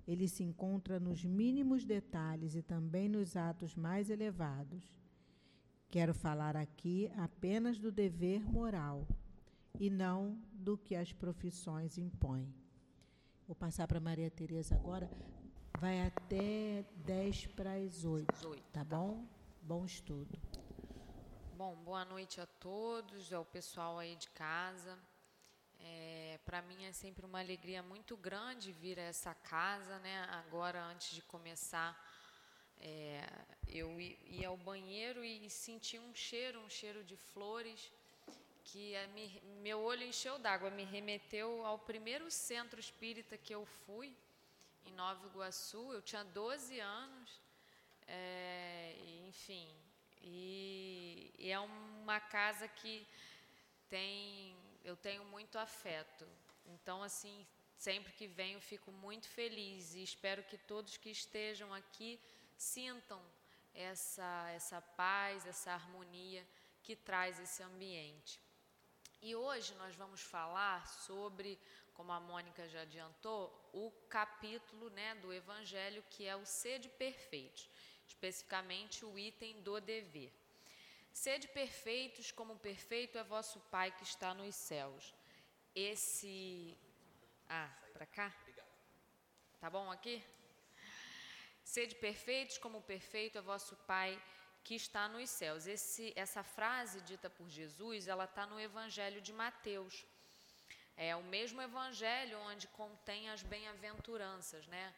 [0.07, 4.99] Ele se encontra nos mínimos detalhes e também nos atos mais elevados.
[5.91, 9.07] Quero falar aqui apenas do dever moral
[9.79, 12.51] e não do que as profissões impõem.
[13.45, 15.07] Vou passar para Maria Tereza agora.
[15.79, 18.33] Vai até 10 para as 8,
[18.73, 19.34] tá bom?
[19.67, 20.39] Bom estudo.
[21.57, 24.95] Bom, boa noite a todos, ao pessoal aí de casa.
[25.79, 30.23] É, Para mim é sempre uma alegria muito grande vir a essa casa, né?
[30.29, 31.99] Agora, antes de começar,
[32.77, 33.27] é,
[33.67, 37.91] eu ia ao banheiro e senti um cheiro, um cheiro de flores,
[38.65, 43.65] que é, me, meu olho encheu d'água, me remeteu ao primeiro centro espírita que eu
[43.65, 44.15] fui,
[44.85, 45.91] em Nova Iguaçu.
[45.91, 47.41] Eu tinha 12 anos,
[48.07, 48.95] é,
[49.27, 49.67] enfim,
[50.21, 53.07] e, e é uma casa que
[53.89, 56.27] tem, eu tenho muito afeto.
[56.65, 57.45] Então, assim,
[57.77, 62.19] sempre que venho fico muito feliz e espero que todos que estejam aqui
[62.57, 63.21] sintam
[63.73, 66.45] essa, essa paz, essa harmonia
[66.81, 68.39] que traz esse ambiente.
[69.21, 71.59] E hoje nós vamos falar sobre,
[71.93, 77.69] como a Mônica já adiantou, o capítulo né, do Evangelho que é o Sede Perfeitos
[78.07, 80.31] especificamente o item do dever.
[81.11, 85.13] Sede perfeitos, como perfeito é vosso Pai que está nos céus.
[85.73, 86.77] Esse.
[87.49, 88.33] Ah, para cá?
[89.59, 90.21] Tá bom aqui?
[91.63, 94.21] Sede perfeitos, como perfeito é vosso Pai
[94.63, 95.67] que está nos céus.
[95.67, 100.05] Esse, essa frase dita por Jesus, ela está no Evangelho de Mateus.
[100.97, 104.93] É o mesmo Evangelho onde contém as bem-aventuranças, né?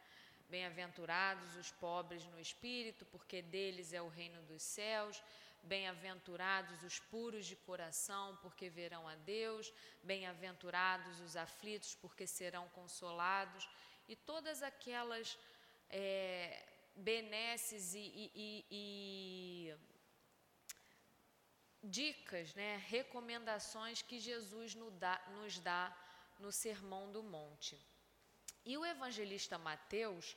[0.49, 5.21] Bem-aventurados os pobres no espírito, porque deles é o reino dos céus.
[5.63, 9.73] Bem-aventurados os puros de coração, porque verão a Deus.
[10.03, 13.67] Bem-aventurados os aflitos, porque serão consolados.
[14.07, 15.37] E todas aquelas
[15.89, 16.65] é,
[16.95, 19.75] benesses e, e, e, e
[21.83, 25.95] dicas, né, recomendações que Jesus nos dá, nos dá
[26.39, 27.77] no Sermão do Monte.
[28.69, 30.35] E o evangelista Mateus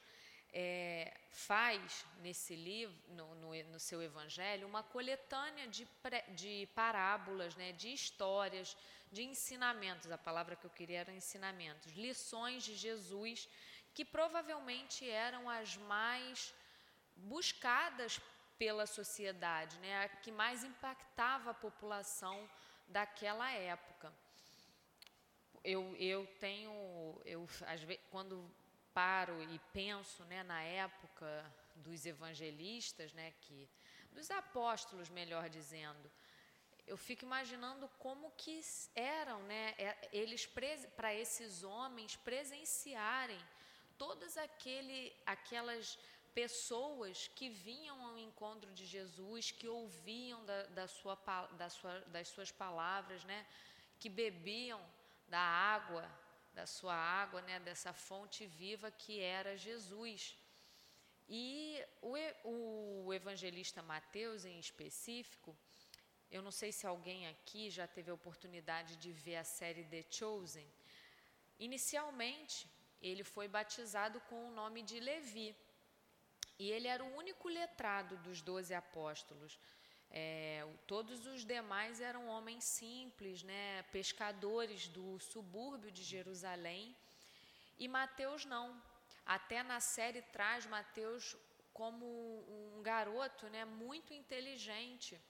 [0.53, 5.85] é, faz nesse livro, no, no, no, seu evangelho, uma coletânea de,
[6.37, 8.77] de parábolas, né, de histórias,
[9.11, 10.09] de ensinamentos.
[10.13, 13.49] A palavra que eu queria era ensinamentos, lições de Jesus
[13.93, 16.55] que provavelmente eram as mais
[17.17, 18.21] buscadas
[18.57, 22.49] pela sociedade, né, a que mais impactava a população
[22.87, 24.13] daquela época
[25.63, 28.51] eu, eu tenho, eu, às vezes, quando
[28.95, 33.69] paro e penso né, na época dos evangelistas, né, que,
[34.13, 36.11] dos apóstolos, melhor dizendo,
[36.87, 38.61] eu fico imaginando como que
[38.95, 40.47] eram né, é, eles
[40.97, 43.39] para esses homens presenciarem
[43.97, 45.99] todas aquele, aquelas
[46.35, 51.17] pessoas que vinham ao encontro de Jesus, que ouviam da, da sua,
[51.53, 53.47] da sua, das suas palavras, né,
[53.99, 54.81] que bebiam
[55.35, 55.41] da
[55.77, 56.05] água,
[56.53, 60.37] da sua água, né, dessa fonte viva que era Jesus.
[61.29, 65.57] E o, o evangelista Mateus, em específico,
[66.31, 70.05] eu não sei se alguém aqui já teve a oportunidade de ver a série The
[70.11, 70.69] Chosen.
[71.59, 72.69] Inicialmente,
[73.01, 75.57] ele foi batizado com o nome de Levi.
[76.59, 79.59] E ele era o único letrado dos doze apóstolos.
[80.11, 86.97] É, todos os demais eram homens simples, né, pescadores do subúrbio de Jerusalém.
[87.79, 88.81] E Mateus não.
[89.25, 91.37] Até na série traz Mateus
[91.73, 92.05] como
[92.77, 95.21] um garoto né, muito inteligente.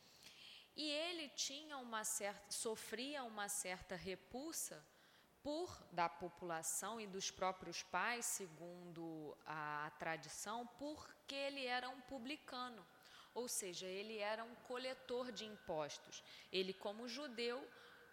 [0.74, 4.82] E ele tinha uma certa, sofria uma certa repulsa
[5.42, 12.86] por da população e dos próprios pais, segundo a tradição, porque ele era um publicano,
[13.34, 16.22] ou seja, ele era um coletor de impostos.
[16.52, 17.66] Ele, como judeu,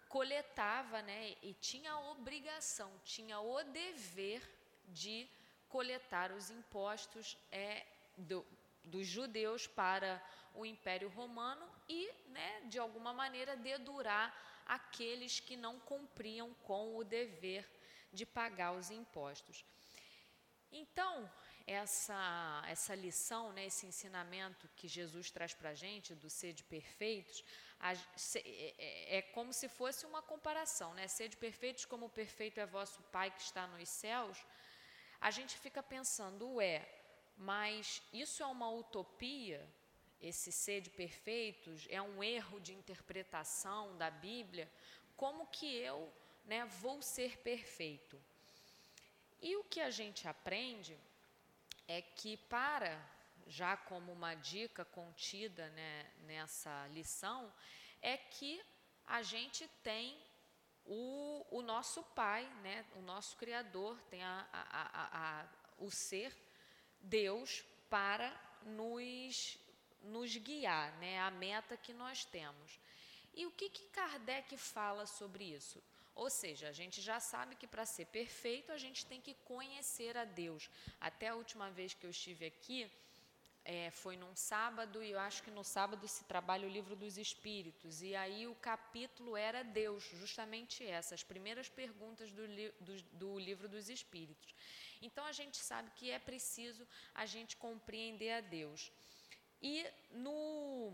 [0.08, 4.42] coletava, né, e tinha a obrigação, tinha o dever
[4.88, 5.28] de
[5.68, 7.84] coletar os impostos é,
[8.16, 8.44] do,
[8.82, 10.22] dos judeus para
[10.54, 14.34] o Império Romano e, né, de alguma maneira, dedurar
[14.66, 17.68] aqueles que não cumpriam com o dever
[18.12, 19.64] de pagar os impostos.
[20.72, 21.30] Então,
[21.70, 26.64] essa, essa lição, né, esse ensinamento que Jesus traz para a gente do ser de
[26.64, 27.44] perfeitos,
[27.78, 31.06] a, se, é, é, é, como se fosse uma comparação, né?
[31.06, 34.38] Ser de perfeitos como o perfeito é vosso Pai que está nos céus.
[35.20, 36.88] A gente fica pensando, ué,
[37.36, 39.60] mas isso é uma utopia?
[40.20, 44.70] esse ser de perfeitos é um erro de interpretação da Bíblia,
[45.16, 46.12] como que eu
[46.44, 48.20] né, vou ser perfeito?
[49.40, 50.98] E o que a gente aprende
[51.88, 53.00] é que para,
[53.46, 57.52] já como uma dica contida né, nessa lição,
[58.02, 58.62] é que
[59.06, 60.16] a gente tem
[60.84, 65.48] o, o nosso Pai, né, o nosso Criador, tem a, a, a,
[65.78, 66.36] o ser
[67.00, 68.30] Deus para
[68.62, 69.58] nos
[70.00, 72.78] nos guiar, né, a meta que nós temos.
[73.34, 75.82] E o que, que Kardec fala sobre isso?
[76.22, 80.16] Ou seja, a gente já sabe que para ser perfeito a gente tem que conhecer
[80.16, 80.68] a Deus.
[81.00, 82.90] Até a última vez que eu estive aqui,
[83.64, 87.16] é, foi num sábado, e eu acho que no sábado se trabalha o livro dos
[87.18, 92.94] Espíritos, e aí o capítulo era Deus, justamente essa, as primeiras perguntas do, li, do,
[93.22, 94.54] do livro dos Espíritos.
[95.00, 96.84] Então a gente sabe que é preciso
[97.14, 98.90] a gente compreender a Deus.
[99.62, 100.92] E no,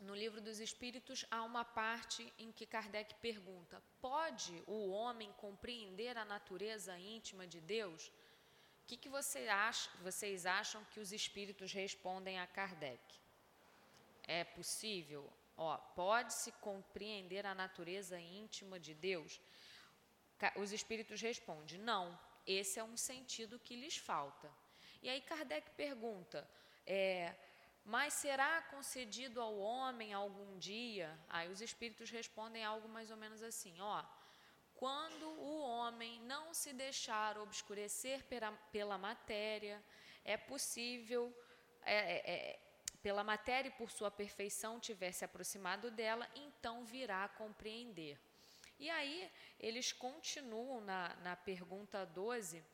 [0.00, 6.16] no livro dos Espíritos há uma parte em que Kardec pergunta: pode o homem compreender
[6.16, 8.08] a natureza íntima de Deus?
[8.08, 13.02] O que, que você acha, vocês acham que os espíritos respondem a Kardec?
[14.22, 15.32] É possível?
[15.94, 19.40] Pode-se compreender a natureza íntima de Deus?
[20.56, 24.52] Os espíritos respondem: não, esse é um sentido que lhes falta.
[25.02, 26.48] E aí Kardec pergunta:
[26.86, 27.34] é,
[27.86, 31.16] mas será concedido ao homem algum dia?
[31.28, 34.04] Aí os espíritos respondem algo mais ou menos assim: ó,
[34.74, 39.80] quando o homem não se deixar obscurecer pela, pela matéria,
[40.24, 41.32] é possível,
[41.82, 42.60] é, é, é,
[43.00, 48.18] pela matéria e por sua perfeição tiver se aproximado dela, então virá a compreender.
[48.80, 49.30] E aí
[49.60, 52.64] eles continuam na, na pergunta 12,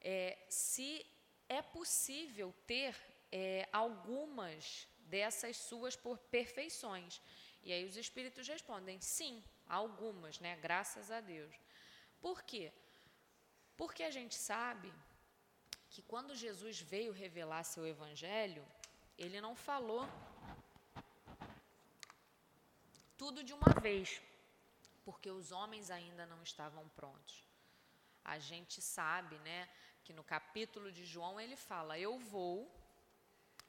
[0.00, 1.04] é, se
[1.46, 2.96] é possível ter
[3.30, 5.96] é, algumas dessas suas
[6.30, 7.20] perfeições.
[7.62, 10.56] E aí os espíritos respondem: sim, algumas, né?
[10.56, 11.54] Graças a Deus.
[12.20, 12.72] Por quê?
[13.76, 14.92] Porque a gente sabe
[15.90, 18.66] que quando Jesus veio revelar seu evangelho,
[19.16, 20.08] ele não falou
[23.16, 24.20] tudo de uma vez,
[25.04, 27.44] porque os homens ainda não estavam prontos.
[28.24, 29.68] A gente sabe, né,
[30.04, 32.70] que no capítulo de João ele fala: Eu vou,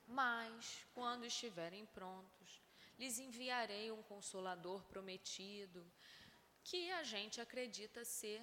[0.07, 2.61] mas, quando estiverem prontos,
[2.97, 5.85] lhes enviarei um consolador prometido,
[6.63, 8.41] que a gente acredita ser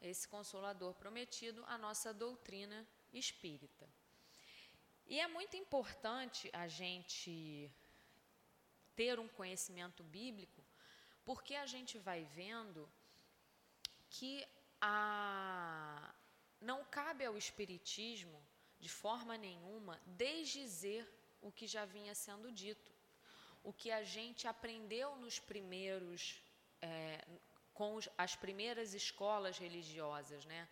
[0.00, 3.88] esse consolador prometido, a nossa doutrina espírita.
[5.06, 7.70] E é muito importante a gente
[8.94, 10.64] ter um conhecimento bíblico,
[11.24, 12.88] porque a gente vai vendo
[14.08, 14.46] que
[14.80, 16.14] a,
[16.60, 18.40] não cabe ao Espiritismo
[18.80, 21.06] de forma nenhuma, desdizer
[21.42, 22.92] o que já vinha sendo dito.
[23.62, 26.42] O que a gente aprendeu nos primeiros,
[26.80, 27.22] é,
[27.74, 30.68] com os, as primeiras escolas religiosas, né?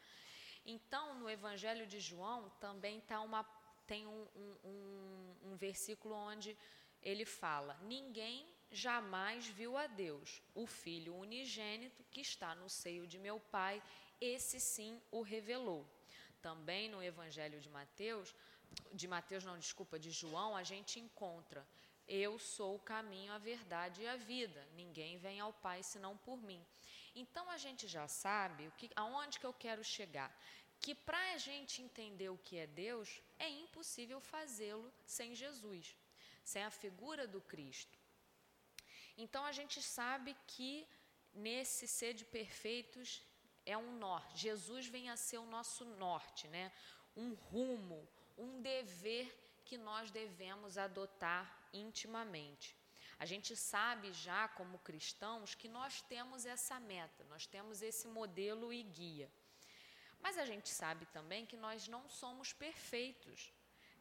[0.65, 3.43] Então, no Evangelho de João também tá uma,
[3.87, 4.27] tem um,
[4.65, 6.57] um, um, versículo onde
[7.03, 13.19] ele fala: Ninguém jamais viu a Deus, o Filho unigênito que está no seio de
[13.19, 13.83] meu Pai,
[14.21, 15.87] esse sim o revelou.
[16.43, 18.35] Também no Evangelho de Mateus,
[18.93, 21.67] de Mateus não, desculpa, de João, a gente encontra
[22.09, 24.67] eu sou o caminho, a verdade e a vida.
[24.75, 26.65] Ninguém vem ao Pai senão por mim.
[27.15, 30.35] Então a gente já sabe o que, aonde que eu quero chegar.
[30.81, 35.95] Que para a gente entender o que é Deus, é impossível fazê-lo sem Jesus,
[36.43, 37.99] sem a figura do Cristo.
[39.19, 40.87] Então a gente sabe que
[41.35, 43.23] nesse ser de perfeitos
[43.73, 44.39] é um norte.
[44.49, 46.73] Jesus vem a ser o nosso norte, né?
[47.15, 49.27] Um rumo, um dever
[49.67, 52.75] que nós devemos adotar intimamente.
[53.19, 58.73] A gente sabe já, como cristãos, que nós temos essa meta, nós temos esse modelo
[58.73, 59.31] e guia.
[60.19, 63.53] Mas a gente sabe também que nós não somos perfeitos.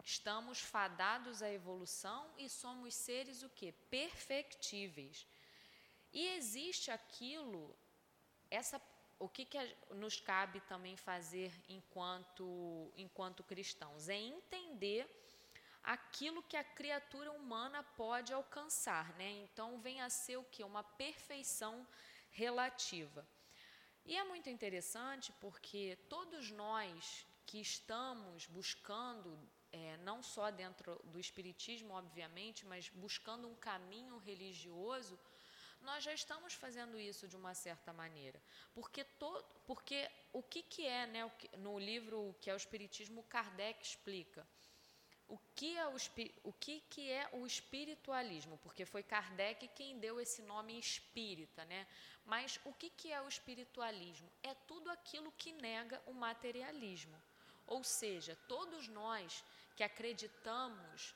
[0.03, 3.73] Estamos fadados à evolução e somos seres o que?
[3.97, 5.27] Perfectíveis.
[6.13, 7.75] E existe aquilo,
[8.49, 8.79] essa,
[9.19, 9.57] o que, que
[9.95, 14.09] nos cabe também fazer enquanto, enquanto cristãos?
[14.09, 15.07] É entender
[15.83, 19.29] aquilo que a criatura humana pode alcançar, né?
[19.43, 20.63] Então vem a ser o que?
[20.63, 21.87] Uma perfeição
[22.31, 23.27] relativa.
[24.05, 29.39] E é muito interessante porque todos nós que estamos buscando,
[29.71, 35.17] é, não só dentro do Espiritismo, obviamente, mas buscando um caminho religioso,
[35.87, 38.39] nós já estamos fazendo isso de uma certa maneira.
[38.75, 39.99] Porque, todo, porque
[40.33, 44.45] o que, que é, né, no livro que é o Espiritismo, Kardec explica
[45.29, 45.95] o que, é o,
[46.43, 51.87] o que, que é o espiritualismo, porque foi Kardec quem deu esse nome espírita, né?
[52.25, 54.29] Mas o que, que é o espiritualismo?
[54.43, 57.17] É tudo aquilo que nega o materialismo.
[57.65, 59.43] Ou seja, todos nós
[59.75, 61.13] que acreditamos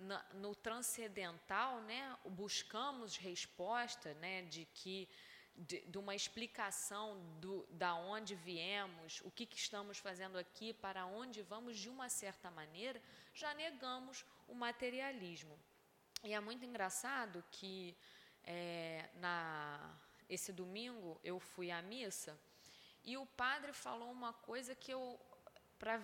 [0.00, 5.08] na, no transcendental, né, buscamos resposta né, de que
[5.54, 11.04] de, de, uma explicação do, da onde viemos, o que, que estamos fazendo aqui, para
[11.04, 13.02] onde vamos, de uma certa maneira,
[13.34, 15.58] já negamos o materialismo.
[16.22, 17.94] E é muito engraçado que
[18.44, 19.94] é, na,
[20.28, 22.38] esse domingo eu fui à missa
[23.04, 25.20] e o padre falou uma coisa que eu,
[25.78, 25.98] para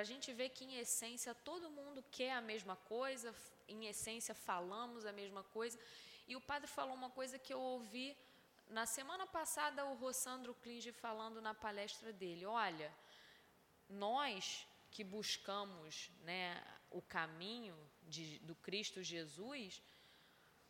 [0.00, 3.34] a gente ver que em essência todo mundo quer a mesma coisa,
[3.68, 5.78] em essência falamos a mesma coisa,
[6.26, 8.16] e o padre falou uma coisa que eu ouvi
[8.68, 12.90] na semana passada o Rossandro Klinge falando na palestra dele, olha,
[13.88, 19.82] nós que buscamos né, o caminho de, do Cristo Jesus,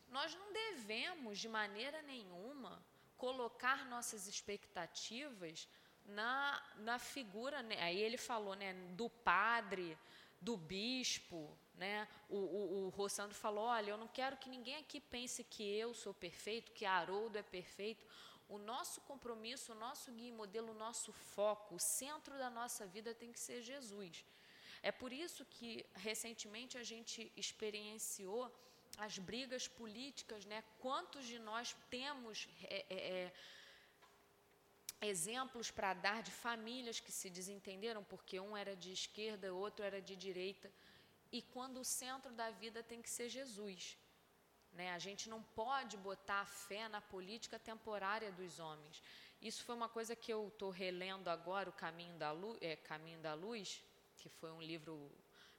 [0.08, 2.84] nós não devemos de maneira nenhuma
[3.16, 5.68] colocar nossas expectativas
[6.06, 9.96] na, na figura, né, aí ele falou né, do padre,
[10.40, 12.08] do bispo, né?
[12.28, 15.94] O, o, o Rossandro falou: olha, eu não quero que ninguém aqui pense que eu
[15.94, 18.04] sou perfeito, que Haroldo é perfeito.
[18.48, 23.14] O nosso compromisso, o nosso guia modelo, o nosso foco, o centro da nossa vida
[23.14, 24.24] tem que ser Jesus.
[24.82, 28.52] É por isso que recentemente a gente experienciou
[28.98, 30.62] as brigas políticas, né?
[30.80, 33.32] Quantos de nós temos é, é, é
[35.02, 40.00] exemplos para dar de famílias que se desentenderam porque um era de esquerda, outro era
[40.00, 40.70] de direita,
[41.30, 43.96] e quando o centro da vida tem que ser Jesus.
[44.72, 44.90] Né?
[44.92, 49.02] A gente não pode botar a fé na política temporária dos homens.
[49.40, 53.18] Isso foi uma coisa que eu estou relendo agora, O Caminho da, Luz, é, Caminho
[53.20, 53.82] da Luz,
[54.16, 55.10] que foi um livro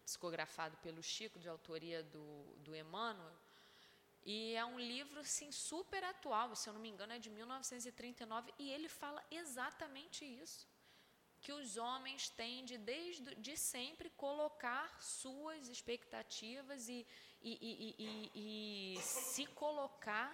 [0.06, 3.36] psicografado pelo Chico, de autoria do, do Emmanuel.
[4.26, 8.54] E é um livro assim, super atual, se eu não me engano, é de 1939,
[8.58, 10.68] e ele fala exatamente isso.
[11.42, 17.06] Que os homens têm de, desde de sempre, colocar suas expectativas e,
[17.42, 20.34] e, e, e, se colocar,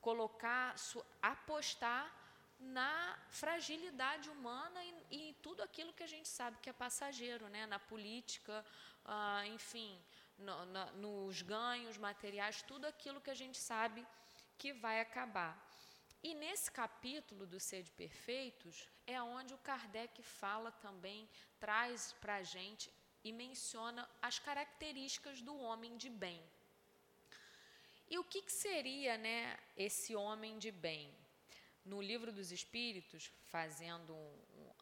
[0.00, 0.74] colocar,
[1.22, 2.12] apostar
[2.58, 7.66] na fragilidade humana e, em tudo aquilo que a gente sabe que é passageiro, né?
[7.66, 8.66] na política,
[9.04, 9.96] ah, enfim,
[10.40, 14.06] no, na, nos ganhos materiais, tudo aquilo que a gente sabe
[14.58, 15.52] que vai acabar.
[16.22, 22.36] E nesse capítulo do Ser de Perfeitos é onde o Kardec fala também, traz para
[22.36, 22.92] a gente
[23.24, 26.42] e menciona as características do homem de bem.
[28.08, 31.14] E o que, que seria né, esse homem de bem?
[31.84, 34.14] No livro dos Espíritos, fazendo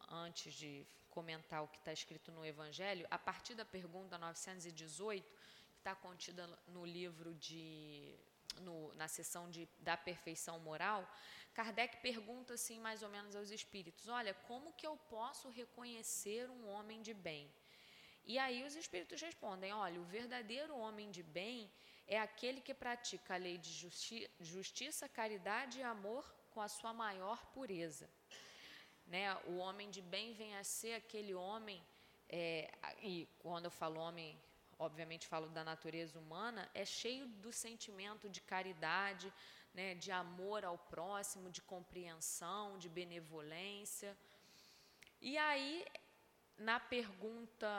[0.09, 5.38] antes de comentar o que está escrito no Evangelho, a partir da pergunta 918, que
[5.79, 8.15] está contida no livro de.
[8.61, 11.01] No, na seção de, da perfeição moral,
[11.53, 16.67] Kardec pergunta assim, mais ou menos aos espíritos: Olha, como que eu posso reconhecer um
[16.67, 17.49] homem de bem?
[18.25, 21.71] E aí os espíritos respondem: olha, o verdadeiro homem de bem
[22.07, 26.93] é aquele que pratica a lei de justi justiça, caridade e amor com a sua
[26.93, 28.07] maior pureza.
[29.07, 29.35] Né?
[29.47, 31.81] O homem de bem vem a ser aquele homem,
[32.29, 34.39] é, e quando eu falo homem,
[34.79, 39.31] obviamente falo da natureza humana, é cheio do sentimento de caridade,
[39.73, 44.17] né, de amor ao próximo, de compreensão, de benevolência.
[45.21, 45.85] E aí,
[46.57, 47.69] na pergunta,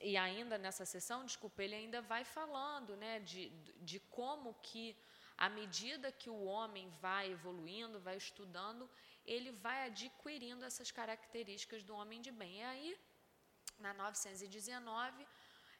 [0.00, 3.48] e ainda nessa sessão, desculpa, ele ainda vai falando né, de,
[3.80, 4.96] de como que,
[5.36, 8.88] à medida que o homem vai evoluindo, vai estudando,
[9.24, 12.58] ele vai adquirindo essas características do homem de bem.
[12.58, 12.98] E aí,
[13.78, 15.26] na 919,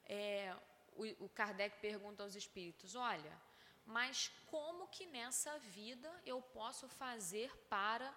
[0.06, 0.54] é,
[0.96, 3.32] o, o Kardec pergunta aos espíritos: olha,
[3.84, 8.14] mas como que nessa vida eu posso fazer para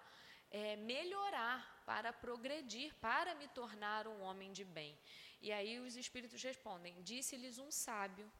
[0.50, 4.96] é, melhorar, para progredir, para me tornar um homem de bem?
[5.40, 8.30] E aí os espíritos respondem: disse-lhes um sábio,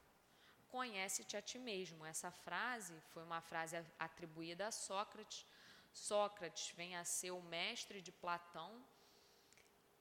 [0.68, 2.04] conhece-te a ti mesmo.
[2.04, 5.46] Essa frase foi uma frase atribuída a Sócrates.
[5.92, 8.84] Sócrates vem a ser o mestre de Platão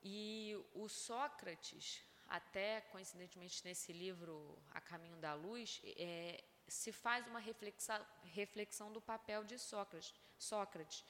[0.01, 7.39] e o Sócrates, até coincidentemente nesse livro A Caminho da Luz, é, se faz uma
[7.39, 10.13] reflexão, do papel de Sócrates.
[10.37, 11.03] Sócrates.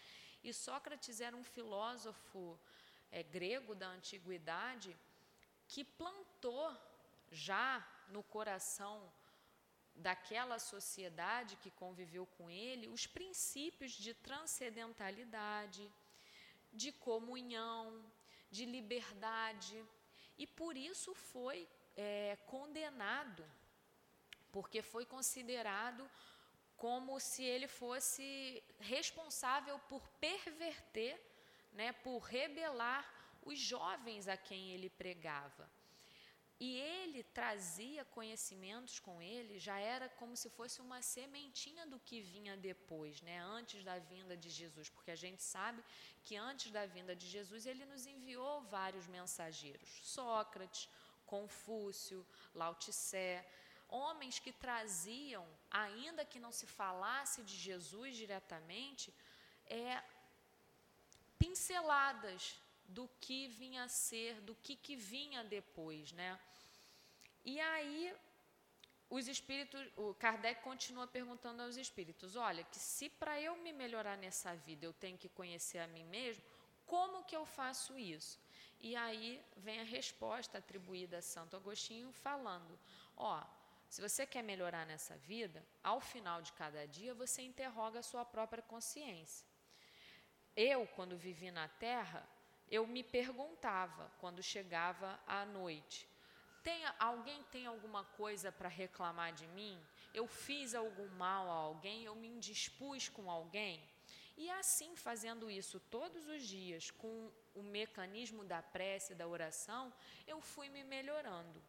[0.43, 2.59] E Sócrates era um filósofo
[3.11, 4.95] é, grego da antiguidade
[5.67, 6.75] que plantou
[7.31, 9.11] já no coração
[9.95, 15.89] daquela sociedade que conviveu com ele os princípios de transcendentalidade,
[16.71, 18.03] de comunhão,
[18.49, 19.83] de liberdade,
[20.37, 23.45] e por isso foi é, condenado,
[24.51, 26.09] porque foi considerado
[26.75, 31.19] como se ele fosse responsável por perverter,
[31.71, 33.09] né, por rebelar
[33.43, 35.69] os jovens a quem ele pregava.
[36.65, 42.21] E ele trazia conhecimentos com ele, já era como se fosse uma sementinha do que
[42.21, 43.37] vinha depois, né?
[43.57, 45.83] antes da vinda de Jesus, porque a gente sabe
[46.23, 50.87] que antes da vinda de Jesus ele nos enviou vários mensageiros: Sócrates,
[51.25, 52.25] Confúcio,
[52.55, 53.43] Lao Tse,
[53.89, 59.13] homens que traziam, ainda que não se falasse de Jesus diretamente,
[59.65, 60.01] é,
[61.37, 62.57] pinceladas
[62.87, 66.39] do que vinha a ser, do que, que vinha depois, né?
[67.45, 68.13] E aí
[69.09, 74.17] os espíritos, o Kardec continua perguntando aos espíritos: olha, que se para eu me melhorar
[74.17, 76.43] nessa vida eu tenho que conhecer a mim mesmo,
[76.85, 78.39] como que eu faço isso?
[78.79, 82.79] E aí vem a resposta atribuída a Santo Agostinho falando:
[83.15, 83.43] ó,
[83.87, 88.25] se você quer melhorar nessa vida, ao final de cada dia você interroga a sua
[88.25, 89.45] própria consciência.
[90.55, 92.27] Eu, quando vivi na Terra,
[92.75, 96.07] eu me perguntava quando chegava à noite:
[96.63, 99.79] tem, alguém tem alguma coisa para reclamar de mim?
[100.11, 102.03] Eu fiz algum mal a alguém?
[102.03, 103.79] Eu me indispus com alguém?
[104.35, 109.93] E assim, fazendo isso todos os dias, com o mecanismo da prece, da oração,
[110.25, 111.61] eu fui me melhorando.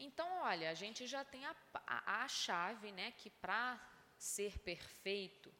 [0.00, 1.54] Então, olha, a gente já tem a,
[1.86, 3.78] a, a chave, né, que para
[4.16, 5.52] ser perfeito,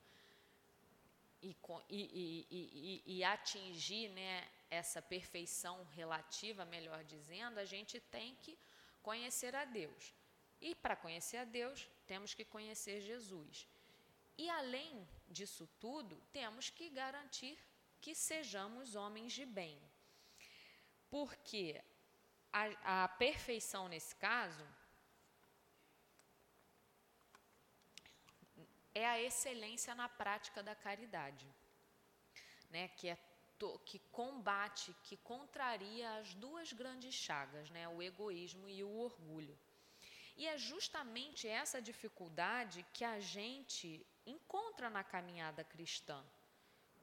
[1.43, 1.57] e,
[1.91, 8.57] e, e, e, atingir né, essa perfeição relativa, melhor dizendo, a gente tem que
[9.03, 10.15] conhecer a Deus.
[10.61, 13.67] E para conhecer a Deus, temos que conhecer Jesus.
[14.39, 17.59] E além disso tudo, temos que garantir
[18.01, 19.81] que sejamos homens de bem.
[21.11, 21.83] Porque
[22.53, 24.65] a, a perfeição nesse caso
[28.95, 31.47] é a excelência na prática da caridade,
[32.71, 32.89] né?
[32.89, 33.17] que, é
[33.59, 37.89] to, que combate, que contraria as duas grandes chagas, né?
[37.89, 39.59] o egoísmo e o orgulho.
[40.37, 46.25] E é justamente essa dificuldade que a gente encontra na caminhada cristã.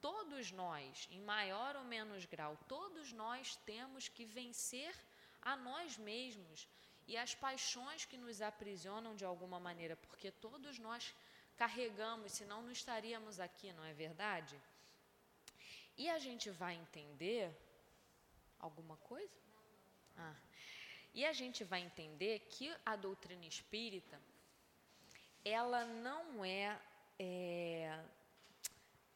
[0.01, 4.95] Todos nós, em maior ou menos grau, todos nós temos que vencer
[5.41, 6.67] a nós mesmos
[7.07, 11.13] e as paixões que nos aprisionam de alguma maneira, porque todos nós
[11.61, 14.55] carregamos, senão não estaríamos aqui, não é verdade?
[16.01, 17.45] E a gente vai entender
[18.67, 19.37] alguma coisa?
[20.17, 20.37] Ah.
[21.13, 24.17] E a gente vai entender que a doutrina espírita,
[25.43, 26.79] ela não é,
[27.19, 28.05] é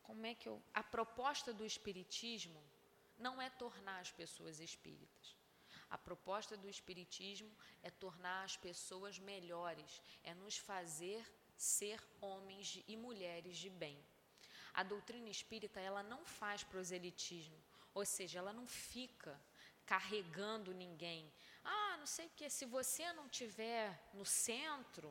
[0.01, 2.61] como é que eu, a proposta do espiritismo
[3.17, 5.25] não é tornar as pessoas espíritas.
[5.89, 11.23] A proposta do espiritismo é tornar as pessoas melhores, é nos fazer
[11.63, 13.97] ser homens e mulheres de bem.
[14.73, 17.57] A doutrina espírita, ela não faz proselitismo,
[17.93, 19.33] ou seja, ela não fica
[19.85, 21.31] carregando ninguém.
[21.63, 25.09] Ah, não sei o que, se você não tiver no centro,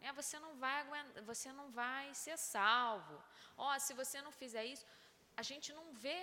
[0.00, 3.16] né, você não vai aguentar, você não vai ser salvo.
[3.56, 4.84] Ó, oh, se você não fizer isso,
[5.36, 6.20] a gente não vê.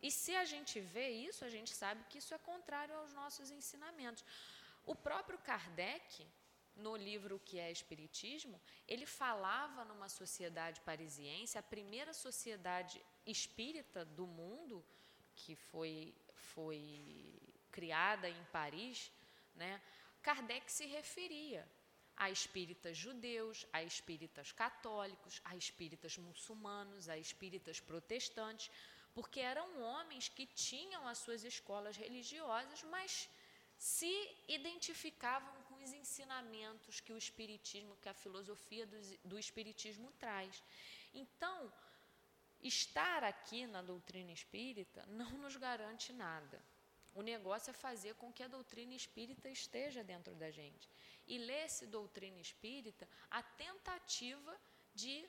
[0.00, 3.50] E se a gente vê isso, a gente sabe que isso é contrário aos nossos
[3.50, 4.24] ensinamentos.
[4.84, 6.26] O próprio Kardec,
[6.76, 14.26] no livro que é Espiritismo, ele falava numa sociedade parisiense, a primeira sociedade espírita do
[14.26, 14.84] mundo,
[15.34, 17.40] que foi, foi
[17.70, 19.10] criada em Paris,
[19.54, 19.80] né?
[20.22, 21.68] Kardec se referia
[22.16, 28.70] a espíritas judeus, a espíritas católicos, a espíritas muçulmanos, a espíritas protestantes,
[29.14, 33.28] porque eram homens que tinham as suas escolas religiosas, mas
[33.76, 34.14] se
[34.48, 40.62] identificavam os ensinamentos que o espiritismo, que a filosofia do, do espiritismo traz.
[41.12, 41.72] Então,
[42.62, 46.62] estar aqui na doutrina espírita não nos garante nada.
[47.14, 50.88] O negócio é fazer com que a doutrina espírita esteja dentro da gente.
[51.26, 54.58] E ler-se doutrina espírita a tentativa
[54.94, 55.28] de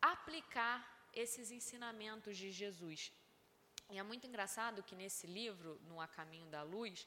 [0.00, 0.78] aplicar
[1.12, 3.12] esses ensinamentos de Jesus.
[3.90, 7.06] E é muito engraçado que nesse livro, No A Caminho da Luz,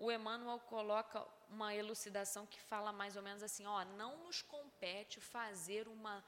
[0.00, 5.20] o Emmanuel coloca uma elucidação que fala mais ou menos assim: ó, não nos compete
[5.20, 6.24] fazer uma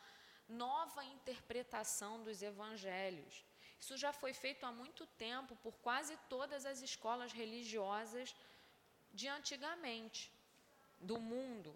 [0.47, 3.45] nova interpretação dos evangelhos.
[3.81, 8.35] Isso já foi feito há muito tempo por quase todas as escolas religiosas
[9.13, 10.31] de antigamente,
[11.01, 11.75] do mundo.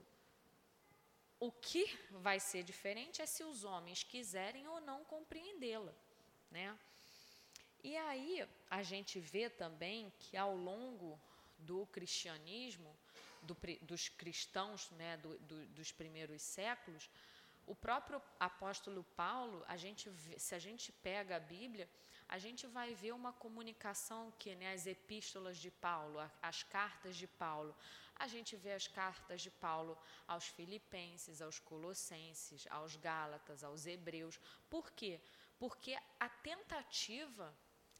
[1.41, 5.95] O que vai ser diferente é se os homens quiserem ou não compreendê-la,
[6.51, 6.79] né?
[7.83, 11.19] E aí a gente vê também que ao longo
[11.59, 12.97] do cristianismo,
[13.43, 17.09] do, dos cristãos né, do, do, dos primeiros séculos,
[17.67, 21.89] o próprio apóstolo Paulo, a gente, se a gente pega a Bíblia,
[22.29, 27.27] a gente vai ver uma comunicação que, né, as epístolas de Paulo, as cartas de
[27.27, 27.75] Paulo,
[28.19, 34.41] a gente vê as cartas de Paulo aos Filipenses, aos Colossenses, aos Gálatas, aos Hebreus.
[34.71, 35.21] Por quê?
[35.59, 37.55] Porque a tentativa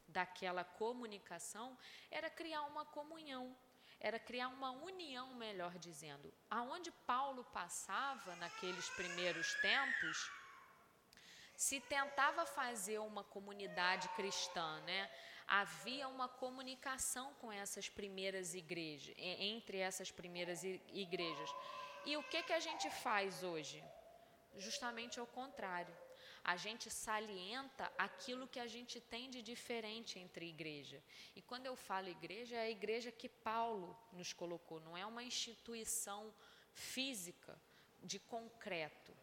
[0.07, 1.77] daquela comunicação
[2.09, 3.55] era criar uma comunhão
[3.99, 6.33] era criar uma união, melhor dizendo.
[6.49, 10.31] Aonde Paulo passava naqueles primeiros tempos,
[11.55, 15.09] se tentava fazer uma comunidade cristã, né?
[15.47, 21.49] Havia uma comunicação com essas primeiras igrejas, entre essas primeiras igrejas.
[22.05, 23.83] E o que que a gente faz hoje?
[24.57, 25.95] Justamente ao contrário
[26.47, 31.03] a gente salienta aquilo que a gente tem de diferente entre igreja.
[31.35, 35.23] E quando eu falo igreja, é a igreja que Paulo nos colocou, não é uma
[35.23, 36.33] instituição
[36.73, 37.59] física,
[38.01, 39.13] de concreto.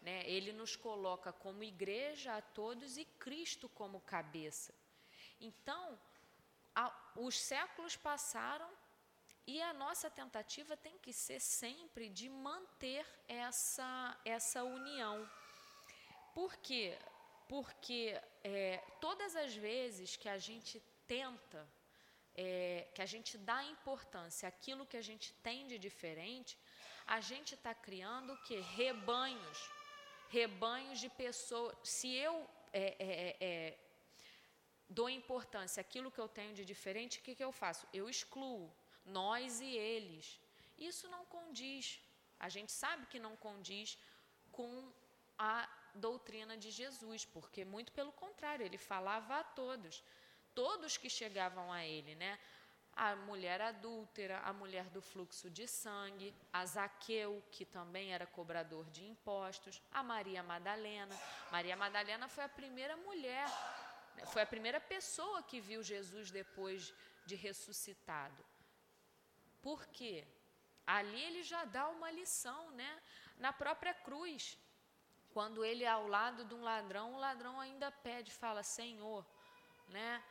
[0.00, 0.28] Né?
[0.28, 4.74] Ele nos coloca como igreja a todos e Cristo como cabeça.
[5.40, 5.96] Então,
[6.74, 8.68] a, os séculos passaram
[9.46, 15.30] e a nossa tentativa tem que ser sempre de manter essa, essa união.
[16.34, 16.98] Por quê?
[17.48, 21.66] Porque é, todas as vezes que a gente tenta,
[22.34, 26.58] é, que a gente dá importância àquilo que a gente tem de diferente,
[27.06, 28.60] a gente está criando o quê?
[28.60, 29.58] Rebanhos.
[30.28, 31.76] Rebanhos de pessoas.
[31.82, 32.34] Se eu
[32.72, 33.78] é, é, é, é
[34.88, 37.86] dou importância àquilo que eu tenho de diferente, o que, que eu faço?
[37.92, 38.72] Eu excluo
[39.04, 40.40] nós e eles.
[40.76, 42.00] Isso não condiz.
[42.38, 43.98] A gente sabe que não condiz
[44.50, 44.92] com
[45.38, 50.02] a doutrina de Jesus, porque muito pelo contrário, ele falava a todos,
[50.54, 52.38] todos que chegavam a ele, né?
[52.96, 58.88] A mulher adúltera, a mulher do fluxo de sangue, a Zaqueu, que também era cobrador
[58.90, 61.14] de impostos, a Maria Madalena.
[61.50, 63.48] Maria Madalena foi a primeira mulher,
[64.26, 66.94] foi a primeira pessoa que viu Jesus depois
[67.26, 68.44] de ressuscitado.
[69.60, 70.24] Por quê?
[70.86, 73.02] Ali ele já dá uma lição, né?
[73.38, 74.56] Na própria cruz,
[75.34, 79.22] quando ele é ao lado de um ladrão, o ladrão ainda pede, fala: Senhor,
[79.88, 80.22] né?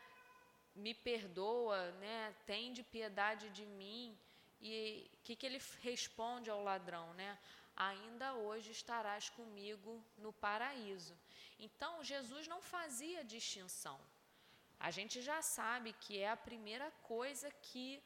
[0.84, 2.34] Me perdoa, né?
[2.52, 4.18] Tem de piedade de mim.
[4.62, 7.38] E o que, que ele responde ao ladrão, né?
[7.76, 11.16] Ainda hoje estarás comigo no paraíso.
[11.60, 14.00] Então, Jesus não fazia distinção.
[14.80, 18.02] A gente já sabe que é a primeira coisa que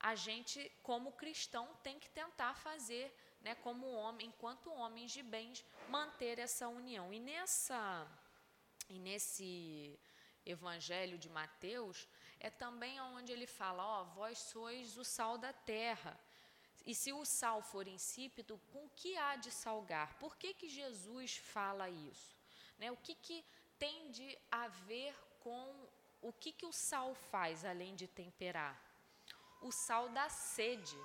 [0.00, 3.06] a gente, como cristão, tem que tentar fazer
[3.42, 7.12] né, como homem, enquanto homens de bens, manter essa união.
[7.12, 7.80] E nessa
[8.88, 9.98] e nesse
[10.44, 12.08] evangelho de Mateus
[12.40, 16.18] é também onde ele fala, ó, vós sois o sal da terra.
[16.86, 20.18] E se o sal for insípido, com que há de salgar?
[20.18, 22.34] Por que que Jesus fala isso?
[22.78, 22.90] Né?
[22.90, 23.44] O que que
[23.78, 25.88] tem de a ver com
[26.22, 28.76] o que que o sal faz além de temperar?
[29.60, 30.98] O sal dá sede.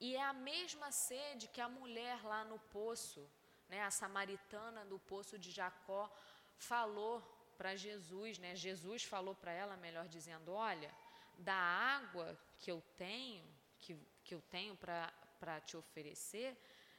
[0.00, 3.28] E é a mesma sede que a mulher lá no poço,
[3.70, 6.02] né, a samaritana do poço de Jacó,
[6.56, 7.16] falou
[7.56, 8.54] para Jesus, né?
[8.56, 10.92] Jesus falou para ela, melhor dizendo, olha,
[11.38, 13.46] da água que eu tenho,
[13.78, 16.50] que, que eu tenho para te oferecer,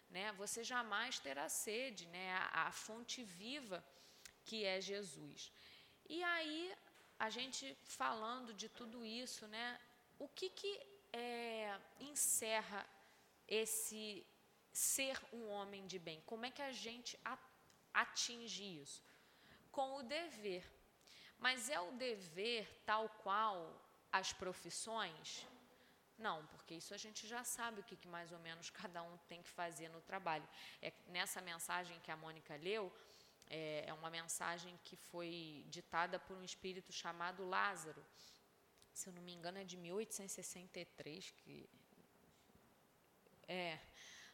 [0.10, 3.84] né, você jamais terá sede, né, a, a fonte viva
[4.45, 5.52] que é Jesus.
[6.10, 6.76] E aí,
[7.19, 9.80] a gente falando de tudo isso, né,
[10.19, 10.73] o que, que
[11.14, 12.85] é, encerra
[13.48, 14.26] esse
[14.72, 16.22] ser um homem de bem?
[16.26, 17.19] Como é que a gente
[17.93, 19.03] atinge isso?
[19.72, 20.65] Com o dever.
[21.38, 23.81] Mas é o dever tal qual
[24.11, 25.45] as profissões?
[26.18, 29.18] Não, porque isso a gente já sabe o que, que mais ou menos cada um
[29.30, 30.48] tem que fazer no trabalho.
[30.81, 32.93] É, nessa mensagem que a Mônica leu,
[33.49, 38.06] é, é uma mensagem que foi ditada por um espírito chamado Lázaro.
[38.93, 41.69] Se eu não me engano, é de 1863, que
[43.48, 43.80] é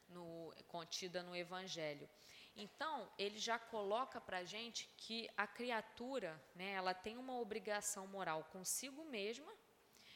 [0.09, 2.09] no, contida no Evangelho.
[2.55, 8.07] Então, ele já coloca para a gente que a criatura, né, ela tem uma obrigação
[8.07, 9.51] moral consigo mesma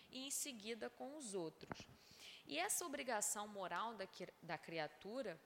[0.10, 1.88] e em seguida com os outros.
[2.48, 4.08] E essa obrigação moral da,
[4.42, 5.40] da criatura,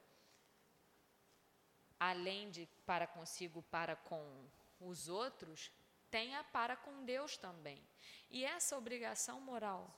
[2.00, 4.48] além de para consigo, para com
[4.80, 5.70] os outros,
[6.10, 7.82] tem a para com Deus também.
[8.30, 9.94] E essa obrigação moral,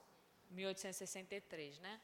[0.50, 2.00] 1863, né?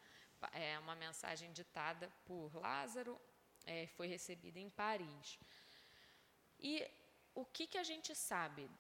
[0.52, 3.20] É uma mensagem ditada por Lázaro
[3.66, 5.38] é, foi recebida em Paris.
[6.58, 6.86] E
[7.34, 8.70] o que, que a gente sabe?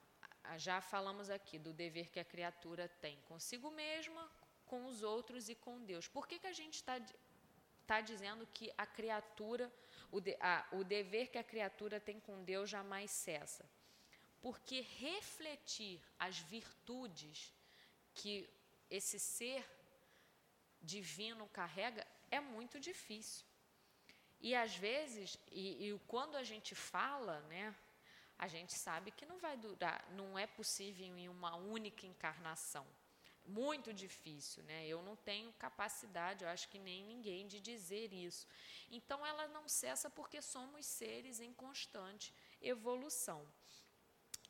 [0.56, 4.30] Já falamos aqui do dever que a criatura tem consigo mesma,
[4.66, 6.08] com os outros e com Deus.
[6.08, 7.00] Por que, que a gente está
[7.86, 9.72] tá dizendo que a criatura,
[10.10, 13.68] o, de, a, o dever que a criatura tem com Deus jamais cessa?
[14.40, 17.52] Porque refletir as virtudes
[18.14, 18.48] que
[18.90, 19.66] esse ser
[20.84, 23.44] divino carrega é muito difícil.
[24.40, 27.74] E às vezes, e, e, quando a gente fala, né,
[28.38, 32.86] a gente sabe que não vai durar, não é possível em uma única encarnação.
[33.46, 34.86] Muito difícil, né?
[34.86, 38.46] Eu não tenho capacidade, eu acho que nem ninguém, de dizer isso.
[38.90, 43.46] Então ela não cessa porque somos seres em constante evolução.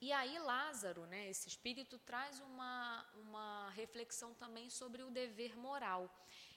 [0.06, 6.02] E aí Lázaro, né, esse espírito traz uma, uma reflexão também sobre o dever moral.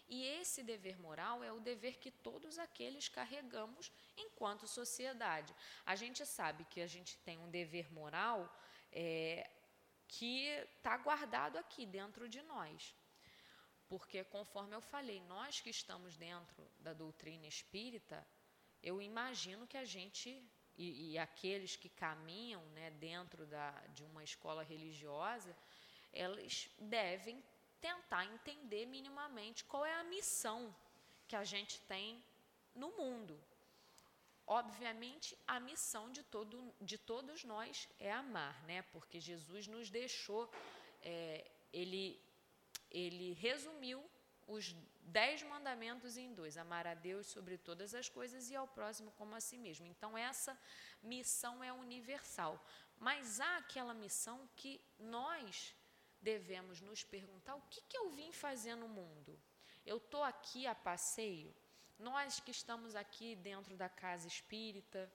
[0.09, 5.55] E esse dever moral é o dever que todos aqueles carregamos enquanto sociedade.
[5.85, 8.53] A gente sabe que a gente tem um dever moral
[8.91, 9.49] é,
[10.09, 12.93] que está guardado aqui dentro de nós.
[13.87, 18.27] Porque, conforme eu falei, nós que estamos dentro da doutrina espírita,
[18.83, 20.29] eu imagino que a gente,
[20.77, 25.55] e, e aqueles que caminham né, dentro da, de uma escola religiosa,
[26.13, 27.43] eles devem
[27.81, 30.75] tentar entender minimamente qual é a missão
[31.27, 32.23] que a gente tem
[32.75, 33.39] no mundo.
[34.45, 38.81] Obviamente, a missão de, todo, de todos nós é amar, né?
[38.93, 40.49] porque Jesus nos deixou,
[41.01, 42.21] é, ele,
[42.89, 44.09] ele resumiu
[44.47, 44.73] os
[45.07, 49.35] dez mandamentos em dois: amar a Deus sobre todas as coisas e ao próximo como
[49.35, 49.85] a si mesmo.
[49.85, 50.57] Então, essa
[51.01, 52.63] missão é universal.
[52.99, 55.75] Mas há aquela missão que nós
[56.21, 59.39] devemos nos perguntar: o que, que eu vim fazer no mundo?
[59.85, 61.55] Eu estou aqui a passeio?
[61.97, 65.11] Nós que estamos aqui dentro da casa espírita,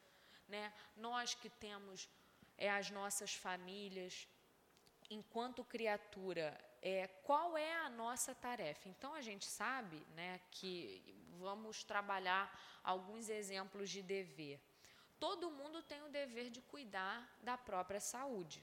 [0.48, 0.72] né?
[0.96, 2.08] nós que temos
[2.56, 4.26] é, as nossas famílias,
[5.10, 8.88] enquanto criatura, é, qual é a nossa tarefa?
[8.88, 11.02] Então a gente sabe né, que
[11.38, 12.52] vamos trabalhar
[12.82, 14.60] alguns exemplos de dever.
[15.18, 18.62] Todo mundo tem o dever de cuidar da própria saúde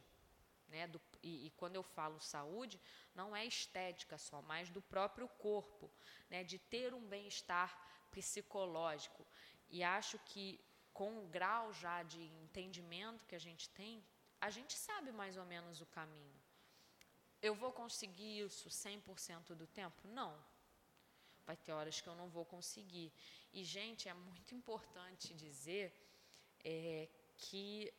[0.70, 2.80] né, do, e, e, quando eu falo saúde,
[3.16, 5.92] não é estética só, mas do próprio corpo,
[6.30, 7.78] né, de ter um bem-estar
[8.12, 9.26] psicológico.
[9.70, 10.60] E acho que
[10.94, 14.04] com o grau já de entendimento que a gente tem,
[14.40, 16.39] a gente sabe mais ou menos o caminho.
[17.42, 20.08] Eu vou conseguir isso 100% do tempo?
[20.08, 20.38] Não.
[21.46, 23.12] Vai ter horas que eu não vou conseguir.
[23.54, 25.94] E, gente, é muito importante dizer
[26.64, 27.08] é,
[27.38, 27.92] que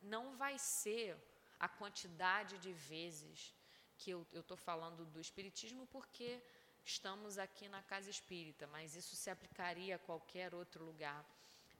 [0.00, 1.16] não vai ser
[1.58, 3.54] a quantidade de vezes
[3.98, 6.42] que eu estou falando do Espiritismo, porque
[6.84, 11.24] estamos aqui na casa espírita, mas isso se aplicaria a qualquer outro lugar.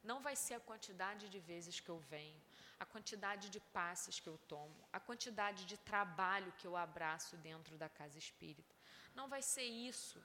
[0.02, 2.40] Não vai ser a quantidade de vezes que eu venho,
[2.80, 7.76] a quantidade de passes que eu tomo, a quantidade de trabalho que eu abraço dentro
[7.76, 8.74] da casa espírita.
[9.14, 10.18] Não vai ser isso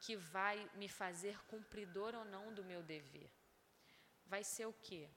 [0.00, 3.30] que vai me fazer cumpridor ou não do meu dever.
[4.26, 5.08] Vai ser o quê?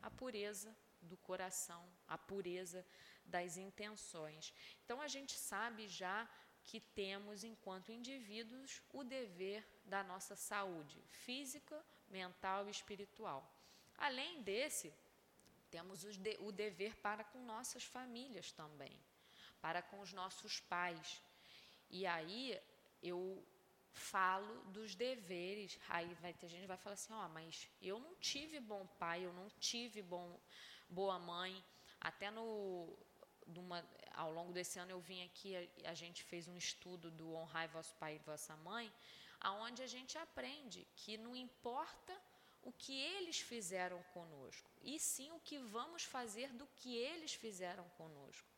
[0.00, 2.86] A pureza do coração, a pureza
[3.24, 4.54] das intenções.
[4.84, 6.28] Então a gente sabe já
[6.62, 13.40] que temos, enquanto indivíduos, o dever da nossa saúde física, mental e espiritual.
[13.96, 14.92] Além desse,
[15.70, 16.04] temos
[16.40, 18.98] o dever para com nossas famílias também,
[19.60, 21.22] para com os nossos pais.
[21.88, 22.60] E aí
[23.02, 23.42] eu
[23.92, 25.78] falo dos deveres.
[25.88, 28.86] Aí vai ter gente que vai falar assim: ó, oh, mas eu não tive bom
[28.98, 30.38] pai, eu não tive bom,
[30.88, 31.62] boa mãe.
[32.00, 32.96] Até no,
[33.46, 33.84] numa,
[34.14, 37.68] ao longo desse ano eu vim aqui, a, a gente fez um estudo do Honrai
[37.68, 38.92] Vosso Pai e Vossa Mãe,
[39.40, 42.16] aonde a gente aprende que não importa
[42.62, 47.88] o que eles fizeram conosco, e sim o que vamos fazer do que eles fizeram
[47.90, 48.48] conosco.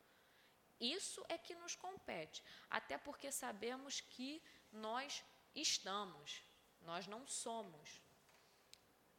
[0.81, 4.43] Isso é que nos compete, até porque sabemos que
[4.73, 5.23] nós
[5.55, 6.43] estamos,
[6.81, 8.01] nós não somos.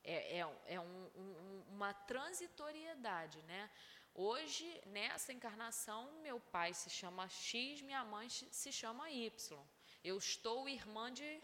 [0.03, 3.69] É, é, é um, um, uma transitoriedade, né?
[4.13, 9.65] Hoje, nessa encarnação, meu pai se chama X, minha mãe se chama Y.
[10.03, 11.41] Eu estou irmã de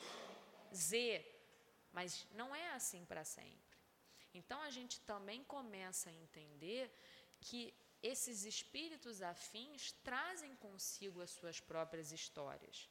[0.73, 1.25] Z,
[1.91, 3.77] mas não é assim para sempre.
[4.33, 6.91] Então a gente também começa a entender
[7.41, 12.89] que esses espíritos afins trazem consigo as suas próprias histórias.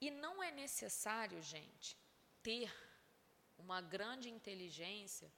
[0.00, 1.96] E não é necessário, gente,
[2.42, 2.72] ter
[3.56, 5.32] uma grande inteligência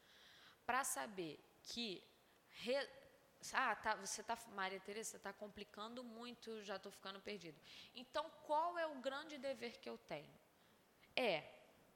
[0.64, 2.02] para saber que.
[2.48, 2.74] Re...
[3.52, 7.60] Ah, tá, você está, Maria Teresa, você está complicando muito, já estou ficando perdido.
[7.94, 10.34] Então, qual é o grande dever que eu tenho?
[11.14, 11.53] É,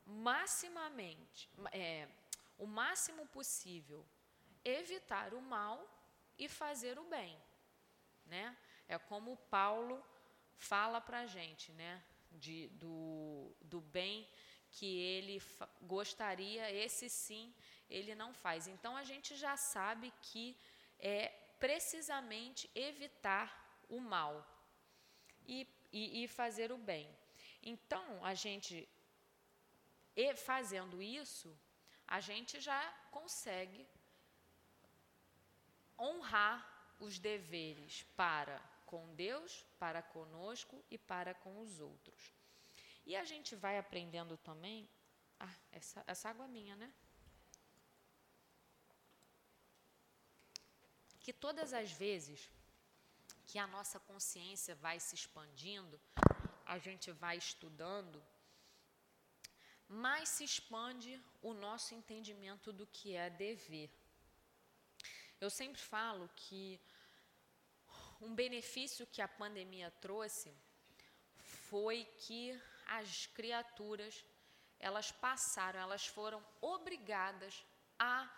[0.09, 2.09] maximamente, é,
[2.59, 4.05] o máximo possível,
[4.65, 5.79] evitar o mal
[6.39, 7.39] e fazer o bem.
[8.25, 8.57] Né?
[8.89, 10.03] É como Paulo
[10.57, 12.03] fala para a gente, né?
[12.31, 14.29] De, do, do bem
[14.71, 15.43] que ele
[15.83, 17.55] gostaria, esse sim
[17.89, 18.67] ele não faz.
[18.67, 20.57] Então a gente já sabe que
[20.99, 21.29] é
[21.59, 24.47] precisamente evitar o mal
[25.47, 27.09] e, e, e fazer o bem.
[27.63, 28.89] Então a gente,
[30.35, 31.57] fazendo isso,
[32.07, 33.87] a gente já consegue
[35.99, 36.57] honrar
[36.99, 42.35] os deveres para com Deus, para conosco e para com os outros.
[43.05, 44.89] E a gente vai aprendendo também.
[45.39, 46.93] Ah, essa, essa água é minha, né?
[51.21, 52.51] Que todas as vezes
[53.47, 56.01] que a nossa consciência vai se expandindo,
[56.67, 58.23] a gente vai estudando,
[59.89, 63.91] mais se expande o nosso entendimento do que é dever.
[65.41, 66.81] Eu sempre falo que
[68.21, 70.53] um benefício que a pandemia trouxe
[71.39, 74.25] foi que as criaturas
[74.81, 77.65] elas passaram, elas foram obrigadas
[77.99, 78.31] a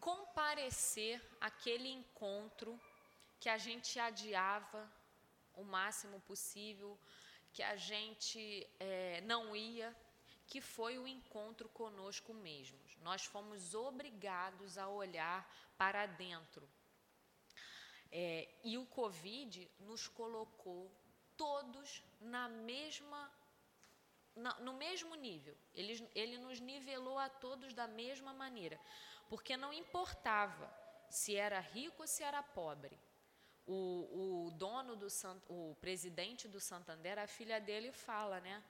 [0.00, 2.78] comparecer àquele encontro
[3.40, 4.90] que a gente adiava
[5.54, 6.98] o máximo possível,
[7.52, 9.96] que a gente é, não ia,
[10.46, 12.96] que foi o encontro conosco mesmos.
[13.02, 16.68] Nós fomos obrigados a olhar para dentro.
[18.10, 20.90] É, e o Covid nos colocou
[21.36, 23.30] todos na mesma,
[24.34, 25.56] na, no mesmo nível.
[25.74, 28.80] Ele, ele nos nivelou a todos da mesma maneira,
[29.28, 30.72] porque não importava
[31.10, 32.98] se era rico ou se era pobre.
[33.66, 35.08] O, o dono do
[35.48, 38.62] o presidente do Santander, a filha dele fala, né?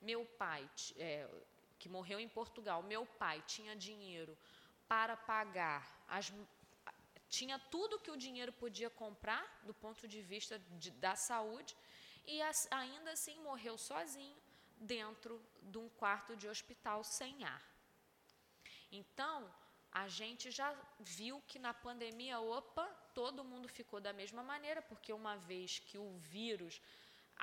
[0.00, 1.28] Meu pai, é,
[1.78, 4.36] que morreu em Portugal, meu pai tinha dinheiro
[4.88, 6.32] para pagar as
[7.28, 11.76] tinha tudo que o dinheiro podia comprar do ponto de vista de, da saúde
[12.26, 14.36] e as, ainda assim morreu sozinho
[14.80, 17.62] dentro de um quarto de hospital sem ar.
[18.90, 19.48] Então,
[19.92, 25.12] a gente já viu que na pandemia, opa, todo mundo ficou da mesma maneira, porque
[25.12, 26.80] uma vez que o vírus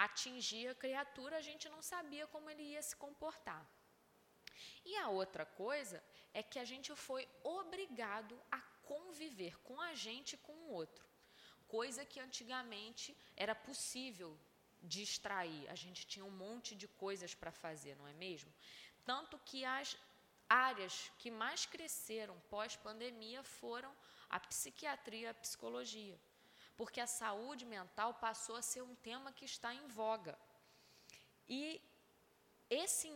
[0.05, 3.63] atingia a criatura, a gente não sabia como ele ia se comportar.
[4.85, 6.03] E a outra coisa
[6.33, 8.59] é que a gente foi obrigado a
[8.91, 11.05] conviver com a gente e com o outro,
[11.67, 14.37] coisa que antigamente era possível
[14.81, 15.67] distrair.
[15.69, 18.53] A gente tinha um monte de coisas para fazer, não é mesmo?
[19.03, 19.97] Tanto que as
[20.47, 23.93] áreas que mais cresceram pós-pandemia foram
[24.29, 26.17] a psiquiatria e a psicologia
[26.77, 30.37] porque a saúde mental passou a ser um tema que está em voga.
[31.49, 31.81] E
[32.69, 33.11] esse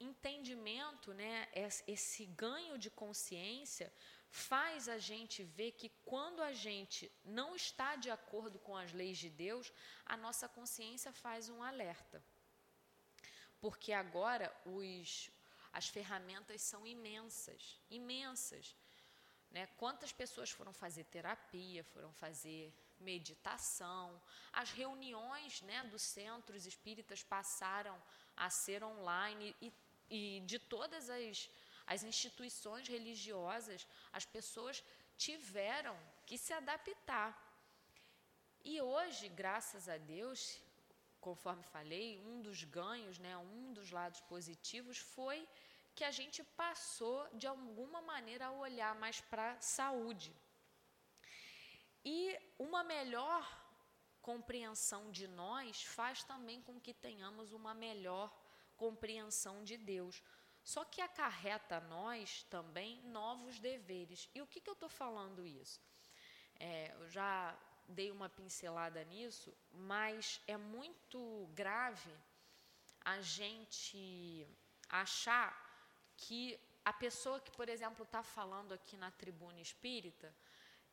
[0.00, 1.48] entendimento, né,
[1.86, 3.92] esse ganho de consciência,
[4.30, 9.16] faz a gente ver que quando a gente não está de acordo com as leis
[9.18, 9.72] de Deus,
[10.04, 12.22] a nossa consciência faz um alerta.
[13.60, 15.30] Porque agora os,
[15.72, 18.76] as ferramentas são imensas, imensas.
[19.50, 19.66] Né?
[19.78, 24.20] Quantas pessoas foram fazer terapia, foram fazer meditação.
[24.52, 28.00] As reuniões né, dos centros espíritas passaram
[28.36, 29.72] a ser online e,
[30.10, 31.50] e de todas as,
[31.86, 34.82] as instituições religiosas, as pessoas
[35.16, 35.96] tiveram
[36.26, 37.30] que se adaptar.
[38.64, 40.60] E hoje, graças a Deus,
[41.20, 45.48] conforme falei, um dos ganhos, né, um dos lados positivos foi
[45.94, 50.32] que a gente passou de alguma maneira a olhar mais para a saúde.
[52.04, 53.46] E uma melhor
[54.20, 58.34] compreensão de nós faz também com que tenhamos uma melhor
[58.76, 60.22] compreensão de Deus.
[60.62, 64.28] Só que acarreta a nós também novos deveres.
[64.34, 65.80] E o que, que eu estou falando isso?
[66.60, 67.58] É, eu já
[67.88, 72.14] dei uma pincelada nisso, mas é muito grave
[73.00, 74.46] a gente
[74.90, 75.56] achar
[76.16, 80.34] que a pessoa que, por exemplo, está falando aqui na tribuna espírita,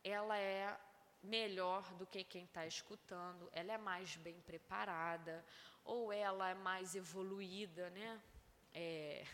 [0.03, 0.77] ela é
[1.25, 5.45] melhor do que quem está escutando, ela é mais bem preparada,
[5.83, 8.21] ou ela é mais evoluída, né?
[8.73, 9.25] É,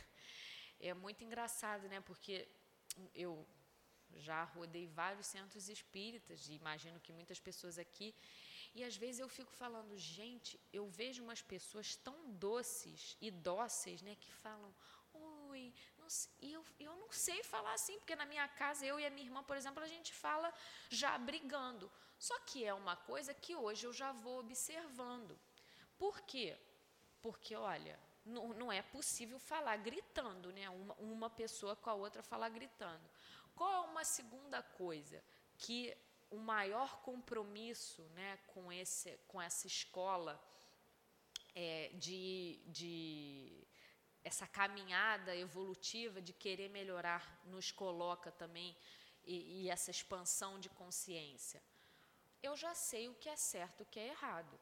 [0.79, 2.01] é muito engraçado, né?
[2.01, 2.47] Porque
[3.13, 3.45] eu
[4.17, 8.13] já rodei vários centros espíritas, e imagino que muitas pessoas aqui,
[8.73, 14.01] e às vezes eu fico falando, gente, eu vejo umas pessoas tão doces e dóceis,
[14.01, 14.73] né, que falam,
[15.13, 15.73] oi,
[16.41, 19.25] e eu, eu não sei falar assim, porque na minha casa, eu e a minha
[19.27, 20.53] irmã, por exemplo, a gente fala
[20.89, 21.91] já brigando.
[22.17, 25.39] Só que é uma coisa que hoje eu já vou observando.
[25.97, 26.57] Por quê?
[27.21, 30.69] Porque, olha, não, não é possível falar gritando, né?
[30.69, 33.09] Uma, uma pessoa com a outra falar gritando.
[33.55, 35.23] Qual é uma segunda coisa?
[35.57, 35.95] Que
[36.29, 40.41] o maior compromisso né, com, esse, com essa escola
[41.53, 43.60] é, de, de
[44.23, 48.75] essa caminhada evolutiva de querer melhorar nos coloca também
[49.23, 51.61] e, e, essa expansão de consciência.
[52.41, 54.59] Eu já sei o que é certo o que é errado.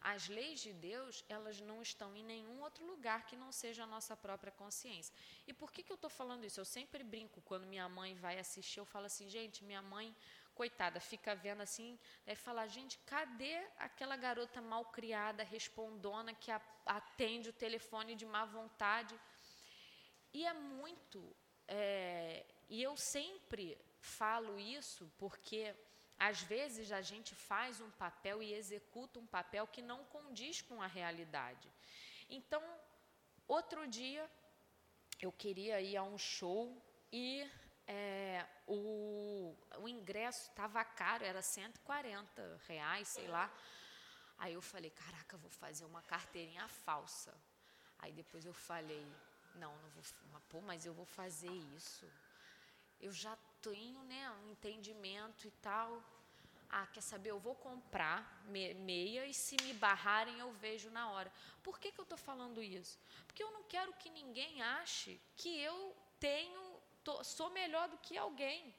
[0.00, 3.86] As leis de Deus, elas não estão em nenhum outro lugar que não seja a
[3.86, 5.12] nossa própria consciência.
[5.46, 6.60] E por que, que eu estou falando isso?
[6.60, 10.14] Eu sempre brinco quando minha mãe vai assistir, eu falo assim, gente, minha mãe,
[10.60, 16.50] coitada, fica vendo assim, deve falar, gente, cadê aquela garota mal criada, respondona, que
[16.98, 19.14] atende o telefone de má vontade?
[20.32, 21.18] E é muito.
[21.68, 23.64] É, e eu sempre
[24.00, 25.74] falo isso porque
[26.18, 30.80] às vezes a gente faz um papel e executa um papel que não condiz com
[30.80, 31.68] a realidade.
[32.28, 32.62] Então,
[33.46, 34.24] outro dia
[35.20, 36.64] eu queria ir a um show
[37.12, 37.46] e
[37.86, 43.50] é, o, o ingresso estava caro, era 140 reais, sei lá.
[44.38, 47.34] Aí eu falei, caraca, vou fazer uma carteirinha falsa.
[47.98, 49.06] Aí depois eu falei,
[49.54, 50.04] não, não vou,
[50.48, 52.06] pô, mas eu vou fazer isso.
[53.00, 56.02] Eu já tenho né, um entendimento e tal.
[56.68, 57.30] Ah, quer saber?
[57.30, 61.32] Eu vou comprar meia e se me barrarem eu vejo na hora.
[61.62, 62.98] Por que, que eu estou falando isso?
[63.26, 66.65] Porque eu não quero que ninguém ache que eu tenho,
[67.06, 68.74] tô, sou melhor do que alguém,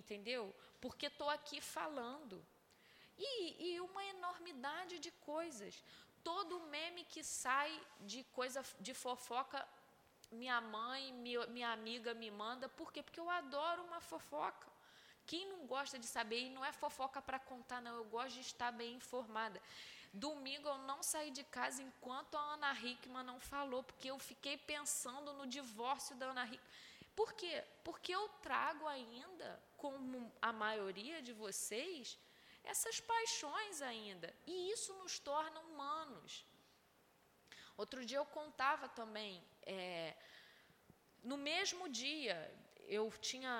[0.00, 0.42] entendeu?
[0.80, 2.44] Porque estou aqui falando.
[3.16, 3.30] E,
[3.66, 5.74] e uma enormidade de coisas.
[6.24, 9.66] Todo meme que sai de coisa de fofoca
[10.30, 11.02] minha mãe,
[11.56, 12.68] minha amiga me manda.
[12.68, 13.02] Por quê?
[13.02, 14.68] Porque eu adoro uma fofoca.
[15.26, 18.40] Quem não gosta de saber, e não é fofoca para contar, não, eu gosto de
[18.40, 19.60] estar bem informada.
[20.12, 24.56] Domingo eu não saí de casa enquanto a Ana Hickman não falou, porque eu fiquei
[24.56, 26.78] pensando no divórcio da Ana Hickman.
[27.18, 27.64] Por quê?
[27.82, 32.16] Porque eu trago ainda, como a maioria de vocês,
[32.62, 34.32] essas paixões ainda.
[34.46, 36.46] E isso nos torna humanos.
[37.76, 40.14] Outro dia eu contava também, é,
[41.24, 42.38] no mesmo dia,
[42.86, 43.52] eu tinha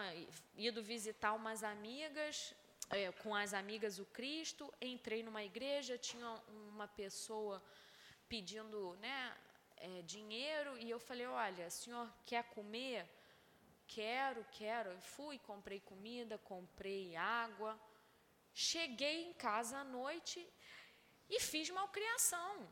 [0.68, 2.55] ido visitar umas amigas,
[2.90, 6.30] é, com as amigas o Cristo, entrei numa igreja, tinha
[6.72, 7.60] uma pessoa
[8.28, 9.36] pedindo né,
[9.78, 13.17] é, dinheiro, e eu falei, olha, senhor quer comer?
[13.89, 14.90] Quero, quero.
[15.01, 17.78] Fui, comprei comida, comprei água.
[18.55, 20.47] Cheguei em casa à noite
[21.28, 22.69] e fiz malcriação.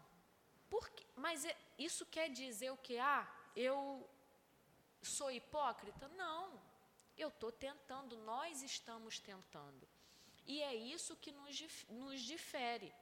[0.69, 2.99] Porque, mas é, isso quer dizer o que?
[2.99, 4.09] Ah, eu
[5.03, 6.07] sou hipócrita?
[6.09, 6.61] Não.
[7.17, 9.89] Eu estou tentando, nós estamos tentando.
[10.47, 12.93] E é isso que nos, nos difere,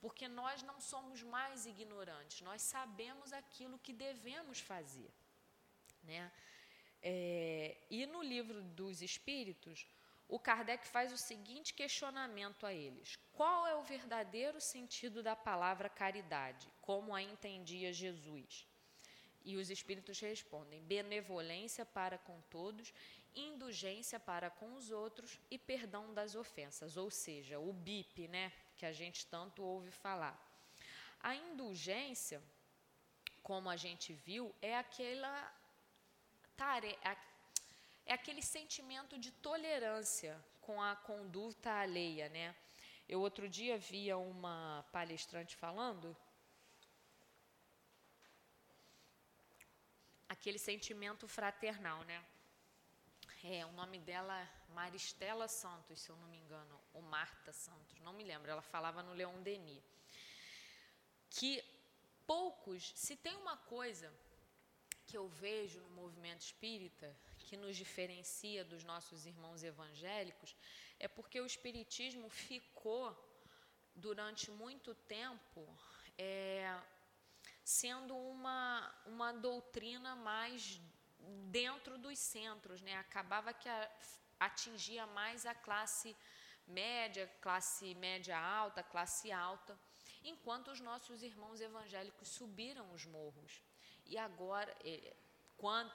[0.00, 5.10] porque nós não somos mais ignorantes, nós sabemos aquilo que devemos fazer.
[6.02, 6.30] Né?
[7.02, 9.86] É, e no livro dos Espíritos,
[10.28, 15.88] o Kardec faz o seguinte questionamento a eles: qual é o verdadeiro sentido da palavra
[15.88, 18.66] caridade, como a entendia Jesus?
[19.44, 22.94] E os espíritos respondem: benevolência para com todos,
[23.34, 28.86] indulgência para com os outros e perdão das ofensas, ou seja, o BIP, né, que
[28.86, 30.38] a gente tanto ouve falar.
[31.20, 32.42] A indulgência,
[33.42, 35.52] como a gente viu, é aquela
[36.58, 37.16] é, é,
[38.06, 42.54] é aquele sentimento de tolerância com a conduta alheia, né?
[43.08, 46.16] Eu outro dia via uma palestrante falando
[50.28, 52.24] aquele sentimento fraternal, né?
[53.44, 58.12] É, o nome dela Maristela Santos, se eu não me engano, ou Marta Santos, não
[58.12, 58.50] me lembro.
[58.50, 59.82] Ela falava no Leão Denis
[61.28, 61.62] que
[62.26, 64.12] poucos, se tem uma coisa
[65.06, 70.56] que eu vejo no movimento espírita que nos diferencia dos nossos irmãos evangélicos,
[70.98, 73.14] é porque o espiritismo ficou
[73.94, 75.68] durante muito tempo
[76.16, 76.80] é,
[77.64, 80.80] sendo uma, uma doutrina mais
[81.50, 82.96] dentro dos centros, né?
[82.96, 83.90] Acabava que a,
[84.40, 86.16] atingia mais a classe
[86.66, 89.78] média, classe média alta, classe alta,
[90.22, 93.62] enquanto os nossos irmãos evangélicos subiram os morros.
[94.06, 95.14] E agora, eh,
[95.56, 95.92] quando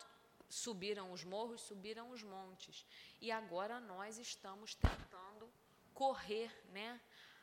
[0.50, 2.86] subiram os morros, subiram os montes.
[3.20, 5.50] E agora nós estamos tentando
[5.94, 7.00] correr, né?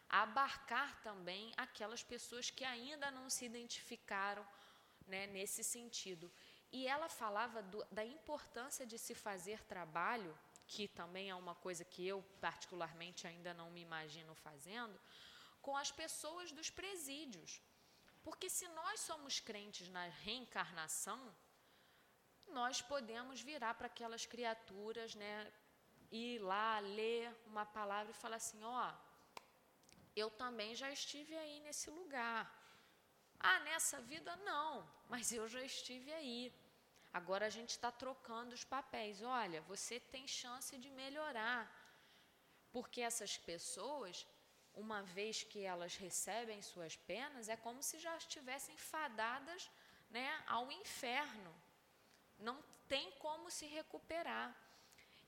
[0.08, 4.46] Abarcar também aquelas pessoas que ainda não se identificaram
[5.06, 6.30] né, nesse sentido.
[6.72, 10.36] E ela falava do, da importância de se fazer trabalho,
[10.66, 14.98] que também é uma coisa que eu, particularmente, ainda não me imagino fazendo,
[15.60, 17.60] com as pessoas dos presídios.
[18.24, 21.20] Porque se nós somos crentes na reencarnação,
[22.58, 25.52] nós podemos virar para aquelas criaturas, né,
[26.10, 28.92] ir lá, ler uma palavra e falar assim: ó,
[30.22, 32.42] eu também já estive aí nesse lugar.
[33.38, 34.68] Ah, nessa vida não,
[35.12, 36.52] mas eu já estive aí.
[37.18, 39.22] Agora a gente está trocando os papéis.
[39.22, 41.60] Olha, você tem chance de melhorar.
[42.72, 44.26] Porque essas pessoas,
[44.74, 49.70] uma vez que elas recebem suas penas, é como se já estivessem fadadas
[50.10, 51.54] né, ao inferno.
[52.38, 54.54] Não tem como se recuperar.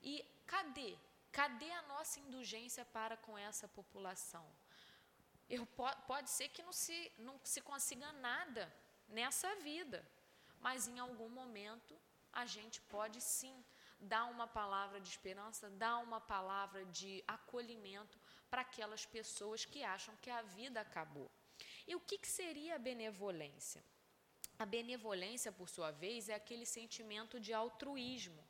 [0.01, 0.97] E cadê?
[1.31, 4.45] Cadê a nossa indulgência para com essa população?
[5.49, 5.65] Eu,
[6.07, 8.73] pode ser que não se, não se consiga nada
[9.07, 10.05] nessa vida
[10.59, 11.97] mas em algum momento
[12.31, 13.63] a gente pode sim
[13.99, 18.19] dar uma palavra de esperança, dar uma palavra de acolhimento
[18.49, 21.29] para aquelas pessoas que acham que a vida acabou.
[21.87, 23.83] E o que, que seria a benevolência?
[24.59, 28.43] A benevolência, por sua vez, é aquele sentimento de altruísmo,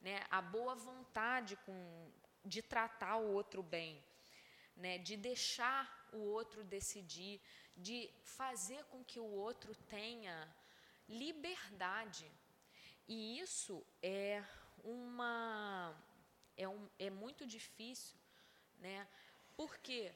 [0.00, 0.24] né?
[0.30, 2.12] a boa vontade com,
[2.44, 4.02] de tratar o outro bem,
[4.76, 4.98] né?
[4.98, 7.40] de deixar o outro decidir,
[7.76, 10.36] de fazer com que o outro tenha
[11.08, 12.30] liberdade.
[13.08, 14.44] E isso é
[14.82, 15.94] uma
[16.56, 18.16] é, um, é muito difícil,
[18.78, 19.06] né?
[19.56, 20.12] Por quê?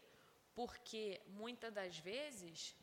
[0.55, 2.75] Porque muitas das vezes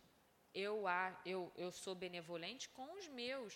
[0.54, 0.86] eu,
[1.26, 3.54] eu, eu sou benevolente com os meus,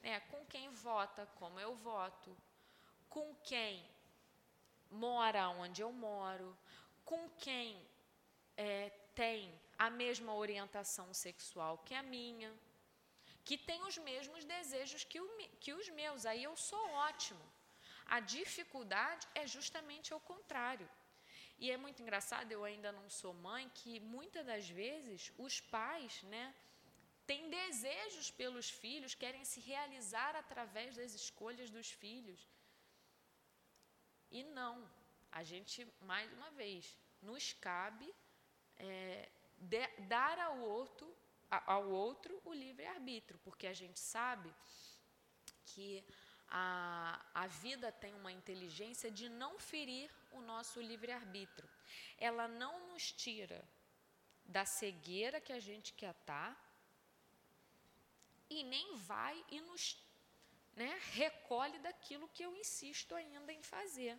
[0.00, 0.20] né?
[0.20, 2.36] com quem vota como eu voto,
[3.08, 3.82] com quem
[4.90, 6.56] mora onde eu moro,
[7.04, 7.80] com quem
[8.56, 12.52] é, tem a mesma orientação sexual que a minha
[13.44, 15.28] que tem os mesmos desejos que, o,
[15.60, 16.24] que os meus.
[16.24, 17.44] Aí eu sou ótimo.
[18.06, 20.88] A dificuldade é justamente o contrário.
[21.58, 26.22] E é muito engraçado, eu ainda não sou mãe, que muitas das vezes os pais,
[26.24, 26.54] né,
[27.26, 32.46] têm desejos pelos filhos, querem se realizar através das escolhas dos filhos.
[34.30, 34.88] E não,
[35.30, 38.12] a gente, mais uma vez, nos cabe
[38.76, 41.14] é, de, dar ao outro
[41.66, 44.52] ao outro o livre-arbítrio, porque a gente sabe
[45.66, 46.04] que
[46.48, 51.68] a, a vida tem uma inteligência de não ferir o nosso livre-arbítrio.
[52.18, 53.66] Ela não nos tira
[54.44, 56.52] da cegueira que a gente quer estar
[58.50, 60.02] e nem vai e nos
[60.76, 64.18] né, recolhe daquilo que eu insisto ainda em fazer.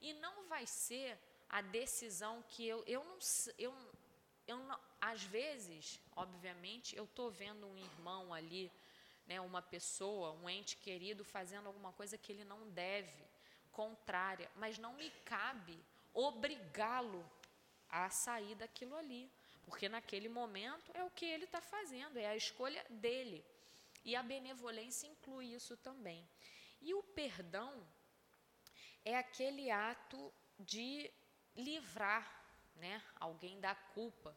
[0.00, 1.18] E não vai ser
[1.48, 3.18] a decisão que eu, eu não,
[3.58, 3.74] eu,
[4.46, 8.70] eu não, às vezes, obviamente, eu estou vendo um irmão ali,
[9.26, 13.29] né, uma pessoa, um ente querido fazendo alguma coisa que ele não deve,
[13.72, 15.78] contrária, mas não me cabe
[16.12, 17.28] obrigá-lo
[17.88, 19.30] a sair daquilo ali,
[19.62, 23.44] porque naquele momento é o que ele está fazendo, é a escolha dele.
[24.04, 26.26] E a benevolência inclui isso também.
[26.80, 27.86] E o perdão
[29.04, 31.10] é aquele ato de
[31.54, 32.40] livrar
[32.76, 34.34] né, alguém da culpa,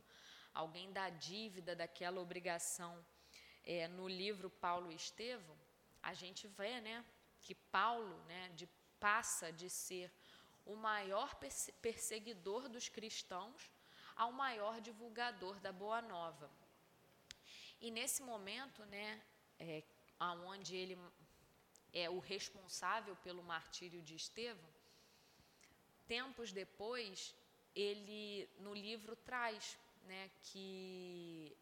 [0.53, 3.03] alguém da dívida, daquela obrigação.
[3.65, 5.57] É, no livro Paulo e Estevão,
[6.01, 7.05] a gente vê né,
[7.39, 8.69] que Paulo né, de,
[9.03, 10.09] passa de ser
[10.65, 11.30] o maior
[11.81, 13.69] perseguidor dos cristãos
[14.15, 16.49] ao maior divulgador da Boa Nova.
[17.81, 19.21] E nesse momento, né,
[19.59, 19.84] é,
[20.45, 20.97] onde ele
[21.91, 24.73] é o responsável pelo martírio de Estevão,
[26.07, 27.35] tempos depois,
[27.75, 31.53] ele no livro traz né, que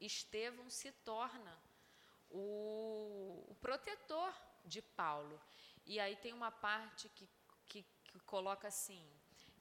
[0.00, 1.56] Estevão se torna
[2.28, 4.34] o, o protetor
[4.64, 5.40] de Paulo.
[5.88, 7.26] E aí tem uma parte que,
[7.66, 9.04] que, que coloca assim: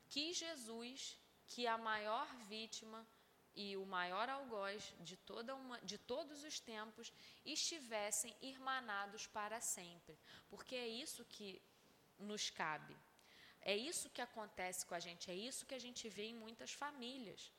[0.10, 1.18] que Jesus,
[1.48, 3.08] que a maior vítima
[3.56, 7.12] e o maior algoz de, toda uma, de todos os tempos,
[7.45, 10.20] estivessem irmanados para sempre.
[10.49, 11.62] Porque é isso que
[12.20, 12.95] nos cabe.
[13.62, 16.72] É isso que acontece com a gente, é isso que a gente vê em muitas
[16.74, 17.52] famílias.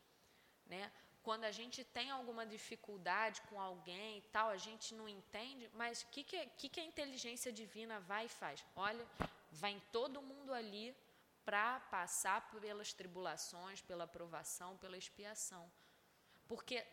[0.66, 0.92] Né?
[1.28, 6.00] Quando a gente tem alguma dificuldade com alguém e tal, a gente não entende, mas
[6.00, 8.64] o que, que, que, que a inteligência divina vai e faz?
[8.74, 9.06] Olha,
[9.50, 10.96] vai todo mundo ali
[11.44, 15.70] para passar pelas tribulações, pela provação, pela expiação.
[16.46, 16.86] Porque é,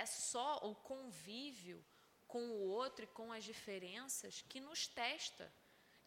[0.00, 1.78] é só o convívio
[2.26, 5.46] com o outro e com as diferenças que nos testa,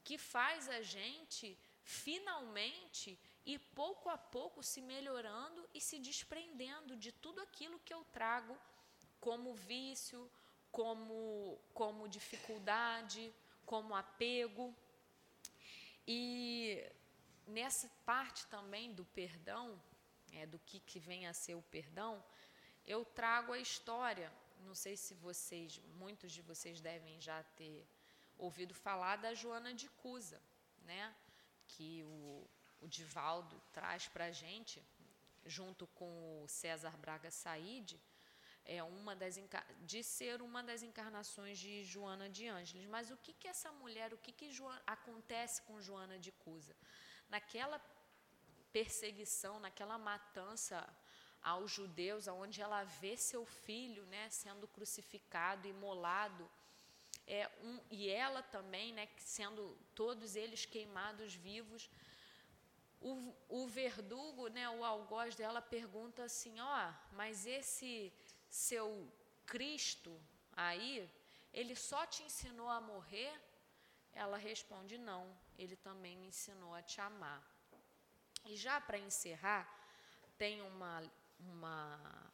[0.03, 3.17] que faz a gente finalmente
[3.53, 8.57] ir pouco a pouco se melhorando e se desprendendo de tudo aquilo que eu trago
[9.19, 10.19] como vício,
[10.71, 13.33] como, como dificuldade,
[13.65, 14.65] como apego.
[16.07, 16.83] E
[17.47, 19.81] nessa parte também do perdão,
[20.33, 22.23] é, do que, que vem a ser o perdão,
[22.85, 24.31] eu trago a história.
[24.67, 27.87] Não sei se vocês, muitos de vocês devem já ter
[28.37, 30.41] ouvido falar da Joana de Cusa,
[30.83, 31.15] né?
[31.69, 32.47] que o,
[32.81, 34.83] o Divaldo traz para a gente,
[35.45, 37.99] junto com o César Braga Said,
[38.65, 39.39] é uma das
[39.81, 42.87] de ser uma das encarnações de Joana de Ângeles.
[42.87, 44.49] Mas o que, que essa mulher, o que, que
[44.85, 46.75] acontece com Joana de Cusa?
[47.29, 47.81] Naquela
[48.71, 50.87] perseguição, naquela matança
[51.41, 56.49] aos judeus, onde ela vê seu filho né, sendo crucificado, imolado,
[57.25, 61.89] é, um, e ela também, né, sendo todos eles queimados vivos.
[63.01, 68.13] O, o verdugo, né, o algoz dela pergunta assim: ó, oh, mas esse
[68.49, 69.11] seu
[69.45, 70.19] Cristo
[70.51, 71.09] aí,
[71.53, 73.33] ele só te ensinou a morrer?
[74.11, 77.41] Ela responde: não, ele também me ensinou a te amar.
[78.45, 79.67] E já para encerrar,
[80.37, 81.03] tem uma,
[81.39, 82.31] uma,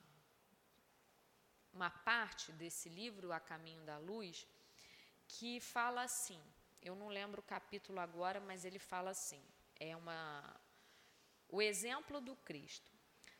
[1.73, 4.47] uma parte desse livro, A Caminho da Luz,
[5.27, 6.41] que fala assim.
[6.81, 9.43] Eu não lembro o capítulo agora, mas ele fala assim.
[9.79, 10.59] É uma
[11.49, 12.91] o exemplo do Cristo.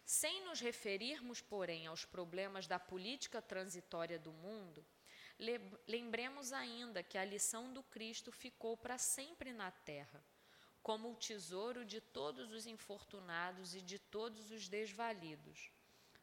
[0.05, 4.85] Sem nos referirmos, porém, aos problemas da política transitória do mundo,
[5.87, 10.23] lembremos ainda que a lição do Cristo ficou para sempre na terra,
[10.83, 15.71] como o tesouro de todos os infortunados e de todos os desvalidos.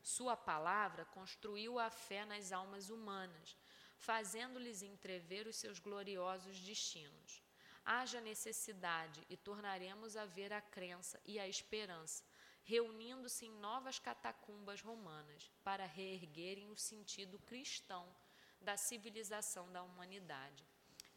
[0.01, 3.57] Sua palavra construiu a fé nas almas humanas,
[3.99, 7.43] fazendo-lhes entrever os seus gloriosos destinos.
[7.85, 12.23] Haja necessidade e tornaremos a ver a crença e a esperança,
[12.63, 18.07] reunindo-se em novas catacumbas romanas, para reerguerem o sentido cristão
[18.61, 20.65] da civilização da humanidade.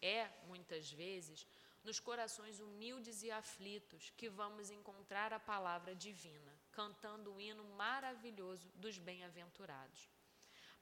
[0.01, 1.47] É, muitas vezes,
[1.83, 8.71] nos corações humildes e aflitos que vamos encontrar a palavra divina, cantando o hino maravilhoso
[8.73, 10.09] dos bem-aventurados.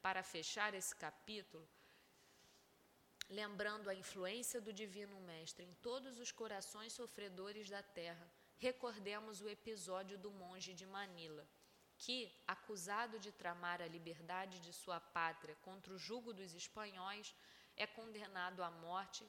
[0.01, 1.67] Para fechar esse capítulo,
[3.29, 9.49] lembrando a influência do Divino Mestre em todos os corações sofredores da terra, recordemos o
[9.49, 11.47] episódio do monge de Manila,
[11.97, 17.33] que, acusado de tramar a liberdade de sua pátria contra o jugo dos espanhóis,
[17.75, 19.25] é condenado à morte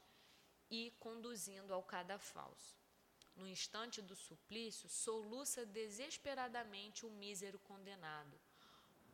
[0.71, 2.77] e conduzindo ao cadafalso.
[3.37, 8.39] No instante do suplício, soluça desesperadamente o mísero condenado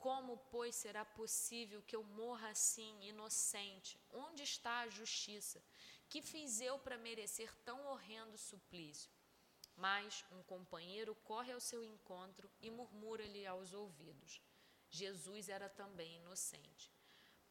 [0.01, 4.01] como, pois, será possível que eu morra assim, inocente?
[4.11, 5.63] Onde está a justiça?
[6.09, 9.11] Que fiz eu para merecer tão horrendo suplício?
[9.77, 14.41] Mas um companheiro corre ao seu encontro e murmura-lhe aos ouvidos:
[14.91, 16.93] Jesus era também inocente.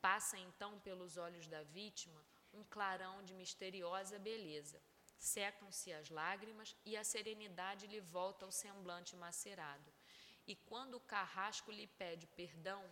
[0.01, 4.81] Passa então pelos olhos da vítima um clarão de misteriosa beleza.
[5.17, 9.91] Secam-se as lágrimas e a serenidade lhe volta ao semblante macerado.
[10.49, 12.83] E quando o carrasco lhe pede perdão,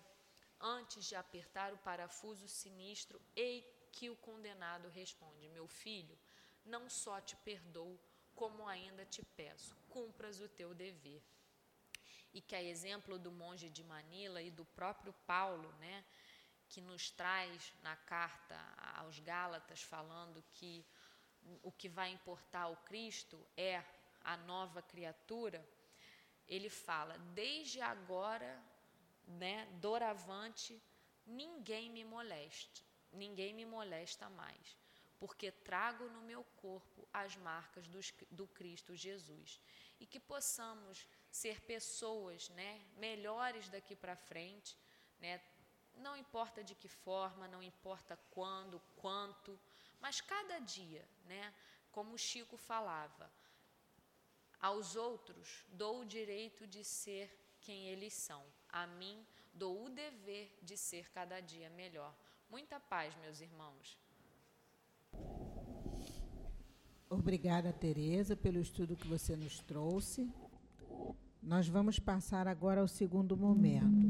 [0.62, 6.16] antes de apertar o parafuso sinistro, ei que o condenado responde: Meu filho,
[6.64, 8.00] não só te perdoo,
[8.36, 11.24] como ainda te peço, cumpras o teu dever.
[12.32, 16.06] E que a exemplo do monge de Manila e do próprio Paulo, né,
[16.70, 18.56] que nos traz na carta
[18.98, 20.86] aos Gálatas falando que
[21.64, 23.84] o que vai importar ao Cristo é
[24.22, 25.68] a nova criatura,
[26.48, 28.62] ele fala: desde agora,
[29.28, 30.82] né, doravante,
[31.26, 34.78] ninguém me moleste, ninguém me molesta mais,
[35.20, 38.00] porque trago no meu corpo as marcas do,
[38.32, 39.60] do Cristo Jesus.
[40.00, 44.78] E que possamos ser pessoas né, melhores daqui para frente,
[45.20, 45.42] né,
[45.96, 49.60] não importa de que forma, não importa quando, quanto,
[50.00, 51.54] mas cada dia, né?
[51.92, 53.32] Como o Chico falava,
[54.60, 57.30] aos outros dou o direito de ser
[57.62, 58.44] quem eles são.
[58.70, 62.16] A mim dou o dever de ser cada dia melhor.
[62.50, 63.98] Muita paz, meus irmãos.
[67.10, 70.30] Obrigada, Tereza, pelo estudo que você nos trouxe.
[71.42, 74.08] Nós vamos passar agora ao segundo momento.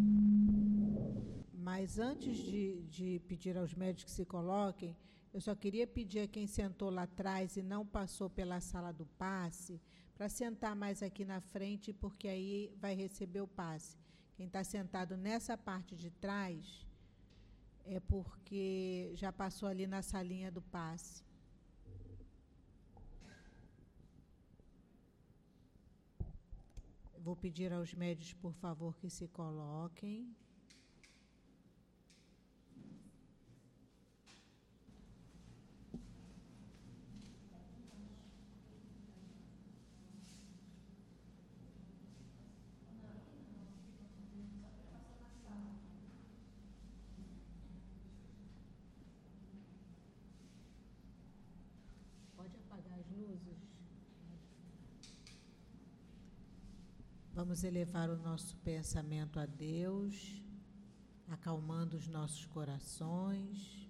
[1.54, 4.98] Mas antes de, de pedir aos médicos que se coloquem,
[5.34, 9.06] eu só queria pedir a quem sentou lá atrás e não passou pela sala do
[9.06, 9.80] passe,
[10.18, 13.96] para sentar mais aqui na frente, porque aí vai receber o passe.
[14.36, 16.88] Quem está sentado nessa parte de trás
[17.86, 21.24] é porque já passou ali na salinha do passe.
[27.20, 30.36] Vou pedir aos médios, por favor, que se coloquem.
[57.58, 60.44] Vamos elevar o nosso pensamento a Deus,
[61.28, 63.90] acalmando os nossos corações,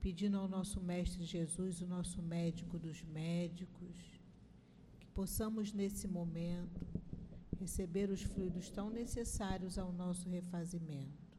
[0.00, 3.96] pedindo ao nosso Mestre Jesus, o nosso médico dos médicos,
[4.98, 6.84] que possamos nesse momento
[7.60, 11.38] receber os fluidos tão necessários ao nosso refazimento.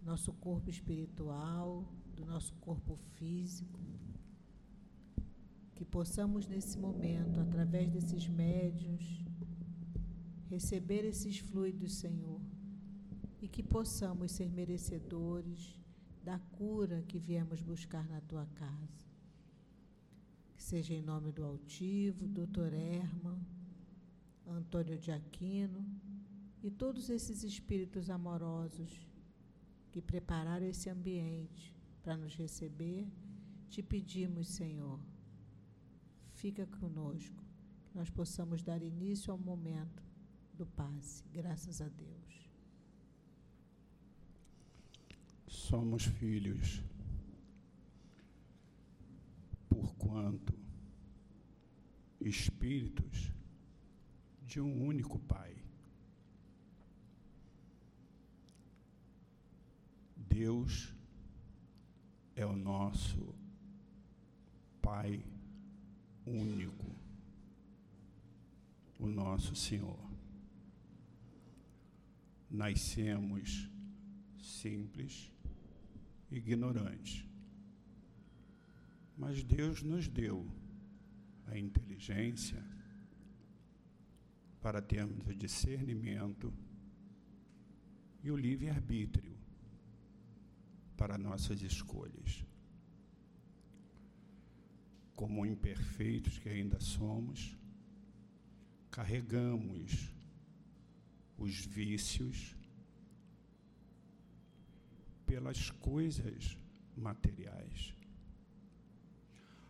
[0.00, 3.80] Nosso corpo espiritual, do nosso corpo físico,
[5.74, 9.24] que possamos nesse momento, através desses médios,
[10.48, 12.40] receber esses fluidos, Senhor,
[13.42, 15.78] e que possamos ser merecedores
[16.22, 19.04] da cura que viemos buscar na tua casa.
[20.56, 23.38] Que seja em nome do altivo, doutor Erma,
[24.46, 25.84] Antônio de Aquino
[26.62, 29.06] e todos esses espíritos amorosos
[29.90, 33.06] que prepararam esse ambiente para nos receber,
[33.68, 35.00] te pedimos, Senhor
[36.44, 37.42] fica conosco,
[37.86, 40.02] que nós possamos dar início ao momento
[40.52, 41.24] do passe.
[41.32, 42.50] Graças a Deus.
[45.48, 46.82] Somos filhos,
[49.70, 50.52] porquanto
[52.20, 53.32] espíritos
[54.42, 55.56] de um único Pai.
[60.14, 60.94] Deus
[62.36, 63.34] é o nosso
[64.82, 65.24] Pai
[66.26, 66.84] único,
[68.98, 69.98] o nosso Senhor.
[72.50, 73.68] Nascemos
[74.40, 75.30] simples,
[76.30, 77.26] ignorantes,
[79.16, 80.46] mas Deus nos deu
[81.46, 82.64] a inteligência
[84.60, 86.52] para termos o discernimento
[88.22, 89.36] e o livre-arbítrio
[90.96, 92.44] para nossas escolhas
[95.14, 97.56] como imperfeitos que ainda somos,
[98.90, 100.10] carregamos
[101.38, 102.54] os vícios
[105.26, 106.56] pelas coisas
[106.96, 107.94] materiais.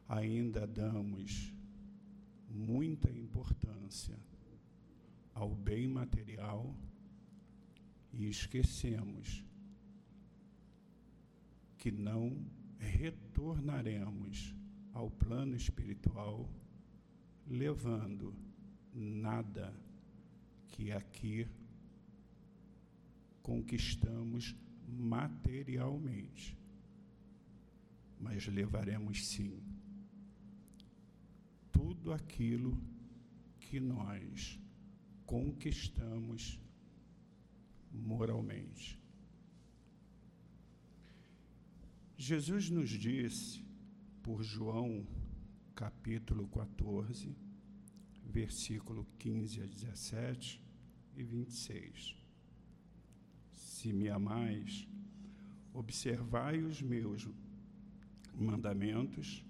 [0.09, 1.53] Ainda damos
[2.51, 4.19] muita importância
[5.35, 6.75] ao bem material
[8.13, 9.45] e esquecemos
[11.79, 12.45] que não
[12.79, 14.55] retornaremos
[14.95, 16.49] ao plano espiritual,
[17.47, 18.33] levando
[18.95, 19.75] nada
[20.69, 21.49] que aqui
[23.43, 24.55] conquistamos
[24.89, 26.57] materialmente,
[28.21, 29.61] mas levaremos sim
[31.73, 32.81] tudo aquilo
[33.59, 34.61] que nós
[35.27, 36.61] conquistamos
[37.91, 38.99] moralmente.
[42.17, 43.64] Jesus nos disse
[44.25, 45.07] por João,
[45.75, 47.36] capítulo 14,
[48.25, 50.62] versículo 15 a 17
[51.15, 52.17] e 26.
[53.53, 54.89] Se me amais,
[55.75, 57.28] observai os meus
[58.35, 59.44] mandamentos,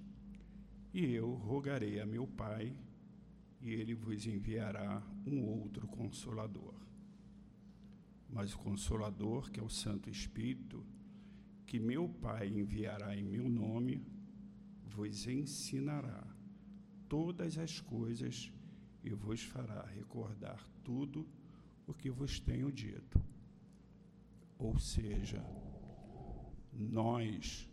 [0.92, 2.76] e eu rogarei a meu Pai,
[3.60, 6.74] e ele vos enviará um outro consolador.
[8.28, 10.84] Mas o consolador, que é o Santo Espírito,
[11.64, 14.13] que meu Pai enviará em meu nome,
[14.84, 16.26] vos ensinará
[17.08, 18.52] todas as coisas
[19.02, 21.26] e vos fará recordar tudo
[21.86, 23.20] o que vos tenho dito.
[24.58, 25.44] Ou seja,
[26.72, 27.68] nós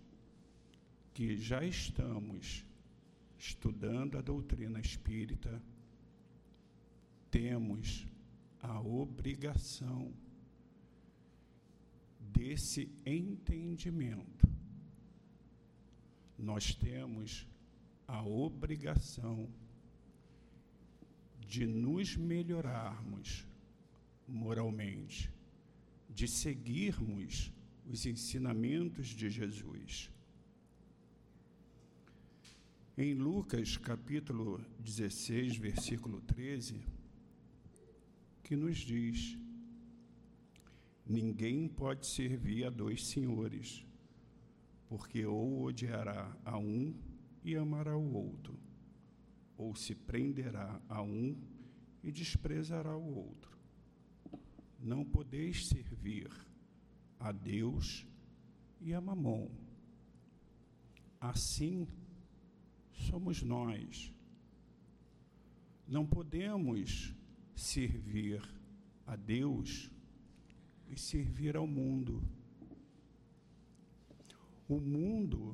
[1.14, 2.66] que já estamos
[3.38, 5.62] estudando a doutrina espírita,
[7.30, 8.08] temos
[8.60, 10.14] a obrigação
[12.20, 14.48] desse entendimento.
[16.42, 17.46] Nós temos
[18.08, 19.48] a obrigação
[21.48, 23.46] de nos melhorarmos
[24.28, 25.30] moralmente,
[26.10, 27.54] de seguirmos
[27.86, 30.10] os ensinamentos de Jesus.
[32.98, 36.82] Em Lucas capítulo 16, versículo 13,
[38.42, 39.38] que nos diz:
[41.06, 43.86] Ninguém pode servir a dois senhores,
[44.92, 46.94] porque ou odiará a um
[47.46, 48.60] e amará o outro,
[49.56, 51.42] ou se prenderá a um
[52.04, 53.58] e desprezará o outro.
[54.78, 56.30] Não podeis servir
[57.18, 58.06] a Deus
[58.82, 59.48] e a Mamon.
[61.22, 61.88] Assim
[62.92, 64.14] somos nós.
[65.88, 67.16] Não podemos
[67.56, 68.44] servir
[69.08, 69.90] a Deus
[70.90, 72.22] e servir ao mundo.
[74.72, 75.54] O mundo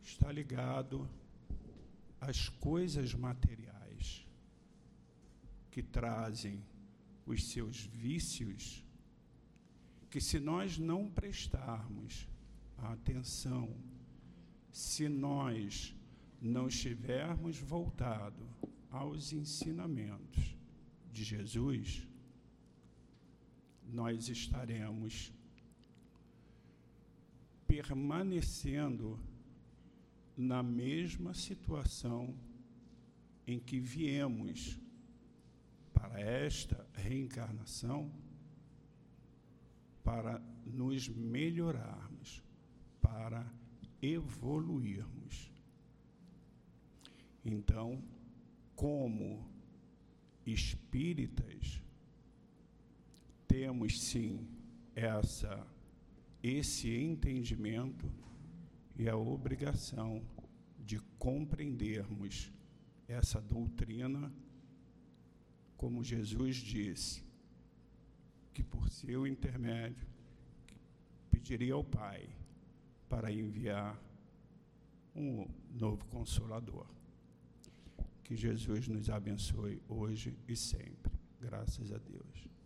[0.00, 1.10] está ligado
[2.20, 4.24] às coisas materiais
[5.72, 6.62] que trazem
[7.26, 8.86] os seus vícios,
[10.08, 12.28] que se nós não prestarmos
[12.76, 13.74] atenção,
[14.70, 15.92] se nós
[16.40, 18.46] não estivermos voltados
[18.88, 20.54] aos ensinamentos
[21.10, 22.06] de Jesus,
[23.84, 25.32] nós estaremos
[27.68, 29.20] permanecendo
[30.36, 32.34] na mesma situação
[33.46, 34.80] em que viemos
[35.92, 38.10] para esta reencarnação
[40.02, 42.42] para nos melhorarmos,
[43.02, 43.46] para
[44.00, 45.52] evoluirmos.
[47.44, 48.02] Então,
[48.74, 49.46] como
[50.46, 51.82] espíritas,
[53.46, 54.48] temos sim
[54.94, 55.66] essa
[56.42, 58.10] esse entendimento
[58.96, 60.22] e a obrigação
[60.78, 62.52] de compreendermos
[63.06, 64.32] essa doutrina
[65.78, 67.24] como Jesus disse,
[68.52, 70.06] que por seu intermédio
[71.30, 72.28] pediria ao Pai
[73.08, 73.96] para enviar
[75.14, 76.86] um novo consolador.
[78.24, 81.12] Que Jesus nos abençoe hoje e sempre.
[81.40, 82.57] Graças a Deus.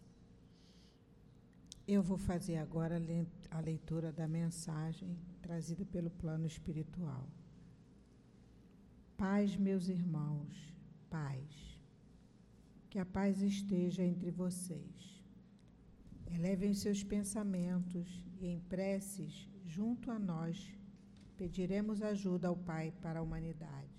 [1.86, 3.00] Eu vou fazer agora
[3.50, 7.28] a leitura da mensagem trazida pelo plano espiritual.
[9.16, 10.72] Paz, meus irmãos,
[11.10, 11.80] paz.
[12.88, 15.24] Que a paz esteja entre vocês.
[16.30, 20.72] Elevem seus pensamentos e em preces junto a nós
[21.36, 23.90] pediremos ajuda ao Pai para a humanidade.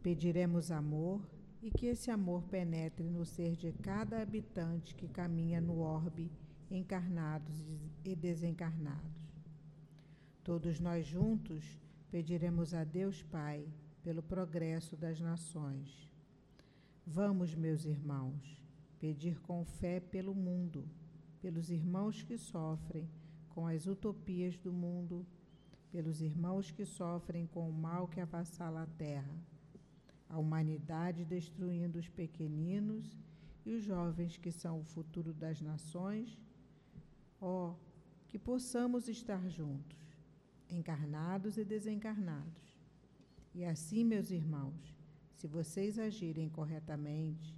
[0.00, 1.20] Pediremos amor
[1.60, 6.30] e que esse amor penetre no ser de cada habitante que caminha no orbe,
[6.74, 7.54] encarnados
[8.04, 9.22] e desencarnados.
[10.42, 11.78] Todos nós juntos
[12.10, 13.66] pediremos a Deus Pai
[14.02, 16.10] pelo progresso das nações.
[17.06, 18.64] Vamos, meus irmãos,
[18.98, 20.88] pedir com fé pelo mundo,
[21.40, 23.08] pelos irmãos que sofrem
[23.50, 25.26] com as utopias do mundo,
[25.90, 29.52] pelos irmãos que sofrem com o mal que avassala a terra
[30.32, 33.04] a humanidade destruindo os pequeninos
[33.66, 36.38] e os jovens que são o futuro das nações.
[37.44, 37.74] Ó, oh,
[38.28, 39.98] que possamos estar juntos,
[40.70, 42.78] encarnados e desencarnados.
[43.52, 44.96] E assim, meus irmãos,
[45.34, 47.54] se vocês agirem corretamente,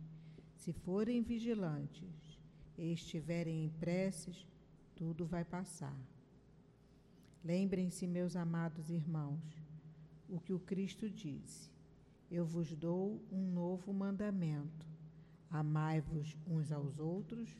[0.56, 2.40] se forem vigilantes
[2.78, 4.46] e estiverem em preces,
[4.96, 5.96] tudo vai passar.
[7.44, 9.62] Lembrem-se, meus amados irmãos,
[10.30, 11.70] o que o Cristo disse:
[12.30, 14.86] eu vos dou um novo mandamento:
[15.50, 17.56] amai-vos uns aos outros,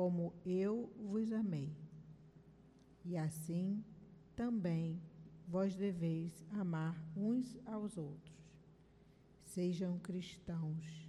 [0.00, 1.76] como eu vos amei.
[3.04, 3.84] E assim
[4.34, 4.98] também
[5.46, 8.34] vós deveis amar uns aos outros.
[9.44, 11.06] Sejam cristãos,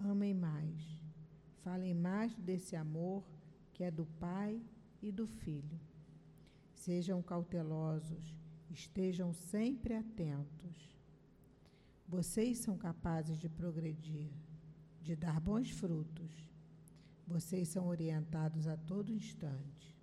[0.00, 0.82] amem mais,
[1.62, 3.22] falem mais desse amor
[3.72, 4.60] que é do Pai
[5.00, 5.78] e do Filho.
[6.74, 8.34] Sejam cautelosos,
[8.68, 10.92] estejam sempre atentos
[12.08, 14.28] vocês são capazes de progredir,
[15.00, 16.53] de dar bons frutos.
[17.26, 19.94] Vocês são orientados a todo instante.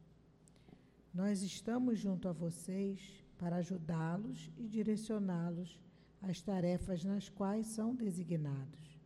[1.14, 5.80] Nós estamos junto a vocês para ajudá-los e direcioná-los
[6.22, 9.00] às tarefas nas quais são designados.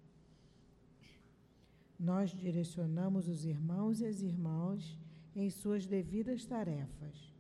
[1.99, 4.99] Nós direcionamos os irmãos e as irmãs
[5.35, 7.33] em suas devidas tarefas.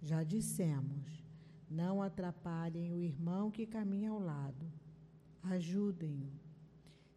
[0.00, 1.24] Já dissemos,
[1.70, 4.66] não atrapalhem o irmão que caminha ao lado.
[5.42, 6.41] Ajudem-o.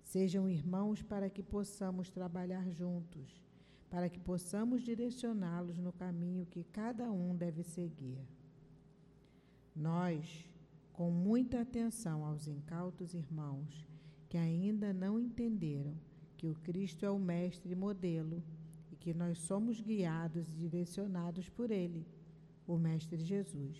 [0.05, 3.43] Sejam irmãos para que possamos trabalhar juntos,
[3.89, 8.19] para que possamos direcioná-los no caminho que cada um deve seguir.
[9.75, 10.47] Nós,
[10.93, 13.85] com muita atenção aos incautos irmãos
[14.29, 15.95] que ainda não entenderam
[16.37, 18.43] que o Cristo é o Mestre e modelo
[18.91, 22.05] e que nós somos guiados e direcionados por Ele,
[22.67, 23.77] o Mestre Jesus.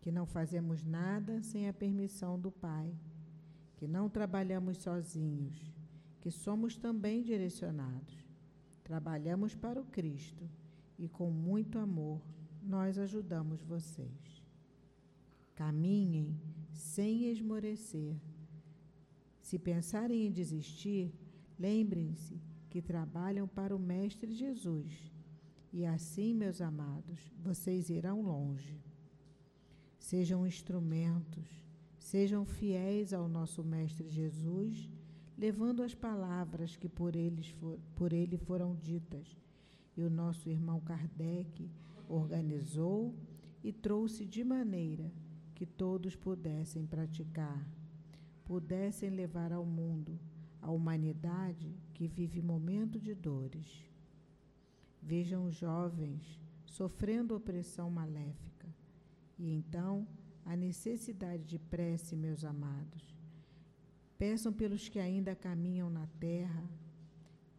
[0.00, 2.92] Que não fazemos nada sem a permissão do Pai,
[3.78, 5.72] que não trabalhamos sozinhos,
[6.20, 8.26] que somos também direcionados.
[8.82, 10.50] Trabalhamos para o Cristo
[10.98, 12.20] e com muito amor
[12.60, 14.42] nós ajudamos vocês.
[15.54, 16.36] Caminhem
[16.72, 18.16] sem esmorecer.
[19.40, 21.14] Se pensarem em desistir,
[21.56, 22.36] lembrem-se
[22.68, 25.12] que trabalham para o Mestre Jesus.
[25.72, 28.76] E assim, meus amados, vocês irão longe.
[29.98, 31.67] Sejam instrumentos,
[32.08, 34.88] sejam fiéis ao nosso Mestre Jesus,
[35.36, 39.36] levando as palavras que por, eles for, por ele foram ditas.
[39.94, 41.70] E o nosso irmão Kardec
[42.08, 43.14] organizou
[43.62, 45.12] e trouxe de maneira
[45.54, 47.68] que todos pudessem praticar,
[48.42, 50.18] pudessem levar ao mundo
[50.62, 53.84] a humanidade que vive momento de dores.
[55.02, 58.66] Vejam jovens sofrendo opressão maléfica.
[59.38, 60.06] E então,
[60.48, 63.14] a necessidade de prece, meus amados.
[64.16, 66.66] Peçam pelos que ainda caminham na terra.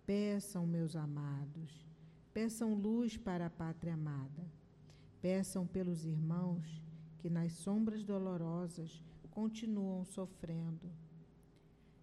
[0.08, 1.88] Peçam, meus amados.
[2.34, 4.44] Peçam luz para a pátria amada.
[5.22, 6.82] Peçam pelos irmãos
[7.20, 10.90] que nas sombras dolorosas continuam sofrendo.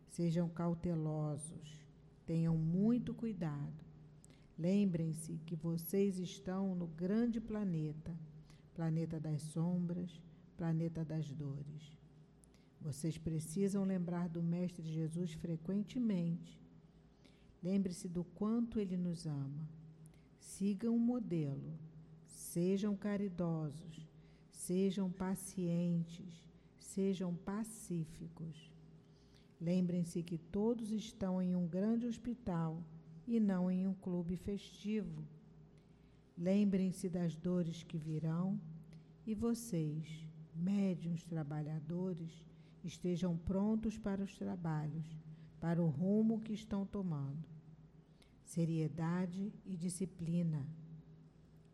[0.09, 1.85] Sejam cautelosos,
[2.25, 3.85] tenham muito cuidado.
[4.57, 8.17] Lembrem-se que vocês estão no grande planeta,
[8.73, 10.23] planeta das sombras,
[10.57, 11.97] planeta das dores.
[12.81, 16.61] Vocês precisam lembrar do Mestre Jesus frequentemente.
[17.63, 19.69] Lembre-se do quanto ele nos ama.
[20.39, 21.79] Sigam o modelo.
[22.27, 24.07] Sejam caridosos.
[24.67, 26.45] Sejam pacientes,
[26.77, 28.73] sejam pacíficos.
[29.61, 32.83] Lembrem-se que todos estão em um grande hospital
[33.29, 35.25] e não em um clube festivo.
[36.37, 38.61] Lembrem-se das dores que virão
[39.25, 40.27] e vocês,
[40.57, 42.45] médiuns trabalhadores,
[42.83, 45.07] estejam prontos para os trabalhos,
[45.61, 47.45] para o rumo que estão tomando.
[48.45, 50.67] Seriedade e disciplina.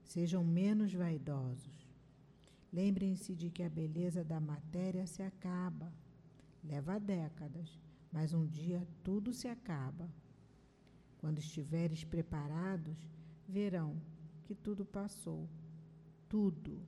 [0.05, 1.89] Sejam menos vaidosos.
[2.73, 5.93] Lembrem-se de que a beleza da matéria se acaba.
[6.65, 7.79] Leva décadas,
[8.11, 10.09] mas um dia tudo se acaba.
[11.19, 12.97] Quando estiveres preparados,
[13.49, 14.01] verão
[14.45, 15.49] que tudo passou.
[16.29, 16.81] Tudo.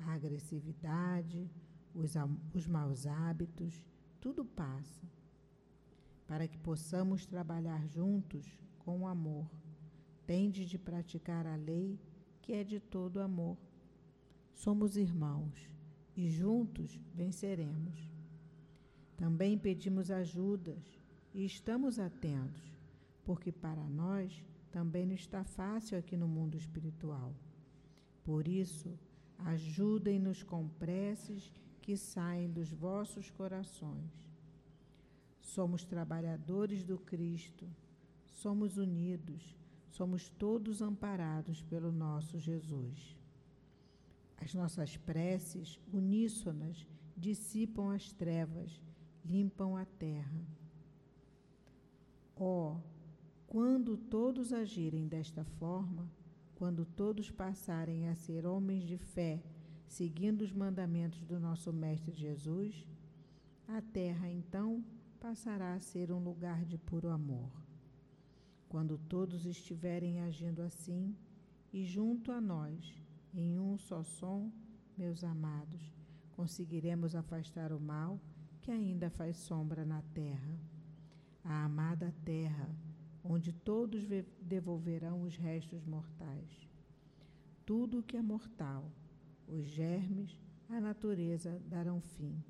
[0.00, 1.50] A agressividade,
[1.94, 2.14] os,
[2.54, 3.84] os maus hábitos,
[4.20, 5.06] tudo passa.
[6.26, 9.48] Para que possamos trabalhar juntos com amor,
[10.26, 11.98] tende de praticar a lei
[12.42, 13.56] que é de todo amor
[14.56, 15.68] somos irmãos
[16.16, 18.10] e juntos venceremos.
[19.16, 20.98] Também pedimos ajudas
[21.34, 22.74] e estamos atentos,
[23.22, 27.34] porque para nós também não está fácil aqui no mundo espiritual.
[28.24, 28.98] Por isso,
[29.38, 34.10] ajudem-nos com preces que saem dos vossos corações.
[35.40, 37.68] Somos trabalhadores do Cristo,
[38.26, 39.56] somos unidos,
[39.88, 43.16] somos todos amparados pelo nosso Jesus.
[44.36, 48.80] As nossas preces uníssonas dissipam as trevas,
[49.24, 50.46] limpam a terra.
[52.36, 52.80] Ó, oh,
[53.46, 56.10] quando todos agirem desta forma,
[56.56, 59.42] quando todos passarem a ser homens de fé,
[59.86, 62.86] seguindo os mandamentos do nosso Mestre Jesus,
[63.68, 64.82] a terra então
[65.20, 67.50] passará a ser um lugar de puro amor.
[68.68, 71.14] Quando todos estiverem agindo assim,
[71.72, 72.94] e junto a nós
[73.34, 74.50] em um só som,
[74.96, 75.92] meus amados,
[76.32, 78.18] conseguiremos afastar o mal
[78.62, 80.58] que ainda faz sombra na terra.
[81.44, 82.74] A amada terra,
[83.28, 84.04] onde todos
[84.40, 86.68] devolverão os restos mortais.
[87.64, 88.90] Tudo o que é mortal,
[89.48, 90.38] os germes,
[90.68, 92.42] a natureza darão fim.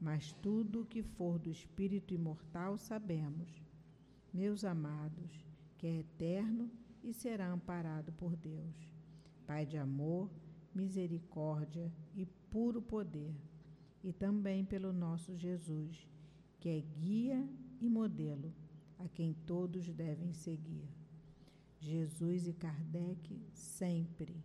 [0.00, 3.62] Mas tudo o que for do espírito imortal sabemos,
[4.32, 5.44] meus amados,
[5.76, 6.70] que é eterno
[7.02, 8.90] e será amparado por Deus.
[9.46, 10.30] Pai de amor,
[10.74, 13.34] misericórdia e puro poder,
[14.02, 16.08] e também pelo nosso Jesus,
[16.58, 17.46] que é guia
[17.80, 18.52] e modelo
[19.04, 20.88] a quem todos devem seguir.
[21.78, 24.36] Jesus e Kardec sempre.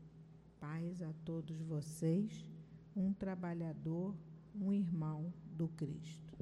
[0.59, 2.49] Paz a todos vocês,
[2.95, 4.15] um trabalhador,
[4.55, 6.33] um irmão do Cristo.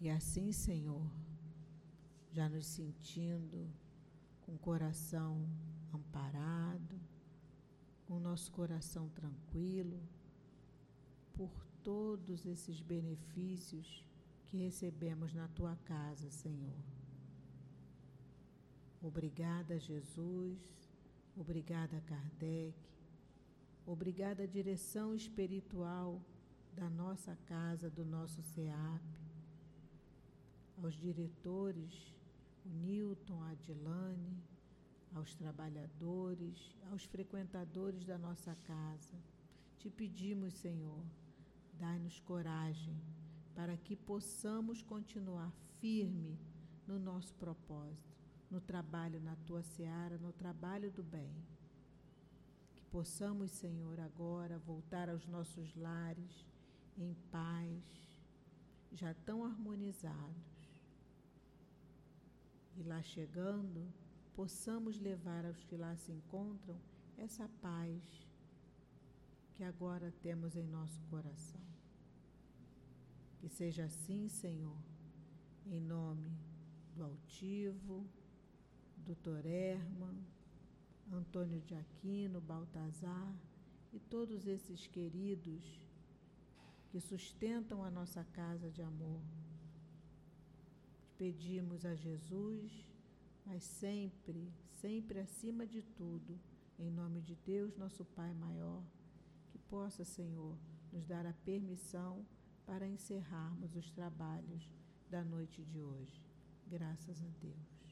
[0.00, 1.08] E assim, Senhor,
[2.32, 3.70] já nos sentindo
[4.42, 5.48] com o coração
[5.94, 7.00] amparado,
[8.06, 10.02] com o nosso coração tranquilo,
[11.32, 14.04] por todos esses benefícios
[14.54, 16.78] que recebemos na tua casa, Senhor.
[19.02, 20.60] Obrigada, Jesus.
[21.36, 22.72] Obrigada, Kardec.
[23.84, 26.22] Obrigada, direção espiritual
[26.72, 29.02] da nossa casa, do nosso SEAP.
[30.80, 32.14] Aos diretores,
[32.64, 34.40] o Newton, a Adilane,
[35.12, 39.18] aos trabalhadores, aos frequentadores da nossa casa.
[39.80, 41.04] Te pedimos, Senhor,
[41.76, 42.96] dai-nos coragem
[43.54, 46.38] para que possamos continuar firme
[46.86, 48.14] no nosso propósito
[48.54, 51.34] no trabalho na tua seara, no trabalho do bem.
[52.76, 56.46] Que possamos, Senhor, agora voltar aos nossos lares
[56.96, 57.82] em paz,
[58.92, 60.84] já tão harmonizados.
[62.76, 63.92] E lá chegando,
[64.36, 66.76] possamos levar aos que lá se encontram
[67.18, 68.00] essa paz
[69.54, 71.73] que agora temos em nosso coração.
[73.44, 74.78] Que seja assim, Senhor,
[75.66, 76.32] em nome
[76.96, 78.02] do altivo,
[78.96, 79.44] Dr.
[79.44, 80.16] Herman,
[81.12, 83.36] Antônio de Aquino, Baltazar
[83.92, 85.78] e todos esses queridos
[86.88, 89.20] que sustentam a nossa casa de amor.
[91.18, 92.72] Pedimos a Jesus,
[93.44, 94.50] mas sempre,
[94.80, 96.40] sempre acima de tudo,
[96.78, 98.82] em nome de Deus, nosso Pai maior,
[99.50, 100.56] que possa, Senhor,
[100.90, 102.24] nos dar a permissão
[102.66, 104.68] para encerrarmos os trabalhos
[105.10, 106.22] da noite de hoje.
[106.66, 107.84] Graças a Deus.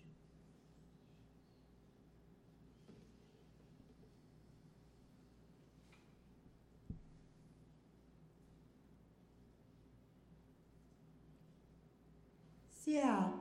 [12.70, 13.32] CEAP,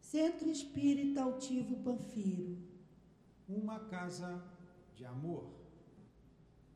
[0.00, 2.56] Centro Espírita Altivo Panfiro.
[3.48, 4.42] Uma casa
[4.94, 5.61] de amor.